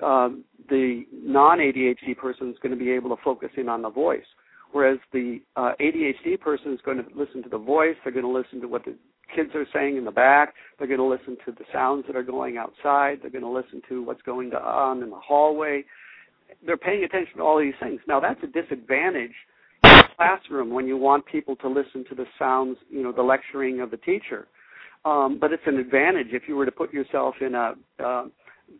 um, 0.02 0.44
the 0.68 1.04
non 1.12 1.58
ADHD 1.58 2.16
person 2.16 2.50
is 2.50 2.56
going 2.62 2.76
to 2.76 2.82
be 2.82 2.90
able 2.90 3.14
to 3.14 3.22
focus 3.22 3.50
in 3.56 3.68
on 3.68 3.82
the 3.82 3.90
voice, 3.90 4.24
whereas 4.72 4.98
the 5.12 5.40
uh, 5.56 5.72
ADHD 5.80 6.38
person 6.40 6.72
is 6.72 6.80
going 6.84 6.98
to 6.98 7.04
listen 7.14 7.42
to 7.42 7.48
the 7.48 7.58
voice. 7.58 7.96
They're 8.04 8.12
going 8.12 8.24
to 8.24 8.30
listen 8.30 8.60
to 8.60 8.68
what 8.68 8.84
the 8.84 8.96
kids 9.34 9.50
are 9.54 9.66
saying 9.74 9.96
in 9.96 10.04
the 10.04 10.10
back. 10.10 10.54
They're 10.78 10.86
going 10.86 10.98
to 10.98 11.04
listen 11.04 11.36
to 11.44 11.52
the 11.52 11.64
sounds 11.72 12.04
that 12.06 12.16
are 12.16 12.22
going 12.22 12.56
outside. 12.56 13.18
They're 13.20 13.30
going 13.30 13.42
to 13.42 13.50
listen 13.50 13.82
to 13.88 14.02
what's 14.02 14.22
going 14.22 14.52
on 14.54 15.02
in 15.02 15.10
the 15.10 15.16
hallway. 15.16 15.84
They're 16.64 16.78
paying 16.78 17.04
attention 17.04 17.38
to 17.38 17.42
all 17.42 17.58
these 17.58 17.74
things. 17.80 18.00
Now, 18.06 18.20
that's 18.20 18.40
a 18.42 18.46
disadvantage 18.46 19.34
in 19.84 19.90
the 19.90 20.04
classroom 20.16 20.70
when 20.70 20.86
you 20.86 20.96
want 20.96 21.26
people 21.26 21.56
to 21.56 21.68
listen 21.68 22.04
to 22.08 22.14
the 22.14 22.24
sounds, 22.38 22.78
you 22.88 23.02
know, 23.02 23.12
the 23.12 23.22
lecturing 23.22 23.80
of 23.80 23.90
the 23.90 23.98
teacher 23.98 24.48
um, 25.08 25.38
but 25.40 25.52
it's 25.52 25.62
an 25.66 25.78
advantage 25.78 26.28
if 26.32 26.42
you 26.46 26.56
were 26.56 26.66
to 26.66 26.72
put 26.72 26.92
yourself 26.92 27.36
in 27.40 27.54
a, 27.54 27.72
uh, 28.04 28.24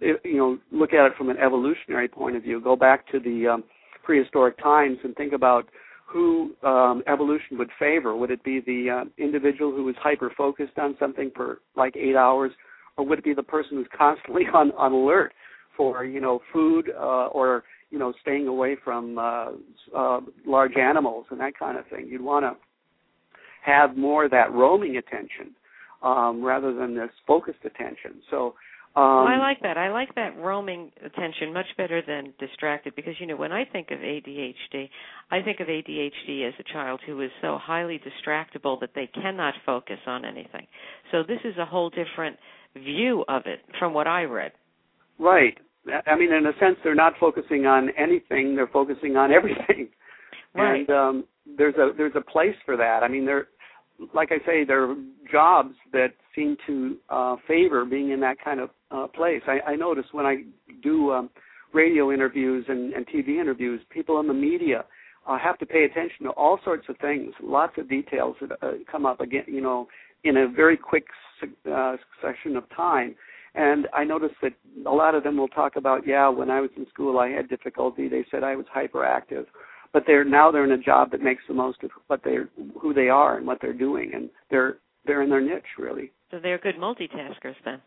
you 0.01 0.37
know, 0.37 0.59
look 0.71 0.93
at 0.93 1.07
it 1.07 1.13
from 1.17 1.31
an 1.31 1.39
evolutionary 1.39 2.09
point 2.09 2.37
of 2.37 2.43
view. 2.43 2.61
Go 2.61 2.77
back 2.77 3.11
to 3.13 3.19
the 3.19 3.47
um, 3.55 3.65
prehistoric 4.03 4.59
times 4.63 4.99
and 5.05 5.15
think 5.17 5.33
about 5.33 5.69
who 6.07 6.55
um, 6.63 7.03
evolution 7.07 7.57
would 7.59 7.71
favor. 7.79 8.15
Would 8.15 8.31
it 8.31 8.43
be 8.45 8.61
the 8.61 9.03
uh, 9.03 9.05
individual 9.23 9.71
who 9.73 9.85
was 9.85 9.95
hyper 9.99 10.31
focused 10.37 10.79
on 10.79 10.97
something 10.99 11.31
for 11.35 11.61
like 11.77 11.97
eight 11.97 12.17
hours, 12.17 12.53
or 12.97 13.07
would 13.07 13.19
it 13.19 13.25
be 13.25 13.35
the 13.35 13.43
person 13.43 13.79
who's 13.79 13.89
constantly 13.97 14.45
on 14.55 14.73
on 14.73 14.93
alert 14.93 15.33
for 15.77 16.05
you 16.05 16.21
know 16.21 16.41
food 16.53 16.91
uh, 16.99 17.27
or 17.29 17.65
you 17.91 17.99
know 17.99 18.13
staying 18.21 18.49
away 18.49 18.77
from 18.83 19.19
uh, 19.19 19.51
uh, 19.97 20.21
large 20.47 20.77
animals 20.77 21.27
and 21.31 21.41
that 21.41 21.59
kind 21.59 21.79
of 21.79 21.87
thing? 21.89 22.07
You'd 22.09 22.23
want 22.23 22.45
to 22.45 22.57
have 23.63 23.97
more 23.97 24.25
of 24.25 24.31
that 24.31 24.53
roaming 24.53 24.97
attention 24.97 25.55
um, 26.03 26.43
rather 26.43 26.73
than 26.73 26.95
this 26.95 27.11
focused 27.27 27.65
attention. 27.65 28.23
So 28.31 28.55
um, 28.97 29.05
well, 29.05 29.29
I 29.29 29.37
like 29.39 29.61
that. 29.63 29.77
I 29.77 29.93
like 29.93 30.15
that 30.17 30.37
roaming 30.39 30.91
attention 31.05 31.53
much 31.53 31.67
better 31.77 32.03
than 32.05 32.33
distracted 32.41 32.97
because 32.97 33.15
you 33.21 33.27
know 33.27 33.37
when 33.37 33.53
I 33.53 33.65
think 33.65 33.91
of 33.91 33.99
ADHD, 33.99 34.89
I 35.31 35.43
think 35.43 35.61
of 35.61 35.69
ADHD 35.69 36.49
as 36.49 36.55
a 36.59 36.73
child 36.73 37.01
who 37.07 37.21
is 37.21 37.31
so 37.41 37.59
highly 37.61 38.01
distractible 38.01 38.81
that 38.81 38.91
they 38.95 39.07
cannot 39.07 39.55
focus 39.65 39.99
on 40.07 40.25
anything. 40.25 40.67
So 41.13 41.23
this 41.23 41.39
is 41.45 41.57
a 41.59 41.65
whole 41.65 41.91
different 41.91 42.39
view 42.75 43.25
of 43.29 43.43
it 43.47 43.61
from 43.79 43.95
what 43.95 44.07
I 44.07 44.23
read. 44.23 44.53
Right. 45.19 45.57
I 46.07 46.17
mean, 46.17 46.33
in 46.33 46.47
a 46.47 46.53
sense, 46.59 46.77
they're 46.83 46.95
not 46.95 47.13
focusing 47.21 47.67
on 47.67 47.91
anything; 47.97 48.57
they're 48.57 48.67
focusing 48.67 49.17
on 49.17 49.33
everything. 49.33 49.89
Right. 50.55 50.81
And 50.81 50.91
um, 50.91 51.25
there's 51.59 51.75
a 51.77 51.91
there's 51.97 52.17
a 52.17 52.21
place 52.21 52.57
for 52.65 52.77
that. 52.77 53.03
I 53.03 53.09
mean, 53.09 53.27
there 53.27 53.49
like 54.15 54.31
I 54.31 54.39
say, 54.47 54.65
there 54.65 54.91
are 54.91 54.97
jobs 55.31 55.75
that 55.93 56.15
seem 56.35 56.57
to 56.67 56.97
uh, 57.09 57.37
favor 57.47 57.85
being 57.85 58.11
in 58.11 58.21
that 58.21 58.37
kind 58.43 58.61
of 58.61 58.71
uh, 58.91 59.07
place. 59.09 59.43
I, 59.47 59.73
I 59.73 59.77
notice 59.77 60.05
when 60.13 60.27
I 60.27 60.45
do 60.83 61.13
um, 61.13 61.31
radio 61.73 62.13
interviews 62.13 62.65
and, 62.69 62.93
and 62.93 63.07
TV 63.07 63.41
interviews, 63.41 63.81
people 63.91 64.21
in 64.21 64.27
the 64.27 64.35
media 64.35 64.85
uh, 65.27 65.39
have 65.39 65.59
to 65.59 65.67
pay 65.67 65.85
attention 65.85 66.25
to 66.25 66.31
all 66.31 66.59
sorts 66.65 66.87
of 66.89 66.97
things, 66.99 67.33
lots 67.43 67.75
of 67.77 67.89
details 67.89 68.37
that 68.41 68.53
uh, 68.63 68.73
come 68.91 69.05
up 69.05 69.21
again, 69.21 69.45
you 69.47 69.61
know, 69.61 69.89
in 70.25 70.37
a 70.39 70.49
very 70.49 70.77
quick 70.77 71.05
uh, 71.71 71.97
succession 72.21 72.57
of 72.57 72.65
time. 72.75 73.15
And 73.55 73.89
I 73.93 74.05
notice 74.05 74.31
that 74.43 74.53
a 74.87 74.91
lot 74.91 75.15
of 75.15 75.25
them 75.25 75.37
will 75.37 75.49
talk 75.49 75.77
about, 75.77 76.07
yeah, 76.07 76.29
when 76.29 76.51
I 76.51 76.61
was 76.61 76.71
in 76.77 76.87
school, 76.89 77.19
I 77.19 77.29
had 77.29 77.49
difficulty. 77.49 78.09
They 78.09 78.25
said 78.31 78.45
I 78.45 78.57
was 78.57 78.67
hyperactive 78.75 79.47
but 79.93 80.05
they're 80.07 80.25
now 80.25 80.51
they're 80.51 80.65
in 80.65 80.73
a 80.73 80.79
job 80.79 81.11
that 81.11 81.23
makes 81.23 81.43
the 81.49 81.55
most 81.55 81.83
of 81.83 81.91
what 82.07 82.21
they're 82.25 82.49
who 82.81 82.93
they 82.93 83.09
are 83.09 83.37
and 83.37 83.47
what 83.47 83.59
they're 83.61 83.73
doing 83.73 84.13
and 84.15 84.31
they're 84.51 84.79
they're 85.07 85.23
in 85.23 85.31
their 85.31 85.41
niche 85.41 85.77
really. 85.79 86.13
So 86.31 86.39
they're 86.39 86.59
good 86.59 86.77
multitaskers 86.77 87.55
then? 87.65 87.81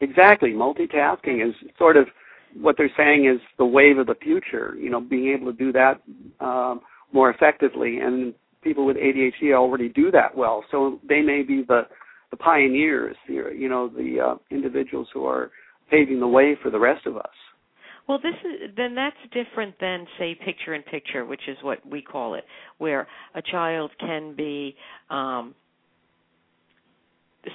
Exactly. 0.00 0.50
Multitasking 0.50 1.46
is 1.46 1.54
sort 1.78 1.96
of 1.96 2.06
what 2.60 2.76
they're 2.76 2.90
saying 2.96 3.26
is 3.26 3.40
the 3.58 3.64
wave 3.64 3.98
of 3.98 4.06
the 4.06 4.14
future 4.14 4.76
you 4.78 4.90
know 4.90 5.00
being 5.00 5.34
able 5.34 5.52
to 5.52 5.58
do 5.58 5.72
that 5.72 6.00
um, 6.40 6.80
more 7.12 7.30
effectively 7.30 7.98
and 7.98 8.34
people 8.62 8.86
with 8.86 8.96
ADHD 8.96 9.52
already 9.54 9.88
do 9.88 10.10
that 10.10 10.36
well. 10.36 10.64
So 10.70 11.00
they 11.08 11.20
may 11.20 11.42
be 11.42 11.62
the 11.66 11.82
the 12.30 12.36
pioneers 12.36 13.16
you 13.28 13.68
know 13.68 13.88
the 13.88 14.20
uh, 14.20 14.34
individuals 14.50 15.08
who 15.12 15.26
are 15.26 15.50
paving 15.90 16.20
the 16.20 16.28
way 16.28 16.56
for 16.62 16.70
the 16.70 16.78
rest 16.78 17.06
of 17.06 17.16
us 17.16 17.34
well, 18.08 18.18
this 18.18 18.34
is 18.44 18.70
then 18.76 18.94
that's 18.94 19.16
different 19.32 19.74
than 19.80 20.06
say 20.18 20.34
picture 20.34 20.74
in 20.74 20.82
picture, 20.82 21.24
which 21.24 21.40
is 21.48 21.56
what 21.62 21.78
we 21.88 22.02
call 22.02 22.34
it, 22.34 22.44
where 22.78 23.06
a 23.34 23.42
child 23.42 23.90
can 23.98 24.34
be 24.36 24.76
um 25.10 25.54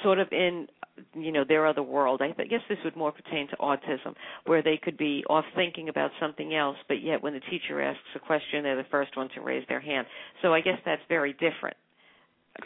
sort 0.04 0.20
of 0.20 0.28
in 0.32 0.68
you 1.14 1.32
know 1.32 1.44
their 1.48 1.68
other 1.68 1.84
world. 1.84 2.22
I 2.22 2.32
guess 2.44 2.62
this 2.68 2.78
would 2.84 2.96
more 2.96 3.12
pertain 3.12 3.48
to 3.50 3.56
autism, 3.58 4.16
where 4.46 4.62
they 4.62 4.80
could 4.82 4.98
be 4.98 5.24
off 5.30 5.46
thinking 5.56 5.90
about 5.90 6.12
something 6.20 6.56
else, 6.56 6.78
but 6.88 7.02
yet 7.02 7.22
when 7.22 7.34
the 7.34 7.42
teacher 7.42 7.82
asks 7.82 8.02
a 8.16 8.20
question, 8.20 8.64
they're 8.64 8.76
the 8.76 8.90
first 8.92 9.16
one 9.16 9.30
to 9.36 9.42
raise 9.42 9.66
their 9.68 9.80
hand. 9.80 10.08
So 10.42 10.54
I 10.54 10.62
guess 10.62 10.78
that's 10.86 11.02
very 11.10 11.34
different 11.34 11.78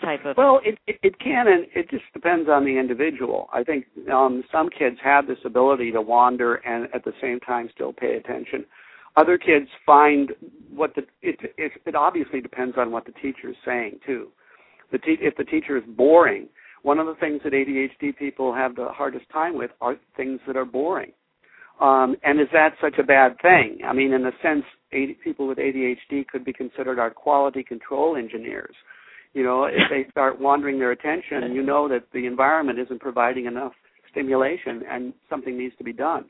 type 0.01 0.25
of 0.25 0.37
well 0.37 0.59
it, 0.63 0.77
it 0.87 0.97
it 1.03 1.19
can 1.19 1.47
and 1.47 1.65
it 1.75 1.89
just 1.89 2.03
depends 2.13 2.49
on 2.49 2.65
the 2.65 2.77
individual. 2.77 3.49
I 3.53 3.63
think 3.63 3.85
um 4.11 4.43
some 4.51 4.69
kids 4.69 4.97
have 5.03 5.27
this 5.27 5.37
ability 5.45 5.91
to 5.91 6.01
wander 6.01 6.55
and 6.55 6.87
at 6.93 7.03
the 7.03 7.13
same 7.21 7.39
time 7.39 7.69
still 7.73 7.93
pay 7.93 8.15
attention. 8.15 8.65
Other 9.15 9.37
kids 9.37 9.67
find 9.85 10.31
what 10.73 10.93
the 10.95 11.03
it 11.21 11.39
it, 11.57 11.71
it 11.85 11.95
obviously 11.95 12.41
depends 12.41 12.77
on 12.77 12.91
what 12.91 13.05
the 13.05 13.11
teacher 13.13 13.49
is 13.49 13.55
saying 13.65 13.99
too. 14.05 14.29
The 14.91 14.99
te- 14.99 15.17
if 15.21 15.35
the 15.37 15.43
teacher 15.45 15.77
is 15.77 15.83
boring 15.87 16.47
one 16.83 16.99
of 16.99 17.07
the 17.07 17.15
things 17.15 17.41
that 17.43 17.53
adhd 17.53 18.17
people 18.17 18.53
have 18.53 18.75
the 18.75 18.89
hardest 18.89 19.29
time 19.31 19.57
with 19.57 19.71
are 19.79 19.95
things 20.17 20.39
that 20.47 20.57
are 20.57 20.65
boring. 20.65 21.11
Um 21.81 22.15
and 22.23 22.39
is 22.39 22.47
that 22.53 22.75
such 22.81 22.95
a 22.99 23.03
bad 23.03 23.37
thing? 23.41 23.79
I 23.85 23.93
mean 23.93 24.13
in 24.13 24.25
a 24.25 24.31
sense 24.41 24.63
people 25.23 25.47
with 25.47 25.57
adhd 25.57 26.27
could 26.27 26.45
be 26.45 26.53
considered 26.53 26.99
our 26.99 27.09
quality 27.09 27.63
control 27.63 28.15
engineers 28.15 28.75
you 29.34 29.43
know, 29.43 29.65
if 29.65 29.89
they 29.89 30.09
start 30.11 30.39
wandering 30.39 30.79
their 30.79 30.91
attention, 30.91 31.53
you 31.53 31.63
know 31.63 31.88
that 31.89 32.05
the 32.13 32.25
environment 32.25 32.79
isn't 32.79 33.01
providing 33.01 33.45
enough 33.45 33.73
stimulation 34.11 34.84
and 34.89 35.13
something 35.29 35.57
needs 35.57 35.75
to 35.77 35.84
be 35.84 35.93
done. 35.93 36.25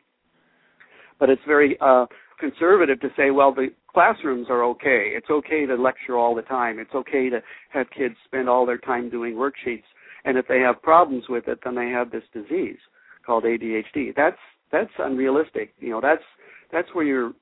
But 1.20 1.30
it's 1.30 1.42
very 1.46 1.78
uh, 1.82 2.06
conservative 2.40 3.00
to 3.02 3.10
say, 3.16 3.32
well, 3.32 3.54
the 3.54 3.68
classrooms 3.94 4.48
are 4.50 4.64
okay. 4.64 5.12
It's 5.16 5.30
okay 5.30 5.66
to 5.66 5.76
lecture 5.76 6.18
all 6.18 6.34
the 6.34 6.42
time. 6.42 6.80
It's 6.80 6.94
okay 6.96 7.30
to 7.30 7.42
have 7.70 7.88
kids 7.96 8.16
spend 8.26 8.50
all 8.50 8.66
their 8.66 8.78
time 8.78 9.10
doing 9.10 9.36
worksheets. 9.36 9.84
And 10.26 10.38
if 10.38 10.48
they 10.48 10.60
have 10.60 10.82
problems 10.82 11.26
with 11.30 11.48
it, 11.48 11.60
then 11.64 11.76
they 11.76 11.90
have 11.90 12.12
this 12.12 12.24
disease 12.34 12.78
called 13.26 13.44
ADHD. 13.44 14.16
That's 14.16 14.38
that's 14.72 14.92
unrealistic. 14.98 15.74
You 15.80 15.92
know, 15.92 16.02
that's 16.02 16.24
that's 16.72 16.88
where 16.94 17.06
you're 17.06 17.34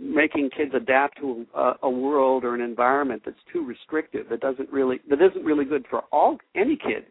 making 0.00 0.50
kids 0.56 0.72
adapt 0.74 1.18
to 1.18 1.46
a, 1.54 1.72
a 1.82 1.90
world 1.90 2.44
or 2.44 2.54
an 2.54 2.60
environment 2.60 3.22
that's 3.24 3.36
too 3.52 3.64
restrictive 3.64 4.28
that 4.30 4.40
doesn't 4.40 4.70
really 4.70 5.00
that 5.08 5.20
isn't 5.20 5.44
really 5.44 5.64
good 5.64 5.84
for 5.90 6.02
all 6.12 6.38
any 6.54 6.76
kid 6.76 7.06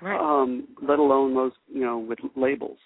right. 0.00 0.18
um 0.18 0.66
let 0.86 0.98
alone 0.98 1.34
those 1.34 1.52
you 1.72 1.82
know 1.82 1.98
with 1.98 2.18
labels 2.36 2.78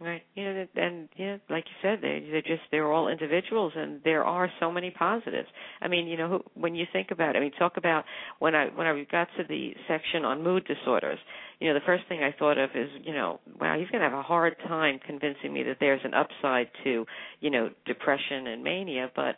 Right. 0.00 0.22
You 0.34 0.44
know, 0.44 0.66
and 0.76 1.10
you 1.16 1.26
know, 1.26 1.38
like 1.50 1.64
you 1.66 1.74
said, 1.82 1.98
they 2.00 2.26
they're 2.30 2.40
just 2.40 2.62
they're 2.70 2.90
all 2.90 3.08
individuals, 3.08 3.74
and 3.76 4.00
there 4.02 4.24
are 4.24 4.50
so 4.58 4.72
many 4.72 4.90
positives. 4.90 5.48
I 5.82 5.88
mean, 5.88 6.06
you 6.06 6.16
know, 6.16 6.42
when 6.54 6.74
you 6.74 6.86
think 6.90 7.10
about, 7.10 7.36
it, 7.36 7.38
I 7.38 7.40
mean, 7.40 7.52
talk 7.58 7.76
about 7.76 8.04
when 8.38 8.54
I 8.54 8.68
when 8.74 8.86
I 8.86 9.04
got 9.12 9.28
to 9.36 9.44
the 9.46 9.72
section 9.86 10.24
on 10.24 10.42
mood 10.42 10.66
disorders. 10.66 11.18
You 11.58 11.68
know, 11.68 11.74
the 11.74 11.84
first 11.84 12.04
thing 12.08 12.22
I 12.22 12.34
thought 12.38 12.56
of 12.56 12.70
is, 12.74 12.88
you 13.04 13.12
know, 13.12 13.40
wow, 13.60 13.78
he's 13.78 13.90
going 13.90 14.02
to 14.02 14.08
have 14.08 14.18
a 14.18 14.22
hard 14.22 14.56
time 14.66 15.00
convincing 15.06 15.52
me 15.52 15.64
that 15.64 15.76
there's 15.80 16.00
an 16.02 16.14
upside 16.14 16.68
to, 16.84 17.04
you 17.40 17.50
know, 17.50 17.68
depression 17.84 18.46
and 18.46 18.64
mania. 18.64 19.10
But 19.14 19.36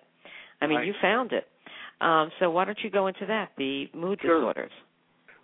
I 0.61 0.69
mean, 0.69 0.77
right. 0.77 0.87
you 0.87 0.95
found 1.03 1.33
it. 1.33 1.49
Um, 2.01 2.31
so 2.39 2.51
why 2.53 2.67
don't 2.67 2.79
you 2.85 2.91
go 2.91 3.09
into 3.09 3.27
that, 3.27 3.51
the 3.59 3.87
mood 3.95 4.21
sure. 4.23 4.39
disorders? 4.39 4.73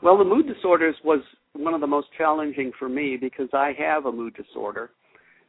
Well, 0.01 0.17
the 0.17 0.25
mood 0.25 0.47
disorders 0.47 0.95
was 1.03 1.23
one 1.55 1.75
of 1.75 1.81
the 1.81 1.89
most 1.89 2.07
challenging 2.17 2.71
for 2.79 2.89
me 2.89 3.17
because 3.21 3.49
I 3.53 3.73
have 3.77 4.07
a 4.07 4.13
mood 4.13 4.37
disorder 4.37 4.91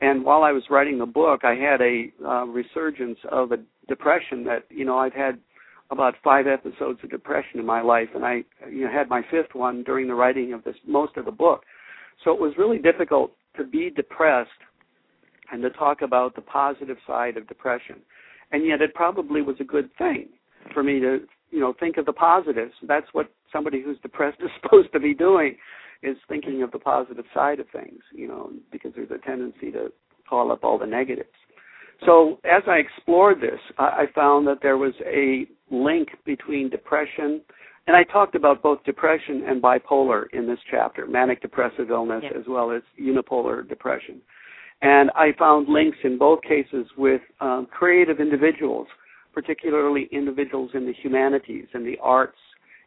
and 0.01 0.23
while 0.23 0.43
I 0.43 0.51
was 0.51 0.63
writing 0.69 0.97
the 0.97 1.05
book, 1.05 1.41
I 1.43 1.55
had 1.55 1.81
a 1.81 2.11
uh, 2.25 2.45
resurgence 2.45 3.19
of 3.31 3.51
a 3.51 3.57
depression 3.87 4.43
that 4.45 4.63
you 4.69 4.85
know 4.85 4.97
I've 4.97 5.13
had 5.13 5.39
about 5.91 6.15
five 6.23 6.45
episodes 6.47 6.99
of 7.03 7.09
depression 7.09 7.59
in 7.59 7.65
my 7.65 7.81
life, 7.81 8.09
and 8.15 8.23
I 8.23 8.43
you 8.69 8.85
know 8.85 8.91
had 8.91 9.09
my 9.09 9.21
fifth 9.29 9.53
one 9.53 9.83
during 9.83 10.07
the 10.07 10.15
writing 10.15 10.53
of 10.53 10.63
this 10.63 10.75
most 10.87 11.17
of 11.17 11.25
the 11.25 11.31
book. 11.31 11.63
So 12.23 12.33
it 12.33 12.39
was 12.39 12.53
really 12.57 12.79
difficult 12.79 13.31
to 13.57 13.63
be 13.63 13.89
depressed 13.89 14.49
and 15.51 15.61
to 15.61 15.69
talk 15.71 16.01
about 16.01 16.35
the 16.35 16.41
positive 16.41 16.97
side 17.07 17.37
of 17.37 17.47
depression. 17.47 17.97
And 18.51 18.65
yet 18.65 18.81
it 18.81 18.93
probably 18.93 19.41
was 19.41 19.55
a 19.59 19.63
good 19.63 19.89
thing 19.97 20.29
for 20.73 20.83
me 20.83 20.99
to, 20.99 21.19
you 21.51 21.59
know, 21.59 21.73
think 21.79 21.97
of 21.97 22.05
the 22.05 22.13
positives. 22.13 22.73
That's 22.83 23.07
what 23.13 23.31
somebody 23.51 23.81
who's 23.81 23.97
depressed 24.01 24.39
is 24.43 24.49
supposed 24.61 24.91
to 24.93 24.99
be 24.99 25.13
doing 25.13 25.55
is 26.01 26.17
thinking 26.27 26.63
of 26.63 26.71
the 26.71 26.79
positive 26.79 27.25
side 27.33 27.59
of 27.59 27.67
things, 27.71 28.01
you 28.13 28.27
know, 28.27 28.51
because 28.71 28.91
there's 28.95 29.11
a 29.11 29.25
tendency 29.25 29.71
to 29.71 29.91
call 30.29 30.51
up 30.51 30.63
all 30.63 30.77
the 30.77 30.85
negatives. 30.85 31.29
So 32.05 32.39
as 32.45 32.63
I 32.67 32.77
explored 32.77 33.41
this, 33.41 33.59
I 33.77 34.05
found 34.15 34.47
that 34.47 34.59
there 34.61 34.77
was 34.77 34.93
a 35.05 35.45
link 35.69 36.09
between 36.25 36.69
depression, 36.69 37.41
and 37.87 37.97
I 37.97 38.03
talked 38.03 38.35
about 38.35 38.63
both 38.63 38.83
depression 38.85 39.43
and 39.47 39.61
bipolar 39.61 40.25
in 40.31 40.47
this 40.47 40.59
chapter, 40.71 41.05
manic 41.07 41.41
depressive 41.41 41.89
illness 41.89 42.23
yeah. 42.23 42.39
as 42.39 42.45
well 42.47 42.71
as 42.71 42.81
unipolar 42.99 43.67
depression. 43.67 44.21
And 44.81 45.11
I 45.13 45.31
found 45.37 45.67
links 45.67 45.97
in 46.05 46.17
both 46.17 46.41
cases 46.41 46.85
with 46.97 47.21
um, 47.41 47.67
creative 47.69 48.21
individuals, 48.21 48.87
particularly 49.33 50.07
individuals 50.13 50.71
in 50.73 50.85
the 50.85 50.93
humanities 51.03 51.65
and 51.73 51.85
the 51.85 51.97
arts 52.01 52.37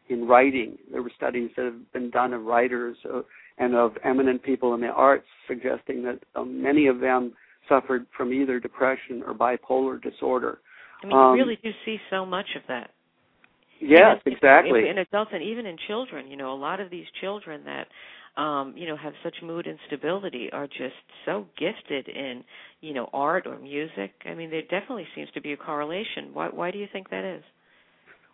in 0.09 0.27
writing. 0.27 0.77
There 0.91 1.01
were 1.01 1.11
studies 1.15 1.51
that 1.55 1.65
have 1.65 1.91
been 1.93 2.09
done 2.09 2.33
of 2.33 2.43
writers 2.43 2.97
uh, 3.11 3.21
and 3.57 3.75
of 3.75 3.93
eminent 4.03 4.43
people 4.43 4.73
in 4.73 4.81
the 4.81 4.87
arts 4.87 5.25
suggesting 5.47 6.03
that 6.03 6.19
um, 6.35 6.61
many 6.61 6.87
of 6.87 6.99
them 6.99 7.33
suffered 7.69 8.05
from 8.15 8.33
either 8.33 8.59
depression 8.59 9.23
or 9.25 9.33
bipolar 9.33 10.01
disorder. 10.01 10.59
I 11.03 11.07
mean, 11.07 11.17
um, 11.17 11.35
you 11.35 11.43
really 11.43 11.59
do 11.63 11.71
see 11.85 11.97
so 12.09 12.25
much 12.25 12.47
of 12.55 12.63
that. 12.67 12.91
Yes, 13.79 14.17
even, 14.25 14.33
exactly. 14.33 14.89
In 14.89 14.99
adults 14.99 15.31
and 15.33 15.43
even 15.43 15.65
in 15.65 15.77
children, 15.87 16.29
you 16.29 16.37
know, 16.37 16.53
a 16.53 16.55
lot 16.55 16.79
of 16.79 16.89
these 16.89 17.05
children 17.21 17.63
that 17.65 17.87
um, 18.35 18.73
you 18.75 18.87
know, 18.87 18.97
have 18.97 19.13
such 19.23 19.35
mood 19.43 19.67
instability 19.67 20.49
are 20.51 20.65
just 20.67 20.95
so 21.25 21.45
gifted 21.57 22.07
in, 22.07 22.43
you 22.81 22.93
know, 22.93 23.07
art 23.13 23.45
or 23.45 23.59
music. 23.59 24.11
I 24.25 24.33
mean, 24.33 24.49
there 24.49 24.63
definitely 24.63 25.05
seems 25.15 25.29
to 25.35 25.41
be 25.41 25.53
a 25.53 25.57
correlation. 25.57 26.33
Why 26.33 26.47
why 26.47 26.71
do 26.71 26.79
you 26.79 26.87
think 26.91 27.09
that 27.09 27.23
is? 27.23 27.43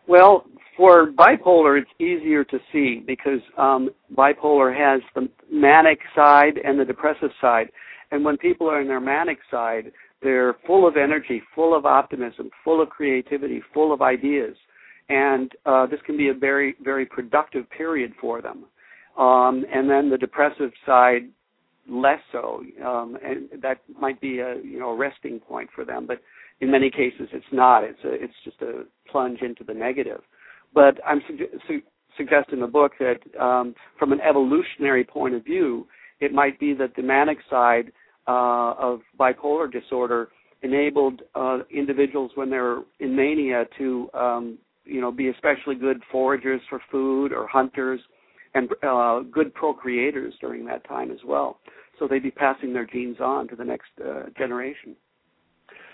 Well, 0.08 0.45
for 0.76 1.12
bipolar, 1.12 1.80
it's 1.80 1.91
easier 2.00 2.43
to 2.45 2.60
see 2.72 3.04
because 3.06 3.41
um, 3.58 3.89
bipolar 4.16 4.76
has 4.76 5.02
the 5.14 5.30
manic 5.52 6.00
side 6.16 6.58
and 6.64 6.80
the 6.80 6.86
depressive 6.86 7.32
side. 7.41 7.70
And 8.12 8.24
when 8.24 8.38
people 8.38 8.70
are 8.70 8.82
in 8.82 8.88
their 8.88 9.02
manic 9.02 9.39
side, 9.52 9.91
they're 10.22 10.56
full 10.66 10.88
of 10.88 10.97
energy, 10.97 11.41
full 11.54 11.76
of 11.76 11.86
optimism, 11.86 12.50
full 12.64 12.82
of 12.82 12.89
creativity, 12.89 13.62
full 13.74 13.93
of 13.93 14.02
ideas. 14.02 14.56
And 15.10 15.52
uh, 15.66 15.86
this 15.86 16.00
can 16.06 16.18
be 16.18 16.30
a 16.30 16.34
very, 16.34 16.76
very 16.84 17.06
productive 17.06 17.70
period 17.70 18.14
for 18.20 18.41
them. 18.41 18.66
Um, 19.18 19.66
and 19.74 19.89
then 19.89 20.10
the 20.10 20.18
depressive 20.18 20.72
side, 20.86 21.30
less 21.89 22.20
so. 22.32 22.64
Um, 22.86 23.18
and 23.24 23.62
that 23.62 23.82
might 24.00 24.22
be 24.22 24.39
a 24.39 24.56
you 24.64 24.80
know 24.80 24.91
a 24.91 24.95
resting 24.95 25.39
point 25.39 25.70
for 25.74 25.84
them. 25.84 26.06
But 26.06 26.22
in 26.62 26.72
many 26.72 26.89
cases, 26.89 27.30
it's 27.32 27.45
not. 27.51 27.84
It's 27.84 28.03
a, 28.03 28.12
it's 28.12 28.34
just 28.43 28.62
a 28.62 28.84
plunge 29.10 29.41
into 29.41 29.64
the 29.64 29.74
negative. 29.74 30.22
But 30.74 30.99
I'm 31.05 31.22
su- 31.28 31.47
su- 31.68 31.82
suggest 32.18 32.49
in 32.51 32.60
the 32.60 32.68
book 32.68 32.93
that 32.99 33.20
um, 33.39 33.74
from 33.97 34.12
an 34.12 34.20
evolutionary 34.22 35.03
point 35.03 35.36
of 35.36 35.43
view, 35.43 35.88
it 36.20 36.34
might 36.34 36.60
be 36.60 36.74
that 36.76 36.95
the 36.95 37.01
manic 37.01 37.38
side 37.49 37.91
uh, 38.28 38.74
of 38.78 39.01
bipolar 39.20 39.72
disorder 39.72 40.30
enabled 40.62 41.22
uh, 41.36 41.60
individuals 41.72 42.32
when 42.36 42.49
they're 42.49 42.80
in 42.99 43.16
mania 43.16 43.64
to 43.78 44.10
um, 44.14 44.57
you 44.86 44.99
know 44.99 45.12
be 45.12 45.30
especially 45.30 45.76
good 45.76 46.01
foragers 46.12 46.60
for 46.70 46.82
food 46.91 47.32
or 47.32 47.47
hunters 47.47 48.01
and 48.55 48.70
uh, 48.84 49.22
good 49.32 49.53
procreators 49.53 50.32
during 50.41 50.66
that 50.66 50.86
time 50.88 51.12
as 51.12 51.20
well. 51.26 51.60
So 51.97 52.07
they'd 52.07 52.24
be 52.24 52.32
passing 52.32 52.74
their 52.74 52.86
genes 52.86 53.18
on 53.20 53.47
to 53.49 53.55
the 53.55 53.64
next 53.64 53.89
uh, 54.03 54.24
generation. 54.38 54.95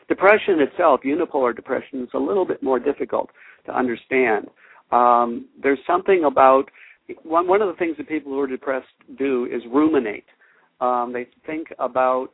Depression 0.08 0.60
itself, 0.60 1.02
unipolar 1.04 1.56
depression, 1.56 2.04
is 2.04 2.10
a 2.14 2.20
little 2.20 2.46
bit 2.46 2.62
more 2.62 2.80
difficult 2.80 3.30
to 3.66 3.76
understand. 3.76 4.48
Um, 4.92 5.48
there's 5.62 5.80
something 5.88 6.26
about 6.26 6.70
one 7.24 7.48
one 7.48 7.62
of 7.62 7.68
the 7.68 7.76
things 7.76 7.98
that 7.98 8.08
people 8.08 8.32
who 8.32 8.40
are 8.40 8.48
depressed 8.48 8.88
do 9.18 9.46
is 9.46 9.62
ruminate. 9.72 10.26
Um, 10.82 11.12
they 11.14 11.28
think 11.46 11.68
about 11.80 12.32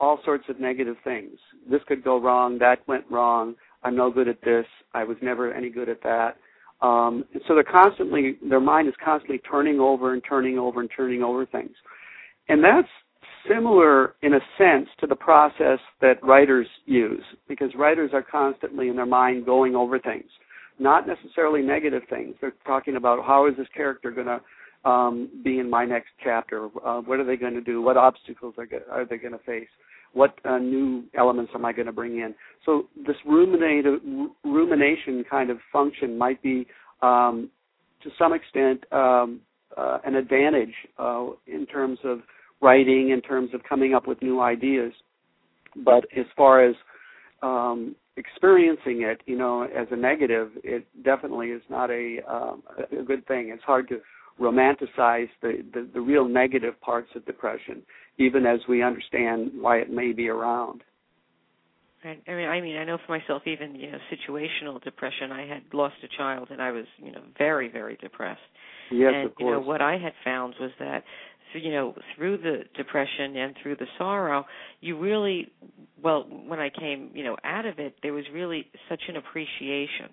all 0.00 0.18
sorts 0.24 0.44
of 0.48 0.58
negative 0.58 0.96
things. 1.04 1.38
This 1.70 1.80
could 1.86 2.02
go 2.02 2.20
wrong. 2.20 2.58
That 2.58 2.86
went 2.88 3.04
wrong. 3.10 3.54
I'm 3.84 3.96
no 3.96 4.10
good 4.10 4.28
at 4.28 4.40
this. 4.42 4.66
I 4.94 5.04
was 5.04 5.16
never 5.22 5.52
any 5.52 5.70
good 5.70 5.88
at 5.88 6.02
that. 6.02 6.36
Um, 6.80 7.24
so 7.46 7.54
they're 7.54 7.62
constantly, 7.62 8.36
their 8.48 8.60
mind 8.60 8.88
is 8.88 8.94
constantly 9.02 9.38
turning 9.38 9.78
over 9.78 10.12
and 10.12 10.22
turning 10.28 10.58
over 10.58 10.80
and 10.80 10.90
turning 10.94 11.22
over 11.22 11.46
things. 11.46 11.76
And 12.48 12.62
that's 12.62 12.88
similar 13.48 14.14
in 14.22 14.34
a 14.34 14.40
sense 14.58 14.88
to 15.00 15.06
the 15.06 15.16
process 15.16 15.78
that 16.00 16.22
writers 16.22 16.66
use 16.86 17.24
because 17.48 17.70
writers 17.76 18.10
are 18.12 18.22
constantly 18.22 18.88
in 18.88 18.96
their 18.96 19.06
mind 19.06 19.44
going 19.44 19.74
over 19.74 19.98
things 19.98 20.30
not 20.78 21.06
necessarily 21.06 21.62
negative 21.62 22.02
things. 22.10 22.34
They're 22.40 22.54
talking 22.66 22.96
about 22.96 23.24
how 23.24 23.46
is 23.46 23.56
this 23.56 23.68
character 23.74 24.10
going 24.10 24.26
to 24.26 24.40
um, 24.88 25.30
be 25.44 25.60
in 25.60 25.70
my 25.70 25.84
next 25.84 26.08
chapter? 26.22 26.68
Uh, 26.84 27.00
what 27.02 27.20
are 27.20 27.24
they 27.24 27.36
going 27.36 27.54
to 27.54 27.60
do? 27.60 27.80
What 27.80 27.96
obstacles 27.96 28.54
are, 28.58 28.66
are 28.90 29.04
they 29.04 29.16
going 29.16 29.32
to 29.32 29.38
face? 29.38 29.68
What 30.12 30.36
uh, 30.44 30.58
new 30.58 31.04
elements 31.16 31.52
am 31.54 31.64
I 31.64 31.72
going 31.72 31.86
to 31.86 31.92
bring 31.92 32.18
in? 32.18 32.34
So 32.66 32.88
this 33.06 33.16
rumination 33.24 35.24
kind 35.30 35.50
of 35.50 35.58
function 35.72 36.18
might 36.18 36.42
be, 36.42 36.66
um, 37.00 37.48
to 38.02 38.10
some 38.18 38.34
extent, 38.34 38.84
um, 38.92 39.40
uh, 39.76 39.98
an 40.04 40.16
advantage 40.16 40.74
uh, 40.98 41.28
in 41.46 41.64
terms 41.64 41.98
of 42.04 42.18
writing, 42.62 43.10
in 43.10 43.20
terms 43.20 43.50
of 43.54 43.62
coming 43.68 43.94
up 43.94 44.06
with 44.06 44.22
new 44.22 44.40
ideas. 44.40 44.92
But 45.76 46.04
as 46.16 46.26
far 46.36 46.64
as 46.64 46.74
um, 47.42 47.96
experiencing 48.16 49.02
it, 49.02 49.20
you 49.26 49.36
know, 49.36 49.62
as 49.64 49.88
a 49.90 49.96
negative, 49.96 50.50
it 50.62 50.86
definitely 51.04 51.48
is 51.48 51.62
not 51.68 51.90
a, 51.90 52.18
um, 52.30 52.62
a 52.98 53.02
good 53.02 53.26
thing. 53.26 53.50
It's 53.52 53.64
hard 53.64 53.88
to 53.88 54.00
romanticize 54.40 55.28
the, 55.40 55.64
the, 55.74 55.88
the 55.92 56.00
real 56.00 56.26
negative 56.26 56.80
parts 56.80 57.08
of 57.14 57.24
depression, 57.26 57.82
even 58.18 58.46
as 58.46 58.60
we 58.68 58.82
understand 58.82 59.50
why 59.60 59.78
it 59.78 59.90
may 59.90 60.12
be 60.12 60.28
around. 60.28 60.82
I 62.04 62.34
mean, 62.34 62.48
I 62.48 62.60
mean, 62.60 62.76
I 62.76 62.84
know 62.84 62.98
for 63.06 63.16
myself, 63.16 63.42
even 63.46 63.76
you 63.76 63.92
know, 63.92 63.98
situational 64.10 64.82
depression. 64.82 65.30
I 65.30 65.46
had 65.46 65.62
lost 65.72 65.94
a 66.02 66.08
child, 66.16 66.48
and 66.50 66.60
I 66.60 66.72
was, 66.72 66.84
you 66.98 67.12
know, 67.12 67.22
very, 67.38 67.68
very 67.68 67.96
depressed. 67.96 68.40
Yes, 68.90 69.12
and, 69.14 69.26
of 69.26 69.34
course. 69.36 69.46
You 69.46 69.52
know, 69.52 69.60
what 69.60 69.80
I 69.80 69.98
had 69.98 70.12
found 70.24 70.54
was 70.60 70.72
that 70.80 71.04
you 71.58 71.70
know 71.70 71.94
through 72.16 72.38
the 72.38 72.62
depression 72.76 73.36
and 73.36 73.54
through 73.62 73.76
the 73.76 73.86
sorrow 73.98 74.44
you 74.80 74.98
really 74.98 75.50
well 76.02 76.26
when 76.46 76.58
i 76.58 76.70
came 76.70 77.10
you 77.14 77.24
know 77.24 77.36
out 77.44 77.66
of 77.66 77.78
it 77.78 77.96
there 78.02 78.12
was 78.12 78.24
really 78.32 78.66
such 78.88 79.02
an 79.08 79.16
appreciation. 79.16 80.08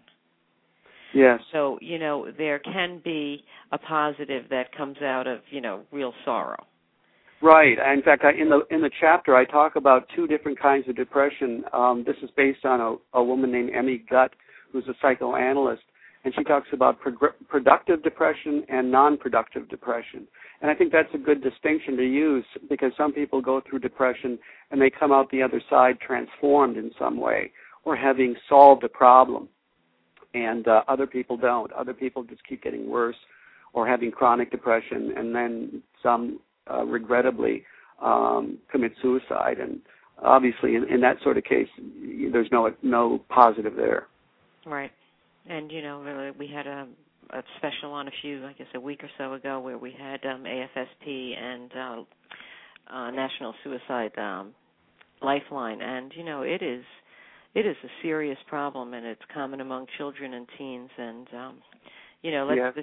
Yes. 1.14 1.40
So 1.52 1.80
you 1.82 1.98
know 1.98 2.28
there 2.38 2.60
can 2.60 3.02
be 3.04 3.44
a 3.72 3.78
positive 3.78 4.46
that 4.50 4.76
comes 4.76 4.98
out 5.02 5.28
of 5.28 5.40
you 5.50 5.62
know 5.62 5.82
real 5.92 6.14
sorrow. 6.26 6.66
Right. 7.42 7.78
In 7.94 8.02
fact 8.04 8.24
I, 8.24 8.32
in 8.40 8.50
the 8.50 8.62
in 8.70 8.82
the 8.82 8.92
chapter 9.00 9.36
i 9.36 9.46
talk 9.46 9.76
about 9.76 10.08
two 10.16 10.28
different 10.28 10.60
kinds 10.60 10.88
of 10.88 10.96
depression. 10.96 11.64
Um, 11.74 12.04
this 12.06 12.18
is 12.22 12.30
based 12.36 12.66
on 12.66 12.80
a, 12.80 13.18
a 13.18 13.24
woman 13.24 13.52
named 13.52 13.72
Emmy 13.74 14.04
Gut 14.10 14.32
who's 14.72 14.88
a 14.88 14.94
psychoanalyst 15.02 15.82
and 16.24 16.34
she 16.36 16.44
talks 16.44 16.68
about 16.74 17.00
pro- 17.00 17.32
productive 17.48 18.04
depression 18.04 18.64
and 18.70 18.92
non-productive 18.92 19.70
depression. 19.70 20.28
And 20.62 20.70
I 20.70 20.76
think 20.76 20.92
that's 20.92 21.14
a 21.14 21.18
good 21.18 21.42
distinction 21.42 21.96
to 21.98 22.04
use 22.04 22.46
because 22.70 22.92
some 22.98 23.14
people 23.14 23.42
go 23.42 23.62
through 23.68 23.80
depression 23.80 24.38
and 24.72 24.82
they 24.82 24.90
come 24.90 25.12
out 25.12 25.30
the 25.32 25.42
other 25.42 25.62
side 25.70 26.00
transformed 26.06 26.76
in 26.78 26.92
some 27.00 27.18
way 27.18 27.52
or 27.86 27.96
having 27.96 28.36
solved 28.48 28.84
a 28.84 28.90
problem. 28.90 29.48
And 30.34 30.68
uh, 30.68 30.84
other 30.88 31.08
people 31.08 31.38
don't. 31.38 31.72
Other 31.74 31.94
people 31.94 32.24
just 32.24 32.46
keep 32.48 32.62
getting 32.62 32.90
worse 32.90 33.16
or 33.74 33.88
having 33.88 34.12
chronic 34.12 34.52
depression 34.52 35.14
and 35.16 35.34
then 35.34 35.82
some 36.04 36.40
uh, 36.70 36.84
regrettably 36.84 37.64
um, 38.02 38.58
commit 38.72 38.92
suicide. 39.02 39.60
And 39.60 39.80
obviously, 40.22 40.76
in, 40.76 40.86
in 40.92 41.02
that 41.02 41.18
sort 41.24 41.38
of 41.38 41.46
case, 41.46 41.68
there's 42.32 42.50
no 42.52 42.70
no 42.84 43.22
positive 43.30 43.76
there. 43.76 44.08
Right. 44.66 44.92
And 45.48 45.72
you 45.72 45.82
know, 45.82 46.34
we 46.38 46.48
had 46.48 46.68
a, 46.68 46.88
a 47.32 47.44
special 47.58 47.92
on 47.94 48.08
a 48.08 48.12
few, 48.22 48.46
I 48.46 48.54
guess, 48.54 48.68
a 48.76 48.80
week 48.80 49.04
or 49.04 49.10
so 49.18 49.34
ago, 49.34 49.60
where 49.60 49.78
we 49.78 49.94
had 49.98 50.26
um, 50.26 50.44
AFSP 50.44 51.38
and 51.38 51.72
uh, 51.76 52.94
uh, 52.94 53.12
National 53.12 53.54
Suicide 53.64 54.18
um, 54.18 54.54
Lifeline, 55.22 55.82
and 55.82 56.12
you 56.16 56.24
know, 56.24 56.42
it 56.42 56.62
is 56.62 56.84
it 57.56 57.66
is 57.66 57.76
a 57.84 57.90
serious 58.02 58.38
problem, 58.48 58.94
and 58.94 59.06
it's 59.06 59.22
common 59.34 59.62
among 59.62 59.88
children 59.98 60.34
and 60.34 60.48
teens. 60.58 60.90
And 60.98 61.28
um, 61.34 61.58
you 62.22 62.32
know, 62.32 62.46
let's, 62.46 62.78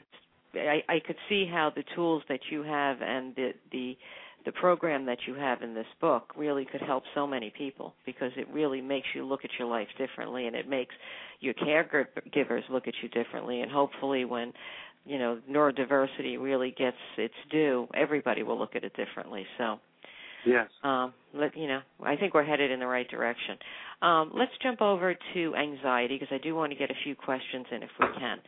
yeah. 0.55 0.61
I, 0.61 0.95
I 0.95 1.01
could 1.05 1.17
see 1.29 1.49
how 1.51 1.71
the 1.75 1.85
tools 1.95 2.23
that 2.29 2.41
you 2.51 2.63
have 2.63 2.99
and 3.01 3.35
the 3.35 3.51
the 3.73 3.97
the 4.47 4.53
program 4.53 5.05
that 5.07 5.19
you 5.27 5.35
have 5.35 5.61
in 5.61 5.75
this 5.75 5.87
book 6.01 6.33
really 6.37 6.65
could 6.65 6.81
help 6.81 7.03
so 7.15 7.27
many 7.27 7.53
people 7.59 7.95
because 8.07 8.31
it 8.37 8.49
really 8.51 8.81
makes 8.81 9.09
you 9.15 9.27
look 9.27 9.45
at 9.45 9.51
your 9.59 9.69
life 9.69 9.89
differently 9.99 10.47
and 10.47 10.55
it 10.55 10.69
makes 10.69 10.95
your 11.41 11.53
caregivers 11.53 12.63
look 12.71 12.87
at 12.87 12.95
you 13.03 13.09
differently. 13.09 13.61
And 13.61 13.71
hopefully 13.71 14.25
when 14.25 14.53
you 15.05 15.19
know 15.19 15.39
neurodiversity 15.51 16.41
really 16.41 16.75
gets 16.77 16.97
its 17.17 17.35
due 17.51 17.87
everybody 17.95 18.43
will 18.43 18.59
look 18.59 18.77
at 18.77 18.85
it 18.85 18.95
differently. 18.97 19.45
So 19.59 19.81
yes 20.47 20.69
um 20.83 21.13
let 21.35 21.57
you 21.57 21.67
know 21.67 21.81
i 22.05 22.17
think 22.17 22.33
we're 22.35 22.45
headed 22.45 22.71
in 22.71 22.81
the 22.81 22.87
right 22.87 23.09
direction 23.09 23.57
um, 24.03 24.31
let's 24.35 24.53
jump 24.63 24.83
over 24.83 25.17
to 25.35 25.55
anxiety 25.55 26.19
because 26.19 26.29
I 26.31 26.39
do 26.43 26.55
want 26.55 26.71
to 26.71 26.79
get 26.79 26.91
a 26.91 26.95
few 27.03 27.15
questions 27.15 27.65
in 27.73 27.83
if 27.83 27.89
we 27.99 28.07
can. 28.19 28.39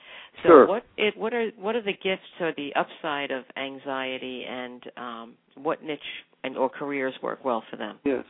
So 0.43 0.49
sure. 0.49 0.67
what 0.67 0.85
it, 0.99 1.17
what 1.17 1.33
are 1.33 1.51
what 1.57 1.75
are 1.75 1.83
the 1.83 1.93
gifts 1.93 2.29
or 2.41 2.53
the 2.57 2.71
upside 2.77 3.31
of 3.31 3.45
anxiety, 3.57 4.45
and 4.47 4.83
um, 4.97 5.35
what 5.57 5.83
niche 5.83 6.01
and 6.45 6.57
or 6.57 6.69
careers 6.69 7.15
work 7.23 7.45
well 7.45 7.65
for 7.71 7.77
them? 7.79 7.99
Yes. 8.05 8.25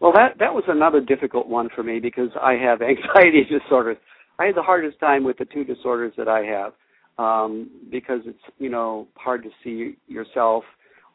Well, 0.00 0.12
that 0.14 0.38
that 0.40 0.52
was 0.52 0.64
another 0.66 1.00
difficult 1.00 1.48
one 1.48 1.68
for 1.74 1.84
me 1.84 2.00
because 2.00 2.30
I 2.42 2.54
have 2.54 2.82
anxiety 2.82 3.44
disorders. 3.48 3.98
I 4.40 4.46
had 4.46 4.56
the 4.56 4.62
hardest 4.62 4.98
time 4.98 5.22
with 5.22 5.38
the 5.38 5.44
two 5.44 5.62
disorders 5.62 6.12
that 6.18 6.28
I 6.28 6.40
have 6.40 6.72
um, 7.18 7.70
because 7.88 8.20
it's 8.24 8.42
you 8.58 8.68
know 8.68 9.06
hard 9.14 9.44
to 9.44 9.50
see 9.62 9.96
yourself 10.08 10.64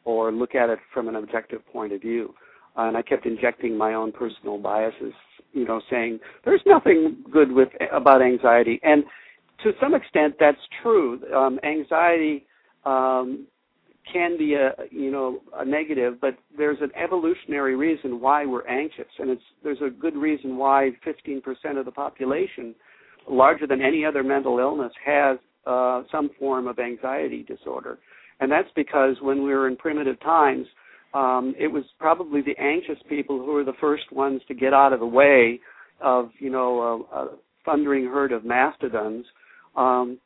or 0.04 0.32
look 0.32 0.54
at 0.54 0.70
it 0.70 0.78
from 0.92 1.08
an 1.08 1.16
objective 1.16 1.66
point 1.72 1.92
of 1.92 2.00
view. 2.00 2.34
Uh, 2.76 2.88
and 2.88 2.96
I 2.96 3.02
kept 3.02 3.24
injecting 3.24 3.76
my 3.78 3.94
own 3.94 4.10
personal 4.12 4.58
biases 4.58 5.12
you 5.54 5.64
know, 5.64 5.80
saying 5.90 6.18
there's 6.44 6.60
nothing 6.66 7.24
good 7.30 7.50
with 7.50 7.68
about 7.92 8.20
anxiety, 8.20 8.80
and 8.82 9.04
to 9.62 9.72
some 9.80 9.94
extent 9.94 10.34
that's 10.38 10.58
true. 10.82 11.20
Um, 11.32 11.58
anxiety 11.64 12.44
um, 12.84 13.46
can 14.12 14.36
be 14.36 14.54
a 14.54 14.74
you 14.90 15.10
know 15.10 15.40
a 15.54 15.64
negative, 15.64 16.20
but 16.20 16.36
there's 16.58 16.78
an 16.82 16.90
evolutionary 17.00 17.76
reason 17.76 18.20
why 18.20 18.44
we're 18.44 18.66
anxious, 18.66 19.06
and 19.18 19.30
it's 19.30 19.42
there's 19.62 19.80
a 19.80 19.88
good 19.88 20.16
reason 20.16 20.56
why 20.56 20.90
15% 21.06 21.78
of 21.78 21.86
the 21.86 21.92
population, 21.92 22.74
larger 23.30 23.66
than 23.66 23.80
any 23.80 24.04
other 24.04 24.24
mental 24.24 24.58
illness, 24.58 24.92
has 25.06 25.38
uh, 25.66 26.02
some 26.10 26.30
form 26.38 26.66
of 26.66 26.80
anxiety 26.80 27.44
disorder, 27.44 27.98
and 28.40 28.50
that's 28.50 28.68
because 28.74 29.16
when 29.20 29.42
we 29.44 29.50
were 29.50 29.68
in 29.68 29.76
primitive 29.76 30.20
times 30.20 30.66
um, 31.14 31.54
it 31.58 31.68
was 31.68 31.84
probably 31.98 32.42
the 32.42 32.56
anxious 32.60 32.98
people 33.08 33.38
who 33.38 33.52
were 33.52 33.64
the 33.64 33.72
first 33.80 34.10
ones 34.12 34.40
to 34.48 34.54
get 34.54 34.74
out 34.74 34.92
of 34.92 35.00
the 35.00 35.06
way 35.06 35.60
of 36.00 36.30
you 36.38 36.50
know 36.50 37.06
a, 37.12 37.16
a 37.16 37.28
thundering 37.64 38.04
herd 38.04 38.32
of 38.32 38.44
mastodons 38.44 39.24
um, 39.76 40.18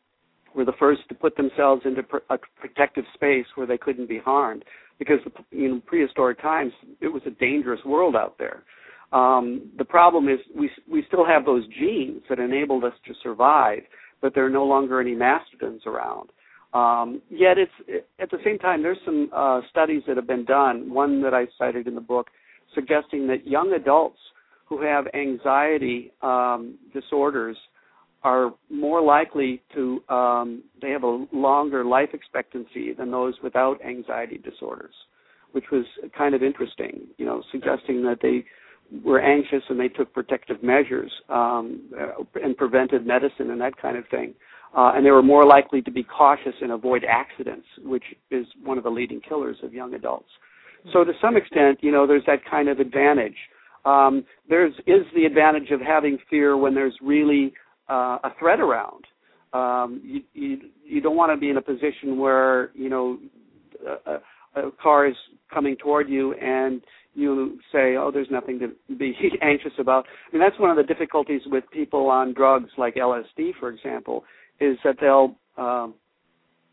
were 0.55 0.65
the 0.65 0.73
first 0.79 1.03
to 1.09 1.15
put 1.15 1.37
themselves 1.37 1.83
into 1.85 2.03
pr- 2.03 2.17
a 2.31 2.39
protective 2.59 3.05
space 3.15 3.47
where 3.55 3.67
they 3.67 3.79
couldn't 3.79 4.09
be 4.09 4.19
harmed 4.19 4.65
because 4.99 5.19
in 5.53 5.83
prehistoric 5.87 6.41
times 6.41 6.73
it 7.01 7.09
was 7.09 7.23
a 7.27 7.31
dangerous 7.31 7.81
world 7.85 8.17
out 8.17 8.37
there. 8.39 8.63
Um, 9.13 9.71
the 9.79 9.85
problem 9.85 10.29
is 10.29 10.39
we 10.55 10.71
we 10.91 11.05
still 11.09 11.25
have 11.25 11.45
those 11.47 11.67
genes 11.79 12.23
that 12.29 12.39
enabled 12.39 12.85
us 12.85 12.93
to 13.07 13.15
survive, 13.23 13.81
but 14.21 14.35
there 14.35 14.45
are 14.45 14.51
no 14.51 14.65
longer 14.65 15.01
any 15.01 15.15
mastodons 15.15 15.83
around. 15.87 16.31
Um, 16.75 17.23
yet 17.31 17.57
it's 17.57 18.05
at 18.21 18.31
the 18.31 18.39
same 18.45 18.59
time 18.59 18.83
there's 18.83 18.99
some 19.05 19.31
uh, 19.35 19.61
studies 19.71 20.03
that 20.07 20.17
have 20.17 20.27
been 20.27 20.45
done. 20.45 20.93
One 20.93 21.23
that 21.23 21.33
I 21.35 21.47
cited 21.59 21.87
in 21.87 21.95
the 21.95 22.01
book 22.01 22.29
suggesting 22.75 23.27
that 23.29 23.47
young 23.47 23.73
adults 23.73 24.19
who 24.67 24.83
have 24.83 25.07
anxiety 25.15 26.13
um, 26.21 26.77
disorders 26.93 27.57
are 28.23 28.53
more 28.69 29.01
likely 29.01 29.63
to 29.75 30.03
um, 30.09 30.63
they 30.83 30.91
have 30.91 31.05
a 31.05 31.27
longer 31.33 31.85
life 31.85 32.11
expectancy 32.13 32.93
than 32.93 33.11
those 33.11 33.35
without 33.43 33.83
anxiety 33.85 34.39
disorders, 34.39 34.95
which 35.53 35.65
was 35.71 35.85
kind 36.17 36.35
of 36.35 36.43
interesting. 36.43 37.07
You 37.17 37.27
know, 37.27 37.43
suggesting 37.51 38.03
that 38.03 38.19
they 38.21 38.45
were 39.05 39.21
anxious 39.21 39.63
and 39.69 39.79
they 39.79 39.89
took 39.89 40.13
protective 40.13 40.63
measures 40.63 41.13
um, 41.29 41.91
and 42.43 42.57
prevented 42.57 43.07
medicine 43.07 43.51
and 43.51 43.61
that 43.61 43.77
kind 43.81 43.97
of 43.97 44.05
thing. 44.11 44.35
Uh, 44.77 44.93
and 44.95 45.05
they 45.05 45.11
were 45.11 45.23
more 45.23 45.47
likely 45.47 45.81
to 45.83 45.91
be 45.91 46.03
cautious 46.03 46.55
and 46.61 46.73
avoid 46.73 47.03
accidents, 47.05 47.67
which 47.83 48.05
is 48.31 48.47
one 48.63 48.77
of 48.77 48.85
the 48.85 48.91
leading 48.91 49.21
killers 49.27 49.57
of 49.63 49.73
young 49.73 49.95
adults. 49.95 50.29
So 50.93 51.05
to 51.05 51.13
some 51.21 51.37
extent, 51.37 51.79
you 51.81 51.91
know, 51.91 52.07
there's 52.07 52.25
that 52.27 52.41
kind 52.49 52.69
of 52.69 52.79
advantage. 52.79 53.37
Um, 53.85 54.25
there's 54.49 54.75
is 54.87 55.07
the 55.15 55.25
advantage 55.25 55.71
of 55.71 55.81
having 55.81 56.19
fear 56.29 56.57
when 56.57 56.75
there's 56.75 56.95
really 57.03 57.53
uh, 57.89 58.19
a 58.25 58.31
threat 58.39 58.61
around. 58.61 59.05
Um, 59.53 60.01
you, 60.05 60.21
you 60.35 60.59
you 60.85 61.01
don't 61.01 61.17
want 61.17 61.33
to 61.33 61.39
be 61.39 61.49
in 61.49 61.57
a 61.57 61.63
position 61.63 62.19
where 62.19 62.71
you 62.75 62.91
know 62.91 63.19
a, 64.07 64.17
a 64.61 64.71
car 64.83 65.07
is 65.07 65.17
coming 65.53 65.77
toward 65.77 66.09
you 66.09 66.35
and 66.35 66.83
you 67.15 67.59
say, 67.73 67.97
"Oh, 67.97 68.11
there's 68.13 68.31
nothing 68.31 68.59
to 68.61 68.97
be 68.97 69.15
anxious 69.43 69.73
about." 69.79 70.07
I 70.29 70.37
mean, 70.37 70.43
that's 70.47 70.59
one 70.61 70.71
of 70.71 70.77
the 70.77 70.83
difficulties 70.83 71.43
with 71.47 71.65
people 71.73 72.09
on 72.09 72.35
drugs 72.35 72.71
like 72.77 72.97
LSD, 72.97 73.53
for 73.59 73.71
example, 73.71 74.25
is 74.61 74.77
that 74.85 74.97
they'll 75.01 75.37
um, 75.57 75.95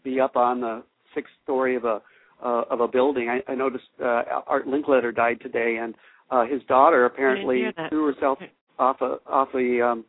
be 0.04 0.20
up 0.20 0.36
on 0.36 0.62
the 0.62 0.84
sixth 1.14 1.32
story 1.44 1.76
of 1.76 1.86
a 1.86 2.02
uh, 2.44 2.64
of 2.70 2.82
a 2.82 2.88
building. 2.88 3.30
I, 3.30 3.52
I 3.52 3.56
noticed 3.56 3.86
uh, 4.02 4.24
Art 4.48 4.68
Linkletter 4.68 5.16
died 5.16 5.40
today, 5.42 5.78
and 5.82 5.96
uh, 6.30 6.46
his 6.46 6.62
daughter 6.68 7.06
apparently 7.06 7.64
threw 7.90 8.14
herself 8.14 8.40
off 8.78 8.98
a 9.02 9.18
off 9.28 9.50
a 9.56 9.86
um, 9.86 10.06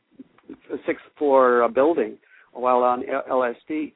a 0.73 0.77
sixth 0.87 1.05
floor 1.19 1.63
uh, 1.63 1.69
building 1.69 2.19
while 2.53 2.79
on 2.79 3.05
LSD. 3.31 3.93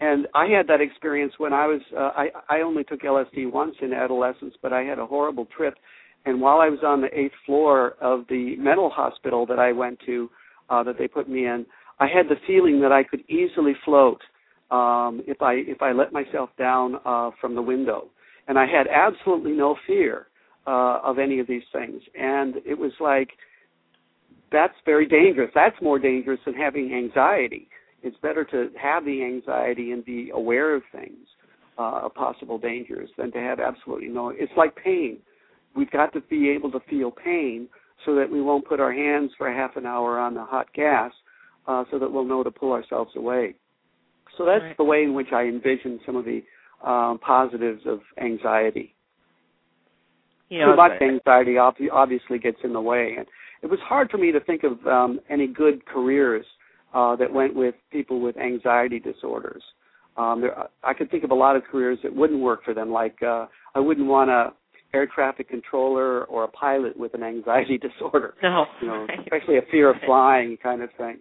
And 0.00 0.26
I 0.34 0.46
had 0.46 0.66
that 0.68 0.80
experience 0.80 1.34
when 1.38 1.52
I 1.52 1.66
was 1.66 1.80
uh, 1.96 2.10
I 2.16 2.28
I 2.48 2.60
only 2.62 2.84
took 2.84 3.02
LSD 3.02 3.50
once 3.52 3.74
in 3.80 3.92
adolescence, 3.92 4.54
but 4.62 4.72
I 4.72 4.82
had 4.82 4.98
a 4.98 5.06
horrible 5.06 5.46
trip. 5.56 5.74
And 6.26 6.40
while 6.40 6.60
I 6.60 6.68
was 6.68 6.80
on 6.82 7.02
the 7.02 7.18
eighth 7.18 7.34
floor 7.44 7.96
of 8.00 8.24
the 8.28 8.56
mental 8.56 8.88
hospital 8.88 9.44
that 9.46 9.58
I 9.58 9.72
went 9.72 9.98
to, 10.06 10.30
uh, 10.70 10.82
that 10.84 10.96
they 10.98 11.06
put 11.06 11.28
me 11.28 11.46
in, 11.46 11.66
I 12.00 12.06
had 12.06 12.28
the 12.28 12.36
feeling 12.46 12.80
that 12.80 12.92
I 12.92 13.04
could 13.04 13.20
easily 13.28 13.74
float 13.84 14.20
um, 14.70 15.22
if 15.26 15.42
I 15.42 15.54
if 15.54 15.82
I 15.82 15.92
let 15.92 16.12
myself 16.12 16.50
down 16.58 16.96
uh, 17.04 17.30
from 17.40 17.54
the 17.54 17.62
window. 17.62 18.08
And 18.48 18.58
I 18.58 18.66
had 18.66 18.86
absolutely 18.88 19.52
no 19.52 19.76
fear 19.86 20.26
uh, 20.66 21.00
of 21.02 21.18
any 21.18 21.38
of 21.40 21.46
these 21.46 21.62
things. 21.72 22.02
And 22.18 22.56
it 22.66 22.78
was 22.78 22.92
like 23.00 23.30
that's 24.52 24.74
very 24.84 25.06
dangerous. 25.06 25.50
That's 25.54 25.76
more 25.82 25.98
dangerous 25.98 26.40
than 26.44 26.54
having 26.54 26.92
anxiety. 26.94 27.68
It's 28.02 28.16
better 28.18 28.44
to 28.44 28.68
have 28.80 29.04
the 29.04 29.24
anxiety 29.24 29.92
and 29.92 30.04
be 30.04 30.30
aware 30.30 30.74
of 30.74 30.82
things, 30.92 31.26
uh, 31.78 32.02
of 32.04 32.14
possible 32.14 32.58
dangers, 32.58 33.08
than 33.16 33.32
to 33.32 33.38
have 33.38 33.58
absolutely 33.60 34.08
no. 34.08 34.28
It's 34.28 34.52
like 34.56 34.76
pain. 34.76 35.18
We've 35.74 35.90
got 35.90 36.12
to 36.12 36.20
be 36.20 36.50
able 36.50 36.70
to 36.72 36.80
feel 36.88 37.10
pain 37.10 37.68
so 38.04 38.14
that 38.14 38.30
we 38.30 38.42
won't 38.42 38.68
put 38.68 38.78
our 38.78 38.92
hands 38.92 39.30
for 39.38 39.50
half 39.52 39.76
an 39.76 39.86
hour 39.86 40.18
on 40.18 40.34
the 40.34 40.44
hot 40.44 40.66
gas, 40.74 41.12
uh, 41.66 41.84
so 41.90 41.98
that 41.98 42.10
we'll 42.10 42.24
know 42.24 42.42
to 42.42 42.50
pull 42.50 42.72
ourselves 42.72 43.12
away. 43.16 43.54
So 44.36 44.44
that's 44.44 44.62
right. 44.62 44.76
the 44.76 44.84
way 44.84 45.02
in 45.02 45.14
which 45.14 45.28
I 45.32 45.44
envision 45.44 46.00
some 46.04 46.16
of 46.16 46.24
the 46.24 46.42
um, 46.84 47.18
positives 47.18 47.82
of 47.86 48.00
anxiety. 48.20 48.94
You 50.48 50.60
know, 50.60 50.72
Too 50.72 50.76
much 50.76 51.00
anxiety 51.00 51.56
obviously 51.58 52.38
gets 52.38 52.58
in 52.62 52.72
the 52.72 52.80
way, 52.80 53.14
and 53.16 53.26
it 53.62 53.70
was 53.70 53.80
hard 53.82 54.10
for 54.10 54.18
me 54.18 54.30
to 54.30 54.40
think 54.40 54.62
of 54.62 54.86
um, 54.86 55.20
any 55.30 55.46
good 55.46 55.86
careers 55.86 56.44
uh, 56.92 57.16
that 57.16 57.32
went 57.32 57.54
with 57.54 57.74
people 57.90 58.20
with 58.20 58.36
anxiety 58.36 59.00
disorders. 59.00 59.62
Um, 60.16 60.42
there, 60.42 60.54
I 60.84 60.94
could 60.94 61.10
think 61.10 61.24
of 61.24 61.30
a 61.30 61.34
lot 61.34 61.56
of 61.56 61.64
careers 61.64 61.98
that 62.02 62.14
wouldn't 62.14 62.40
work 62.40 62.64
for 62.64 62.74
them. 62.74 62.92
Like 62.92 63.20
uh, 63.22 63.46
I 63.74 63.80
wouldn't 63.80 64.06
want 64.06 64.30
a 64.30 64.52
air 64.92 65.08
traffic 65.12 65.48
controller 65.48 66.24
or 66.24 66.44
a 66.44 66.48
pilot 66.48 66.96
with 66.96 67.14
an 67.14 67.22
anxiety 67.22 67.78
disorder. 67.98 68.34
No, 68.42 68.66
you 68.80 68.86
know, 68.86 69.06
right. 69.08 69.18
especially 69.20 69.58
a 69.58 69.62
fear 69.70 69.90
of 69.90 69.96
flying 70.06 70.56
kind 70.62 70.82
of 70.82 70.90
thing. 70.96 71.18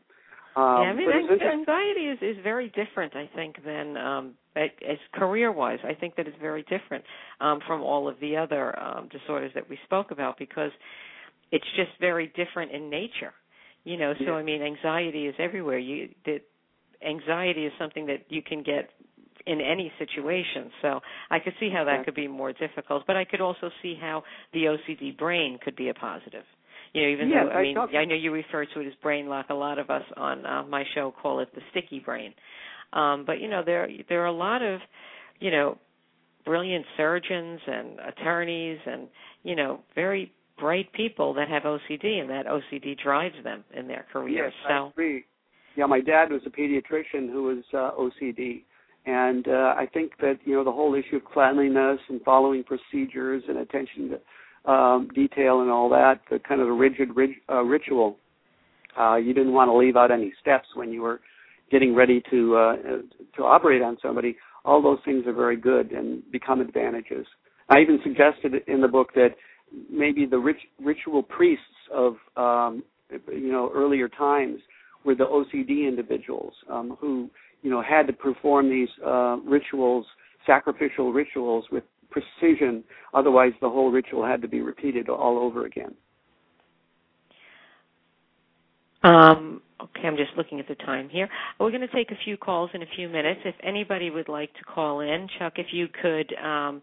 Um, 0.56 0.64
yeah, 0.64 0.90
I 0.90 0.94
mean, 0.94 1.10
anxiety 1.42 2.02
is 2.02 2.20
is 2.22 2.38
very 2.44 2.70
different, 2.70 3.16
I 3.16 3.30
think, 3.36 3.56
than 3.66 3.98
um, 3.98 4.34
as 4.56 4.98
career-wise. 5.14 5.80
I 5.84 5.94
think 5.94 6.16
that 6.18 6.28
it's 6.28 6.38
very 6.40 6.64
different 6.64 7.04
um, 7.42 7.60
from 7.66 7.82
all 7.82 8.08
of 8.08 8.20
the 8.20 8.38
other 8.38 8.78
um, 8.80 9.10
disorders 9.10 9.52
that 9.56 9.68
we 9.68 9.80
spoke 9.86 10.12
about 10.12 10.38
because 10.38 10.72
it's 11.52 11.66
just 11.76 11.92
very 12.00 12.28
different 12.36 12.72
in 12.72 12.90
nature 12.90 13.34
you 13.84 13.98
know? 13.98 14.14
So 14.20 14.26
yeah. 14.26 14.32
i 14.34 14.44
mean 14.44 14.62
anxiety 14.62 15.28
is 15.28 15.36
everywhere. 15.40 15.78
You 15.78 16.10
that 16.26 16.42
anxiety 17.06 17.66
is 17.66 17.74
something 17.80 18.06
that 18.08 18.26
you 18.30 18.42
can 18.42 18.64
get 18.64 18.90
in 19.46 19.60
any 19.60 19.92
situation. 20.00 20.72
So 20.82 21.00
i 21.30 21.40
could 21.40 21.54
see 21.60 21.70
how 21.70 21.84
that 21.84 22.06
could 22.06 22.16
be 22.16 22.28
more 22.28 22.54
difficult 22.54 23.04
but 23.06 23.16
i 23.18 23.26
could 23.26 23.42
also 23.42 23.70
see 23.82 23.96
how 24.00 24.24
the 24.54 24.66
ocd 24.66 25.18
brain 25.18 25.60
could 25.64 25.76
be 25.76 25.90
a 25.90 25.94
positive 25.94 26.44
you 26.94 27.02
know 27.02 27.10
even 27.10 27.30
yeah, 27.30 27.44
though 27.44 27.50
i, 27.50 27.54
I 27.56 27.62
mean 27.64 27.76
talk- 27.76 27.94
i 27.96 28.06
know 28.06 28.16
you 28.16 28.32
refer 28.32 28.66
to 28.66 28.80
it 28.80 28.88
as 28.88 28.94
brain 29.02 29.28
lock 29.28 29.48
a 29.50 29.54
lot 29.54 29.80
of 29.80 29.90
us 29.90 30.04
on 30.18 30.46
uh, 30.46 30.64
my 30.64 30.84
show 30.96 31.14
call 31.22 31.40
it 31.40 31.50
the 31.54 31.62
sticky 31.72 32.00
brain 32.00 32.34
um 32.94 33.24
but 33.26 33.40
you 33.40 33.50
know 33.50 33.62
there 33.66 33.88
there 34.10 34.22
are 34.22 34.28
a 34.28 34.32
lot 34.32 34.62
of 34.62 34.80
you 35.40 35.52
know 35.52 35.78
brilliant 36.46 36.86
surgeons 36.98 37.60
and 37.66 38.00
attorneys 38.00 38.80
and 38.86 39.08
you 39.44 39.56
know 39.56 39.80
very 39.96 40.32
bright 40.60 40.92
people 40.94 41.34
that 41.34 41.50
have 41.50 41.64
OCD, 41.64 42.22
and 42.22 42.30
that 42.30 42.46
OCD 42.46 42.98
drives 43.02 43.36
them 43.44 43.64
in 43.76 43.88
their 43.88 44.06
career. 44.12 44.46
Yes, 44.46 44.54
so. 44.68 44.74
I 44.74 44.90
agree. 44.90 45.26
Yeah, 45.76 45.88
my 45.88 46.02
dad 46.02 46.32
was 46.32 46.42
a 46.46 46.50
pediatrician 46.50 47.32
who 47.32 47.44
was 47.44 47.64
uh, 47.74 47.92
OCD, 48.00 48.64
and 49.06 49.48
uh, 49.48 49.74
I 49.76 49.88
think 49.92 50.12
that 50.22 50.36
you 50.46 50.54
know 50.54 50.64
the 50.64 50.72
whole 50.72 50.94
issue 50.94 51.18
of 51.18 51.26
cleanliness 51.26 52.00
and 52.10 52.22
following 52.22 52.64
procedures 52.64 53.44
and 53.48 53.58
attention 53.58 54.10
to 54.10 54.20
um, 54.66 55.10
detail 55.14 55.62
and 55.62 55.70
all 55.70 55.90
that, 55.90 56.22
the 56.30 56.40
kind 56.40 56.62
of 56.62 56.68
the 56.68 56.74
rigid 56.74 57.16
rig- 57.16 57.42
uh, 57.50 57.64
ritual. 57.64 58.18
Uh, 59.00 59.16
you 59.16 59.34
didn't 59.34 59.54
want 59.54 59.70
to 59.70 59.76
leave 59.76 59.96
out 59.96 60.12
any 60.12 60.32
steps 60.40 60.68
when 60.76 60.92
you 60.92 61.02
were 61.02 61.20
getting 61.72 61.96
ready 61.96 62.22
to 62.30 62.56
uh, 62.56 62.76
to 63.36 63.44
operate 63.44 63.82
on 63.82 63.98
somebody. 64.02 64.38
All 64.66 64.82
those 64.82 65.00
things 65.04 65.26
are 65.28 65.34
very 65.34 65.58
good 65.58 65.92
and 65.92 66.22
become 66.32 66.62
advantages. 66.62 67.26
I 67.70 67.80
even 67.80 68.00
suggested 68.04 68.54
in 68.68 68.82
the 68.82 68.88
book 68.88 69.10
that 69.16 69.30
maybe 69.90 70.26
the 70.26 70.38
rit- 70.38 70.56
ritual 70.80 71.24
priests 71.24 71.64
of 71.92 72.16
um, 72.38 72.84
you 73.10 73.52
know 73.52 73.72
earlier 73.74 74.08
times 74.08 74.60
were 75.04 75.16
the 75.16 75.26
OCD 75.26 75.88
individuals 75.88 76.54
um, 76.70 76.98
who 77.00 77.30
you 77.62 77.70
know 77.70 77.82
had 77.82 78.08
to 78.08 78.14
perform 78.14 78.70
these 78.70 78.90
uh, 79.06 79.38
rituals, 79.44 80.06
sacrificial 80.46 81.12
rituals 81.12 81.66
with 81.72 81.84
precision. 82.14 82.84
Otherwise, 83.14 83.52
the 83.62 83.70
whole 83.70 83.92
ritual 83.92 84.26
had 84.26 84.42
to 84.42 84.48
be 84.48 84.62
repeated 84.62 85.10
all 85.10 85.38
over 85.38 85.66
again. 85.66 85.94
Um, 89.04 89.62
okay, 89.82 90.08
I'm 90.08 90.16
just 90.16 90.32
looking 90.38 90.62
at 90.62 90.68
the 90.70 90.76
time 90.76 91.10
here. 91.10 91.28
We're 91.60 91.72
going 91.72 91.82
to 91.82 91.94
take 91.94 92.12
a 92.12 92.18
few 92.24 92.38
calls 92.38 92.70
in 92.74 92.84
a 92.84 92.86
few 92.96 93.10
minutes. 93.10 93.42
If 93.44 93.56
anybody 93.62 94.10
would 94.10 94.30
like 94.30 94.54
to 94.54 94.64
call 94.64 95.02
in, 95.02 95.28
Chuck, 95.38 95.54
if 95.58 95.68
you 95.74 95.88
could 96.02 96.34
um, 96.42 96.82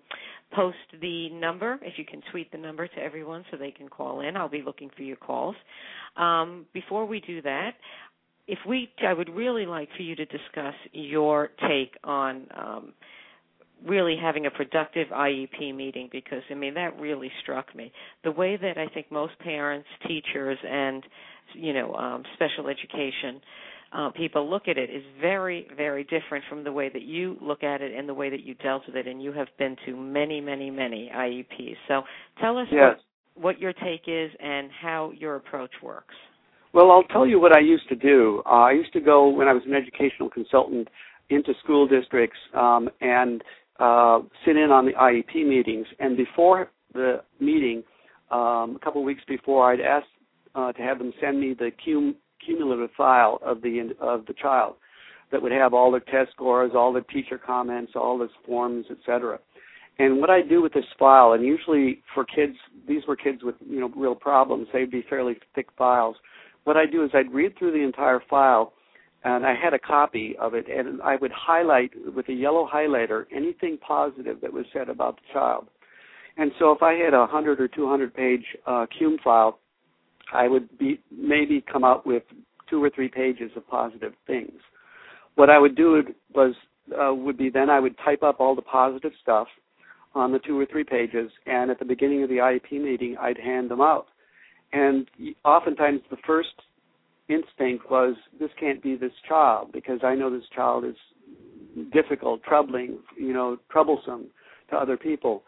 post 0.52 0.76
the 1.00 1.30
number 1.30 1.78
if 1.82 1.94
you 1.96 2.04
can 2.04 2.20
tweet 2.30 2.50
the 2.50 2.58
number 2.58 2.88
to 2.88 2.98
everyone 2.98 3.44
so 3.50 3.56
they 3.56 3.70
can 3.70 3.88
call 3.88 4.20
in 4.20 4.36
i'll 4.36 4.48
be 4.48 4.62
looking 4.62 4.90
for 4.96 5.02
your 5.02 5.16
calls 5.16 5.54
um, 6.16 6.66
before 6.72 7.06
we 7.06 7.20
do 7.20 7.40
that 7.42 7.72
if 8.48 8.58
we 8.66 8.88
i 9.06 9.12
would 9.12 9.28
really 9.30 9.66
like 9.66 9.88
for 9.96 10.02
you 10.02 10.16
to 10.16 10.24
discuss 10.26 10.74
your 10.92 11.50
take 11.68 11.94
on 12.04 12.46
um, 12.56 12.92
really 13.86 14.16
having 14.20 14.46
a 14.46 14.50
productive 14.50 15.08
IEP 15.08 15.74
meeting 15.74 16.08
because 16.12 16.42
I 16.50 16.54
mean 16.54 16.74
that 16.74 16.98
really 16.98 17.30
struck 17.42 17.74
me. 17.74 17.92
The 18.24 18.30
way 18.30 18.56
that 18.56 18.78
I 18.78 18.86
think 18.92 19.10
most 19.10 19.38
parents, 19.40 19.88
teachers, 20.06 20.58
and 20.68 21.04
you 21.54 21.72
know 21.72 21.94
um, 21.94 22.22
special 22.34 22.68
education 22.68 23.40
uh, 23.92 24.10
people 24.10 24.48
look 24.48 24.68
at 24.68 24.78
it 24.78 24.88
is 24.88 25.02
very, 25.20 25.66
very 25.76 26.04
different 26.04 26.44
from 26.48 26.62
the 26.62 26.72
way 26.72 26.88
that 26.88 27.02
you 27.02 27.36
look 27.40 27.64
at 27.64 27.80
it 27.80 27.92
and 27.92 28.08
the 28.08 28.14
way 28.14 28.30
that 28.30 28.44
you 28.44 28.54
dealt 28.54 28.82
with 28.86 28.94
it. 28.94 29.06
And 29.06 29.22
you 29.22 29.32
have 29.32 29.48
been 29.58 29.76
to 29.86 29.96
many, 29.96 30.40
many, 30.40 30.70
many 30.70 31.10
IEPs. 31.12 31.76
So 31.88 32.02
tell 32.40 32.56
us 32.56 32.68
yes. 32.70 32.96
what, 33.34 33.42
what 33.42 33.60
your 33.60 33.72
take 33.72 34.02
is 34.06 34.30
and 34.38 34.70
how 34.80 35.12
your 35.18 35.36
approach 35.36 35.72
works. 35.82 36.14
Well, 36.72 36.92
I'll 36.92 37.02
tell 37.04 37.26
you 37.26 37.40
what 37.40 37.52
I 37.52 37.58
used 37.58 37.88
to 37.88 37.96
do. 37.96 38.42
Uh, 38.46 38.50
I 38.50 38.72
used 38.72 38.92
to 38.92 39.00
go 39.00 39.28
when 39.28 39.48
I 39.48 39.52
was 39.52 39.62
an 39.66 39.74
educational 39.74 40.30
consultant 40.30 40.86
into 41.28 41.52
school 41.62 41.88
districts 41.88 42.38
um, 42.54 42.88
and 43.00 43.42
uh, 43.80 44.20
sit 44.44 44.56
in 44.56 44.70
on 44.70 44.84
the 44.84 44.92
IEP 44.92 45.46
meetings. 45.46 45.86
And 45.98 46.16
before 46.16 46.70
the 46.92 47.22
meeting, 47.40 47.82
um, 48.30 48.76
a 48.76 48.78
couple 48.82 49.00
of 49.00 49.06
weeks 49.06 49.22
before, 49.26 49.72
I'd 49.72 49.80
ask 49.80 50.06
uh, 50.54 50.72
to 50.72 50.82
have 50.82 50.98
them 50.98 51.12
send 51.20 51.40
me 51.40 51.54
the 51.54 51.70
cum- 51.84 52.16
cumulative 52.44 52.90
file 52.96 53.40
of 53.44 53.62
the 53.62 53.94
of 54.00 54.26
the 54.26 54.34
child 54.34 54.74
that 55.32 55.40
would 55.40 55.52
have 55.52 55.72
all 55.72 55.90
their 55.90 56.00
test 56.00 56.32
scores, 56.32 56.72
all 56.74 56.92
the 56.92 57.02
teacher 57.02 57.38
comments, 57.38 57.92
all 57.94 58.18
the 58.18 58.28
forms, 58.46 58.86
etc. 58.90 59.38
And 59.98 60.18
what 60.18 60.30
I 60.30 60.40
do 60.42 60.62
with 60.62 60.72
this 60.72 60.84
file, 60.98 61.32
and 61.32 61.44
usually 61.44 62.02
for 62.14 62.24
kids, 62.24 62.54
these 62.88 63.02
were 63.06 63.16
kids 63.16 63.42
with 63.42 63.54
you 63.60 63.80
know 63.80 63.90
real 63.96 64.14
problems. 64.14 64.68
They'd 64.72 64.90
be 64.90 65.04
fairly 65.08 65.36
thick 65.54 65.68
files. 65.76 66.16
What 66.64 66.76
I 66.76 66.86
do 66.86 67.04
is 67.04 67.10
I'd 67.14 67.32
read 67.32 67.58
through 67.58 67.72
the 67.72 67.84
entire 67.84 68.22
file, 68.28 68.72
and 69.24 69.44
I 69.44 69.54
had 69.54 69.74
a 69.74 69.78
copy 69.78 70.34
of 70.40 70.54
it, 70.54 70.66
and 70.68 71.02
I 71.02 71.16
would 71.16 71.32
highlight 71.32 71.90
with 72.14 72.28
a 72.28 72.32
yellow 72.32 72.68
highlighter 72.72 73.24
anything 73.34 73.78
positive 73.78 74.40
that 74.40 74.52
was 74.52 74.64
said 74.72 74.88
about 74.88 75.16
the 75.16 75.22
child. 75.32 75.68
And 76.36 76.50
so 76.58 76.72
if 76.72 76.82
I 76.82 76.94
had 76.94 77.12
a 77.12 77.26
hundred 77.26 77.60
or 77.60 77.68
two 77.68 77.88
hundred 77.88 78.14
page 78.14 78.44
uh, 78.66 78.86
cum 78.98 79.18
file, 79.22 79.58
I 80.32 80.48
would 80.48 80.78
be 80.78 81.00
maybe 81.10 81.62
come 81.70 81.84
out 81.84 82.06
with 82.06 82.22
two 82.68 82.82
or 82.82 82.90
three 82.90 83.08
pages 83.08 83.50
of 83.56 83.66
positive 83.68 84.12
things. 84.26 84.60
What 85.34 85.50
I 85.50 85.58
would 85.58 85.76
do 85.76 86.02
was 86.34 86.54
uh, 86.98 87.14
would 87.14 87.36
be 87.36 87.50
then 87.50 87.68
I 87.68 87.80
would 87.80 87.96
type 88.04 88.22
up 88.22 88.40
all 88.40 88.54
the 88.54 88.62
positive 88.62 89.12
stuff 89.20 89.48
on 90.14 90.32
the 90.32 90.38
two 90.40 90.58
or 90.58 90.66
three 90.66 90.84
pages, 90.84 91.30
and 91.46 91.70
at 91.70 91.78
the 91.78 91.84
beginning 91.84 92.22
of 92.22 92.28
the 92.28 92.36
IEP 92.36 92.72
meeting, 92.72 93.16
I'd 93.20 93.38
hand 93.38 93.70
them 93.70 93.80
out. 93.80 94.06
And 94.72 95.08
oftentimes, 95.44 96.00
the 96.10 96.16
first 96.26 96.48
instinct 97.30 97.90
was, 97.90 98.16
"This 98.38 98.50
can't 98.58 98.82
be 98.82 98.96
this 98.96 99.12
child," 99.28 99.72
because 99.72 100.00
I 100.02 100.14
know 100.14 100.30
this 100.30 100.48
child 100.48 100.84
is 100.84 100.96
difficult, 101.92 102.42
troubling, 102.42 102.98
you 103.16 103.32
know, 103.32 103.58
troublesome 103.70 104.26
to 104.70 104.76
other 104.76 104.96
people. 104.96 105.42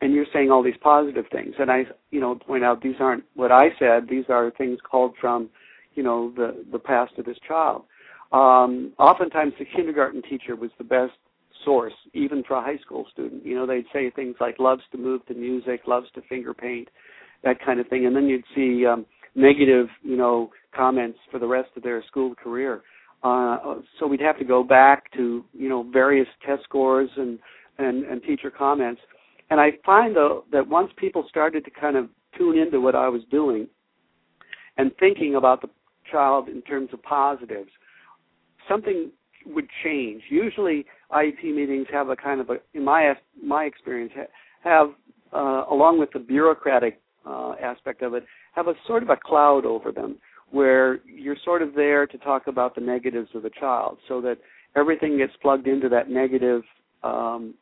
And 0.00 0.12
you're 0.12 0.26
saying 0.32 0.50
all 0.50 0.62
these 0.62 0.76
positive 0.82 1.26
things, 1.32 1.54
and 1.58 1.70
I, 1.70 1.84
you 2.10 2.20
know, 2.20 2.34
point 2.34 2.64
out 2.64 2.82
these 2.82 3.00
aren't 3.00 3.24
what 3.34 3.52
I 3.52 3.70
said. 3.78 4.08
These 4.08 4.28
are 4.28 4.50
things 4.50 4.78
called 4.80 5.14
from, 5.20 5.48
you 5.94 6.02
know, 6.02 6.30
the 6.36 6.64
the 6.70 6.78
past 6.78 7.12
of 7.18 7.24
this 7.24 7.38
child. 7.46 7.84
Um, 8.32 8.92
oftentimes, 8.98 9.54
the 9.58 9.64
kindergarten 9.64 10.20
teacher 10.22 10.56
was 10.56 10.70
the 10.76 10.84
best 10.84 11.12
source, 11.64 11.94
even 12.12 12.42
for 12.42 12.54
a 12.56 12.60
high 12.60 12.78
school 12.78 13.06
student. 13.12 13.46
You 13.46 13.54
know, 13.54 13.66
they'd 13.66 13.86
say 13.92 14.10
things 14.10 14.36
like 14.40 14.58
loves 14.58 14.82
to 14.92 14.98
move 14.98 15.24
to 15.26 15.34
music, 15.34 15.82
loves 15.86 16.08
to 16.14 16.22
finger 16.22 16.52
paint, 16.52 16.88
that 17.44 17.64
kind 17.64 17.80
of 17.80 17.88
thing, 17.88 18.06
and 18.06 18.14
then 18.14 18.26
you'd 18.26 18.44
see 18.54 18.84
um, 18.84 19.06
negative, 19.34 19.86
you 20.02 20.16
know, 20.16 20.50
comments 20.74 21.18
for 21.30 21.38
the 21.38 21.46
rest 21.46 21.70
of 21.76 21.82
their 21.82 22.02
school 22.04 22.34
career. 22.34 22.82
Uh, 23.22 23.76
so 23.98 24.06
we'd 24.06 24.20
have 24.20 24.38
to 24.38 24.44
go 24.44 24.62
back 24.62 25.10
to 25.12 25.44
you 25.54 25.68
know 25.68 25.82
various 25.92 26.28
test 26.46 26.62
scores 26.64 27.08
and, 27.16 27.38
and 27.78 28.04
and 28.04 28.22
teacher 28.22 28.50
comments, 28.50 29.00
and 29.50 29.60
I 29.60 29.72
find 29.84 30.14
though 30.14 30.44
that 30.52 30.68
once 30.68 30.90
people 30.96 31.24
started 31.28 31.64
to 31.64 31.70
kind 31.70 31.96
of 31.96 32.08
tune 32.36 32.58
into 32.58 32.80
what 32.80 32.94
I 32.94 33.08
was 33.08 33.22
doing 33.30 33.66
and 34.76 34.90
thinking 34.98 35.36
about 35.36 35.62
the 35.62 35.68
child 36.10 36.48
in 36.48 36.60
terms 36.62 36.90
of 36.92 37.02
positives, 37.02 37.70
something 38.68 39.10
would 39.46 39.68
change. 39.82 40.22
Usually, 40.28 40.84
IEP 41.10 41.44
meetings 41.54 41.86
have 41.92 42.08
a 42.08 42.16
kind 42.16 42.40
of 42.40 42.50
a, 42.50 42.56
in 42.74 42.84
my 42.84 43.14
my 43.42 43.64
experience, 43.64 44.12
have 44.62 44.88
uh, 45.32 45.64
along 45.70 45.98
with 45.98 46.12
the 46.12 46.18
bureaucratic 46.18 47.00
uh, 47.26 47.54
aspect 47.62 48.02
of 48.02 48.14
it, 48.14 48.24
have 48.54 48.68
a 48.68 48.74
sort 48.86 49.02
of 49.02 49.10
a 49.10 49.16
cloud 49.16 49.64
over 49.64 49.90
them, 49.92 50.16
where 50.50 51.00
you're 51.06 51.36
sort 51.44 51.62
of 51.62 51.74
there 51.74 52.06
to 52.06 52.18
talk 52.18 52.46
about 52.46 52.74
the 52.74 52.80
negatives 52.80 53.28
of 53.34 53.42
the 53.42 53.50
child, 53.50 53.98
so 54.08 54.20
that 54.20 54.38
everything 54.76 55.18
gets 55.18 55.32
plugged 55.42 55.66
into 55.66 55.88
that 55.88 56.08
negative 56.10 56.62
um, 57.02 57.54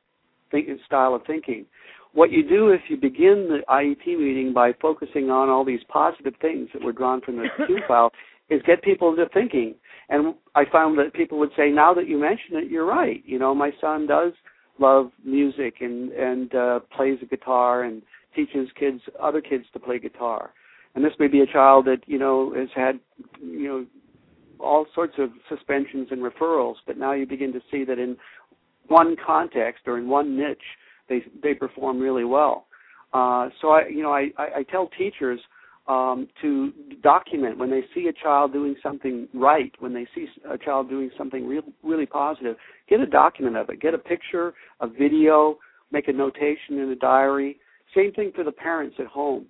think, 0.50 0.68
style 0.86 1.14
of 1.14 1.22
thinking. 1.26 1.66
What 2.14 2.30
you 2.30 2.46
do 2.46 2.68
if 2.68 2.82
you 2.88 2.96
begin 2.96 3.48
the 3.48 3.60
IEP 3.70 4.18
meeting 4.18 4.52
by 4.54 4.72
focusing 4.80 5.30
on 5.30 5.48
all 5.48 5.64
these 5.64 5.80
positive 5.88 6.34
things 6.42 6.68
that 6.74 6.82
were 6.82 6.92
drawn 6.92 7.22
from 7.22 7.36
the 7.36 7.46
cum 7.56 7.76
file 7.88 8.12
is 8.50 8.60
get 8.66 8.82
people 8.82 9.10
into 9.10 9.26
thinking 9.32 9.74
and 10.12 10.34
I 10.54 10.64
found 10.70 10.98
that 10.98 11.14
people 11.14 11.38
would 11.38 11.52
say, 11.56 11.70
now 11.70 11.94
that 11.94 12.06
you 12.06 12.18
mention 12.18 12.56
it, 12.56 12.70
you're 12.70 12.84
right. 12.84 13.22
You 13.24 13.38
know, 13.38 13.54
my 13.54 13.70
son 13.80 14.06
does 14.06 14.32
love 14.78 15.10
music 15.24 15.76
and 15.80 16.12
and 16.12 16.54
uh, 16.54 16.80
plays 16.94 17.18
a 17.22 17.26
guitar 17.26 17.84
and 17.84 18.02
teaches 18.36 18.68
kids 18.78 19.00
other 19.20 19.40
kids 19.40 19.64
to 19.72 19.78
play 19.78 19.98
guitar. 19.98 20.52
And 20.94 21.04
this 21.04 21.12
may 21.18 21.28
be 21.28 21.40
a 21.40 21.46
child 21.46 21.86
that 21.86 22.02
you 22.06 22.18
know 22.18 22.54
has 22.54 22.68
had 22.74 23.00
you 23.40 23.68
know 23.68 23.86
all 24.60 24.86
sorts 24.94 25.14
of 25.18 25.30
suspensions 25.48 26.08
and 26.10 26.22
referrals, 26.22 26.76
but 26.86 26.96
now 26.96 27.12
you 27.12 27.26
begin 27.26 27.52
to 27.52 27.60
see 27.70 27.84
that 27.84 27.98
in 27.98 28.16
one 28.88 29.16
context 29.24 29.82
or 29.86 29.98
in 29.98 30.08
one 30.08 30.36
niche, 30.36 30.58
they 31.08 31.22
they 31.42 31.54
perform 31.54 31.98
really 31.98 32.24
well. 32.24 32.66
Uh, 33.12 33.48
so 33.60 33.70
I 33.70 33.88
you 33.88 34.02
know 34.02 34.12
I, 34.12 34.30
I, 34.38 34.58
I 34.58 34.62
tell 34.64 34.88
teachers 34.98 35.40
um, 35.88 36.28
to 36.40 36.72
document 37.02 37.58
when 37.58 37.70
they 37.70 37.82
see 37.94 38.06
a 38.08 38.12
child 38.12 38.52
doing 38.52 38.76
something 38.82 39.28
right, 39.34 39.72
when 39.80 39.92
they 39.92 40.06
see 40.14 40.26
a 40.48 40.56
child 40.56 40.88
doing 40.88 41.10
something 41.18 41.46
real, 41.46 41.62
really 41.82 42.06
positive, 42.06 42.56
get 42.88 43.00
a 43.00 43.06
document 43.06 43.56
of 43.56 43.68
it. 43.68 43.80
Get 43.80 43.94
a 43.94 43.98
picture, 43.98 44.54
a 44.80 44.86
video, 44.86 45.58
make 45.90 46.08
a 46.08 46.12
notation 46.12 46.78
in 46.78 46.90
a 46.90 46.96
diary. 46.96 47.58
Same 47.96 48.12
thing 48.12 48.32
for 48.34 48.44
the 48.44 48.52
parents 48.52 48.96
at 49.00 49.06
home. 49.06 49.46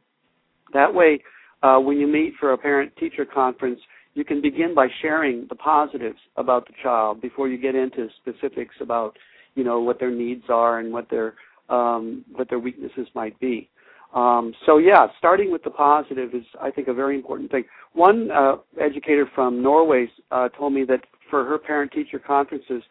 That 0.73 0.93
way, 0.93 1.23
uh, 1.63 1.79
when 1.79 1.99
you 1.99 2.07
meet 2.07 2.35
for 2.41 2.53
a 2.53 2.59
parent-teacher 2.59 3.27
conference, 3.27 3.81
you 4.15 4.25
can 4.25 4.43
begin 4.43 4.75
by 4.75 4.89
sharing 5.01 5.47
the 5.49 5.55
positives 5.55 6.19
about 6.37 6.67
the 6.67 6.75
child 6.83 7.21
before 7.21 7.49
you 7.49 7.59
get 7.59 7.75
into 7.75 8.09
specifics 8.21 8.75
about, 8.81 9.17
you 9.55 9.65
know, 9.65 9.81
what 9.81 9.99
their 9.99 10.11
needs 10.11 10.45
are 10.49 10.81
and 10.81 10.93
what 10.93 11.09
their 11.11 11.35
um, 11.69 12.25
what 12.35 12.51
their 12.51 12.59
weaknesses 12.59 13.07
might 13.15 13.39
be. 13.41 13.71
Um, 14.15 14.53
so 14.67 14.77
yeah, 14.77 15.07
starting 15.17 15.51
with 15.51 15.63
the 15.63 15.71
positive 15.71 16.35
is, 16.35 16.45
I 16.61 16.71
think, 16.71 16.89
a 16.89 16.93
very 16.93 17.17
important 17.17 17.51
thing. 17.51 17.65
One 17.95 18.31
uh, 18.31 18.57
educator 18.79 19.27
from 19.35 19.63
Norway 19.63 20.11
uh, 20.31 20.51
told 20.51 20.75
me 20.75 20.85
that 20.85 21.01
for 21.31 21.47
her 21.47 21.57
parent-teacher 21.57 22.19
conferences, 22.19 22.83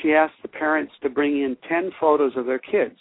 she 0.00 0.12
asked 0.12 0.40
the 0.40 0.48
parents 0.48 0.92
to 1.02 1.10
bring 1.10 1.42
in 1.42 1.56
ten 1.68 1.90
photos 2.00 2.32
of 2.36 2.46
their 2.46 2.60
kids 2.60 2.96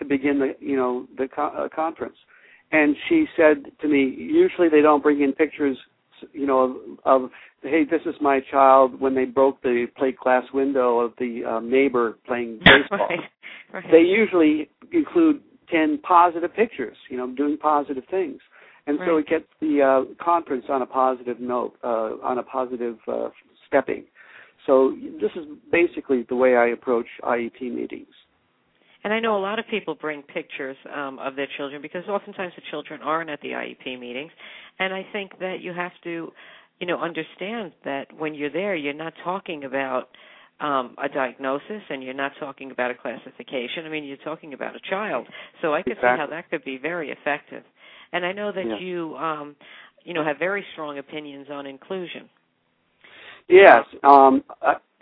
to 0.00 0.04
begin 0.04 0.40
the, 0.40 0.56
you 0.58 0.76
know, 0.76 1.06
the 1.16 1.28
co- 1.28 1.54
uh, 1.56 1.68
conference. 1.68 2.16
And 2.72 2.96
she 3.08 3.26
said 3.36 3.70
to 3.82 3.88
me, 3.88 4.14
usually 4.18 4.68
they 4.68 4.80
don't 4.80 5.02
bring 5.02 5.22
in 5.22 5.32
pictures, 5.32 5.76
you 6.32 6.46
know, 6.46 6.96
of, 7.04 7.24
of 7.24 7.30
hey, 7.62 7.84
this 7.88 8.00
is 8.06 8.14
my 8.20 8.40
child 8.50 8.98
when 8.98 9.14
they 9.14 9.26
broke 9.26 9.62
the 9.62 9.86
plate 9.96 10.16
glass 10.18 10.44
window 10.52 10.98
of 10.98 11.12
the 11.18 11.42
uh, 11.44 11.60
neighbor 11.60 12.18
playing 12.26 12.58
baseball. 12.64 13.08
right, 13.08 13.20
right. 13.72 13.84
They 13.92 14.00
usually 14.00 14.70
include 14.90 15.42
10 15.70 15.98
positive 15.98 16.54
pictures, 16.54 16.96
you 17.10 17.16
know, 17.16 17.30
doing 17.34 17.56
positive 17.58 18.04
things. 18.10 18.40
And 18.86 18.98
right. 18.98 19.06
so 19.06 19.16
it 19.18 19.28
gets 19.28 19.44
the 19.60 20.04
uh, 20.08 20.24
conference 20.24 20.64
on 20.68 20.82
a 20.82 20.86
positive 20.86 21.38
note, 21.40 21.74
uh, 21.84 22.16
on 22.22 22.38
a 22.38 22.42
positive 22.42 22.96
uh, 23.06 23.28
stepping. 23.68 24.04
So 24.66 24.96
this 25.20 25.30
is 25.36 25.44
basically 25.70 26.24
the 26.28 26.36
way 26.36 26.56
I 26.56 26.68
approach 26.68 27.06
IEP 27.22 27.60
meetings. 27.74 28.08
And 29.04 29.12
I 29.12 29.20
know 29.20 29.36
a 29.36 29.40
lot 29.40 29.58
of 29.58 29.66
people 29.68 29.94
bring 29.94 30.22
pictures 30.22 30.76
um, 30.94 31.18
of 31.18 31.34
their 31.34 31.48
children 31.56 31.82
because 31.82 32.04
oftentimes 32.08 32.52
the 32.56 32.62
children 32.70 33.00
aren't 33.02 33.30
at 33.30 33.40
the 33.40 33.48
IEP 33.48 33.98
meetings. 33.98 34.30
And 34.78 34.94
I 34.94 35.04
think 35.12 35.38
that 35.40 35.56
you 35.60 35.72
have 35.72 35.92
to, 36.04 36.32
you 36.80 36.86
know, 36.86 36.98
understand 37.00 37.72
that 37.84 38.06
when 38.16 38.34
you're 38.34 38.50
there, 38.52 38.76
you're 38.76 38.94
not 38.94 39.12
talking 39.24 39.64
about 39.64 40.08
um, 40.60 40.94
a 41.02 41.08
diagnosis 41.08 41.82
and 41.90 42.02
you're 42.02 42.14
not 42.14 42.32
talking 42.38 42.70
about 42.70 42.92
a 42.92 42.94
classification. 42.94 43.84
I 43.84 43.88
mean, 43.88 44.04
you're 44.04 44.16
talking 44.18 44.54
about 44.54 44.76
a 44.76 44.80
child. 44.88 45.26
So 45.60 45.74
I 45.74 45.82
could 45.82 45.92
exactly. 45.92 46.16
see 46.16 46.20
how 46.20 46.26
that 46.28 46.50
could 46.50 46.64
be 46.64 46.78
very 46.78 47.10
effective. 47.10 47.64
And 48.12 48.24
I 48.24 48.32
know 48.32 48.52
that 48.52 48.66
yeah. 48.66 48.78
you, 48.78 49.16
um, 49.16 49.56
you 50.04 50.14
know, 50.14 50.24
have 50.24 50.38
very 50.38 50.64
strong 50.72 50.98
opinions 50.98 51.48
on 51.50 51.66
inclusion. 51.66 52.28
Yes, 53.48 53.84
um, 54.04 54.44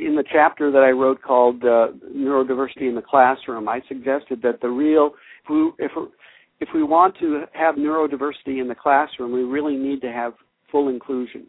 in 0.01 0.17
the 0.17 0.25
chapter 0.31 0.71
that 0.71 0.83
I 0.83 0.91
wrote 0.91 1.23
called 1.23 1.63
uh, 1.65 1.89
"Neurodiversity 2.15 2.89
in 2.89 2.95
the 2.95 3.03
Classroom," 3.03 3.69
I 3.69 3.81
suggested 3.89 4.43
that 4.43 4.61
the 4.61 4.69
real, 4.69 5.13
if 5.45 5.51
we, 5.51 5.85
if, 5.85 5.93
if 6.61 6.69
we 6.75 6.83
want 6.83 7.17
to 7.21 7.45
have 7.53 7.77
neurodiversity 7.77 8.61
in 8.61 8.69
the 8.69 8.75
classroom, 8.75 9.33
we 9.33 9.43
really 9.43 9.77
need 9.77 10.01
to 10.03 10.13
have 10.13 10.35
full 10.71 10.89
inclusion 10.89 11.47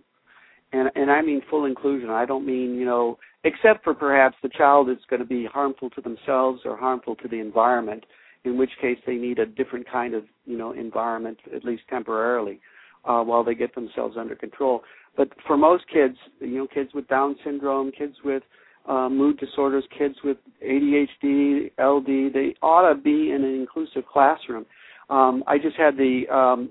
and 0.73 0.89
and 0.95 1.11
I 1.11 1.21
mean 1.21 1.41
full 1.49 1.65
inclusion. 1.65 2.09
I 2.09 2.25
don't 2.25 2.45
mean 2.45 2.75
you 2.75 2.85
know, 2.85 3.17
except 3.43 3.83
for 3.83 3.93
perhaps 3.93 4.35
the 4.41 4.49
child 4.49 4.89
is 4.89 4.97
going 5.09 5.21
to 5.21 5.25
be 5.25 5.45
harmful 5.45 5.89
to 5.91 6.01
themselves 6.01 6.61
or 6.65 6.77
harmful 6.77 7.15
to 7.17 7.27
the 7.27 7.39
environment, 7.39 8.05
in 8.43 8.57
which 8.57 8.71
case 8.79 8.97
they 9.05 9.15
need 9.15 9.39
a 9.39 9.45
different 9.45 9.89
kind 9.89 10.13
of 10.13 10.23
you 10.45 10.57
know 10.57 10.71
environment 10.71 11.39
at 11.55 11.63
least 11.63 11.83
temporarily, 11.89 12.59
uh, 13.05 13.21
while 13.21 13.43
they 13.43 13.55
get 13.55 13.75
themselves 13.75 14.15
under 14.17 14.35
control. 14.35 14.81
But 15.17 15.29
for 15.45 15.57
most 15.57 15.85
kids, 15.91 16.15
you 16.39 16.57
know, 16.57 16.67
kids 16.67 16.91
with 16.93 17.07
Down 17.07 17.35
syndrome, 17.43 17.91
kids 17.91 18.15
with 18.23 18.43
uh, 18.87 19.09
mood 19.09 19.37
disorders, 19.37 19.83
kids 19.97 20.15
with 20.23 20.37
ADHD, 20.63 21.71
LD, 21.79 22.33
they 22.33 22.55
ought 22.61 22.89
to 22.89 22.95
be 22.95 23.31
in 23.31 23.43
an 23.43 23.55
inclusive 23.55 24.03
classroom. 24.11 24.65
Um, 25.09 25.43
I 25.47 25.57
just 25.57 25.75
had 25.75 25.97
the 25.97 26.23
um, 26.33 26.69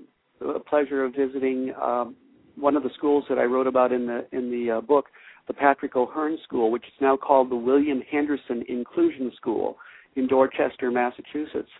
pleasure 0.69 1.05
of 1.05 1.15
visiting 1.15 1.73
um, 1.81 2.17
one 2.57 2.77
of 2.77 2.83
the 2.83 2.91
schools 2.97 3.25
that 3.29 3.39
I 3.39 3.45
wrote 3.45 3.67
about 3.67 3.93
in 3.93 4.07
the 4.07 4.27
in 4.33 4.51
the 4.51 4.79
uh, 4.79 4.81
book, 4.81 5.07
the 5.47 5.55
Patrick 5.55 5.95
O'Hearn 5.97 6.39
School, 6.45 6.71
which 6.71 6.85
is 6.85 6.93
now 7.01 7.17
called 7.17 7.51
the 7.51 7.57
William 7.57 8.03
Henderson 8.11 8.65
Inclusion 8.69 9.31
School 9.37 9.77
in 10.17 10.27
Dorchester, 10.27 10.91
Massachusetts. 10.91 11.71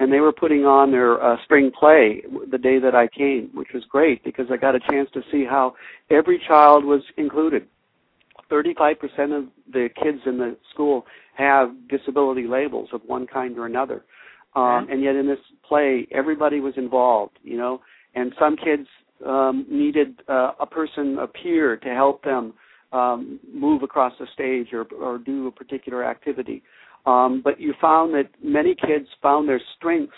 And 0.00 0.12
they 0.12 0.20
were 0.20 0.32
putting 0.32 0.64
on 0.64 0.92
their 0.92 1.20
uh, 1.22 1.36
spring 1.42 1.72
play 1.76 2.22
the 2.50 2.58
day 2.58 2.78
that 2.78 2.94
I 2.94 3.08
came, 3.08 3.50
which 3.52 3.68
was 3.74 3.84
great 3.88 4.22
because 4.22 4.46
I 4.50 4.56
got 4.56 4.76
a 4.76 4.80
chance 4.80 5.08
to 5.14 5.22
see 5.32 5.44
how 5.44 5.74
every 6.10 6.40
child 6.46 6.84
was 6.84 7.02
included. 7.16 7.66
35% 8.50 8.96
of 9.36 9.46
the 9.72 9.88
kids 10.02 10.20
in 10.24 10.38
the 10.38 10.56
school 10.72 11.04
have 11.36 11.70
disability 11.88 12.46
labels 12.46 12.88
of 12.92 13.02
one 13.06 13.26
kind 13.26 13.58
or 13.58 13.66
another. 13.66 14.04
Um, 14.56 14.88
and 14.90 15.02
yet 15.02 15.14
in 15.14 15.26
this 15.26 15.38
play, 15.66 16.08
everybody 16.10 16.60
was 16.60 16.74
involved, 16.76 17.38
you 17.42 17.56
know, 17.56 17.80
and 18.14 18.32
some 18.38 18.56
kids 18.56 18.88
um, 19.24 19.66
needed 19.70 20.22
uh, 20.28 20.52
a 20.58 20.66
person, 20.66 21.18
a 21.18 21.26
peer, 21.26 21.76
to 21.76 21.88
help 21.94 22.24
them 22.24 22.54
um, 22.92 23.38
move 23.52 23.82
across 23.82 24.12
the 24.18 24.26
stage 24.32 24.72
or, 24.72 24.84
or 25.00 25.18
do 25.18 25.46
a 25.46 25.52
particular 25.52 26.04
activity. 26.04 26.62
Um, 27.06 27.40
but 27.42 27.60
you 27.60 27.74
found 27.80 28.14
that 28.14 28.28
many 28.42 28.74
kids 28.74 29.06
found 29.22 29.48
their 29.48 29.60
strengths 29.76 30.12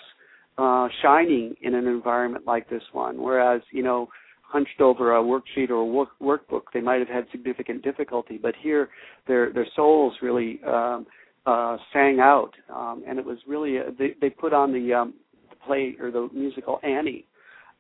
uh, 0.59 0.89
shining 1.03 1.55
in 1.63 1.75
an 1.75 1.87
environment 1.87 2.47
like 2.47 2.69
this 2.69 2.83
one, 2.93 3.23
whereas 3.23 3.63
you 3.71 3.83
know 3.83 4.09
hunched 4.43 4.81
over 4.81 5.17
a 5.17 5.23
worksheet 5.23 5.71
or 5.71 5.75
a 5.75 5.85
work, 5.85 6.09
workbook, 6.21 6.63
they 6.75 6.81
might 6.81 6.99
have 6.99 7.09
had 7.09 7.25
significant 7.31 7.83
difficulty. 7.83 8.39
But 8.41 8.55
here, 8.61 8.89
their 9.27 9.53
their 9.53 9.67
souls 9.77 10.15
really 10.21 10.61
um, 10.67 11.07
uh, 11.47 11.77
sang 11.93 12.19
out, 12.21 12.53
um, 12.75 13.03
and 13.07 13.19
it 13.19 13.25
was 13.25 13.39
really 13.47 13.77
a, 13.77 13.91
they 13.99 14.15
they 14.21 14.31
put 14.31 14.53
on 14.53 14.73
the, 14.73 14.93
um, 14.93 15.15
the 15.49 15.57
play 15.65 15.97
or 16.01 16.11
the 16.11 16.29
musical 16.35 16.81
Annie, 16.83 17.27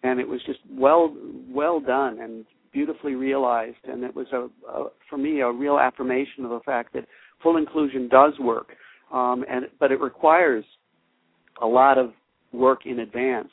and 0.03 0.21
it 0.21 0.29
was 0.29 0.41
just 0.47 0.61
well 0.71 1.15
well 1.49 1.81
done 1.81 2.21
and 2.21 2.45
beautifully 2.73 3.15
realized, 3.15 3.77
and 3.85 4.05
it 4.05 4.15
was 4.15 4.27
a, 4.33 4.49
a 4.71 4.89
for 5.09 5.19
me 5.19 5.41
a 5.41 5.51
real 5.51 5.79
affirmation 5.79 6.45
of 6.45 6.51
the 6.51 6.61
fact 6.65 6.93
that 6.95 7.05
full 7.43 7.57
inclusion 7.57 8.09
does 8.09 8.33
work, 8.39 8.69
um, 9.13 9.45
and 9.49 9.67
but 9.79 9.93
it 9.93 10.01
requires 10.01 10.65
a 11.63 11.67
lot 11.67 11.99
of 11.99 12.13
work 12.53 12.87
in 12.87 13.01
advance. 13.01 13.49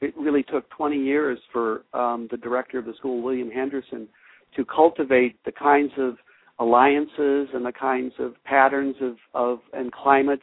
It 0.00 0.14
really 0.16 0.42
took 0.42 0.68
20 0.70 0.96
years 0.96 1.38
for 1.52 1.82
um, 1.94 2.28
the 2.30 2.36
director 2.36 2.78
of 2.78 2.84
the 2.84 2.94
school, 2.94 3.22
William 3.22 3.50
Henderson, 3.50 4.08
to 4.56 4.64
cultivate 4.64 5.42
the 5.44 5.52
kinds 5.52 5.92
of 5.98 6.16
alliances 6.58 7.48
and 7.52 7.64
the 7.64 7.72
kinds 7.72 8.12
of 8.18 8.34
patterns 8.44 8.96
of, 9.00 9.16
of 9.34 9.58
and 9.72 9.92
climates 9.92 10.42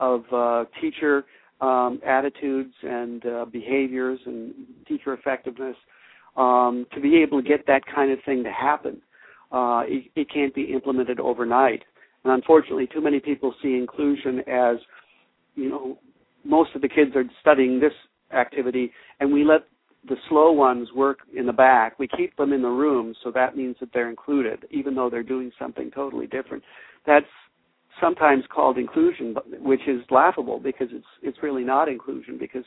of 0.00 0.22
uh, 0.32 0.64
teacher 0.80 1.24
um, 1.60 2.00
attitudes 2.06 2.74
and 2.82 3.26
uh, 3.26 3.44
behaviors 3.44 4.20
and 4.26 4.54
teacher 4.86 5.12
effectiveness 5.12 5.76
um, 6.36 6.86
to 6.94 7.00
be 7.00 7.16
able 7.16 7.42
to 7.42 7.48
get 7.48 7.66
that 7.66 7.82
kind 7.92 8.12
of 8.12 8.18
thing 8.24 8.44
to 8.44 8.52
happen. 8.52 9.00
Uh, 9.50 9.82
it, 9.86 10.04
it 10.14 10.32
can't 10.32 10.54
be 10.54 10.72
implemented 10.72 11.18
overnight. 11.18 11.82
And 12.28 12.34
unfortunately, 12.34 12.86
too 12.92 13.00
many 13.00 13.20
people 13.20 13.54
see 13.62 13.76
inclusion 13.76 14.40
as, 14.40 14.76
you 15.54 15.70
know, 15.70 15.98
most 16.44 16.74
of 16.74 16.82
the 16.82 16.88
kids 16.88 17.12
are 17.16 17.24
studying 17.40 17.80
this 17.80 17.92
activity, 18.34 18.92
and 19.18 19.32
we 19.32 19.44
let 19.44 19.64
the 20.06 20.16
slow 20.28 20.52
ones 20.52 20.88
work 20.94 21.20
in 21.34 21.46
the 21.46 21.54
back. 21.54 21.98
We 21.98 22.06
keep 22.06 22.36
them 22.36 22.52
in 22.52 22.60
the 22.60 22.68
room, 22.68 23.14
so 23.24 23.30
that 23.30 23.56
means 23.56 23.76
that 23.80 23.94
they're 23.94 24.10
included, 24.10 24.66
even 24.70 24.94
though 24.94 25.08
they're 25.08 25.22
doing 25.22 25.50
something 25.58 25.90
totally 25.90 26.26
different. 26.26 26.62
That's 27.06 27.24
sometimes 27.98 28.44
called 28.54 28.76
inclusion, 28.76 29.34
which 29.60 29.88
is 29.88 30.02
laughable 30.10 30.60
because 30.60 30.88
it's 30.90 31.06
it's 31.22 31.38
really 31.42 31.64
not 31.64 31.88
inclusion 31.88 32.36
because 32.38 32.64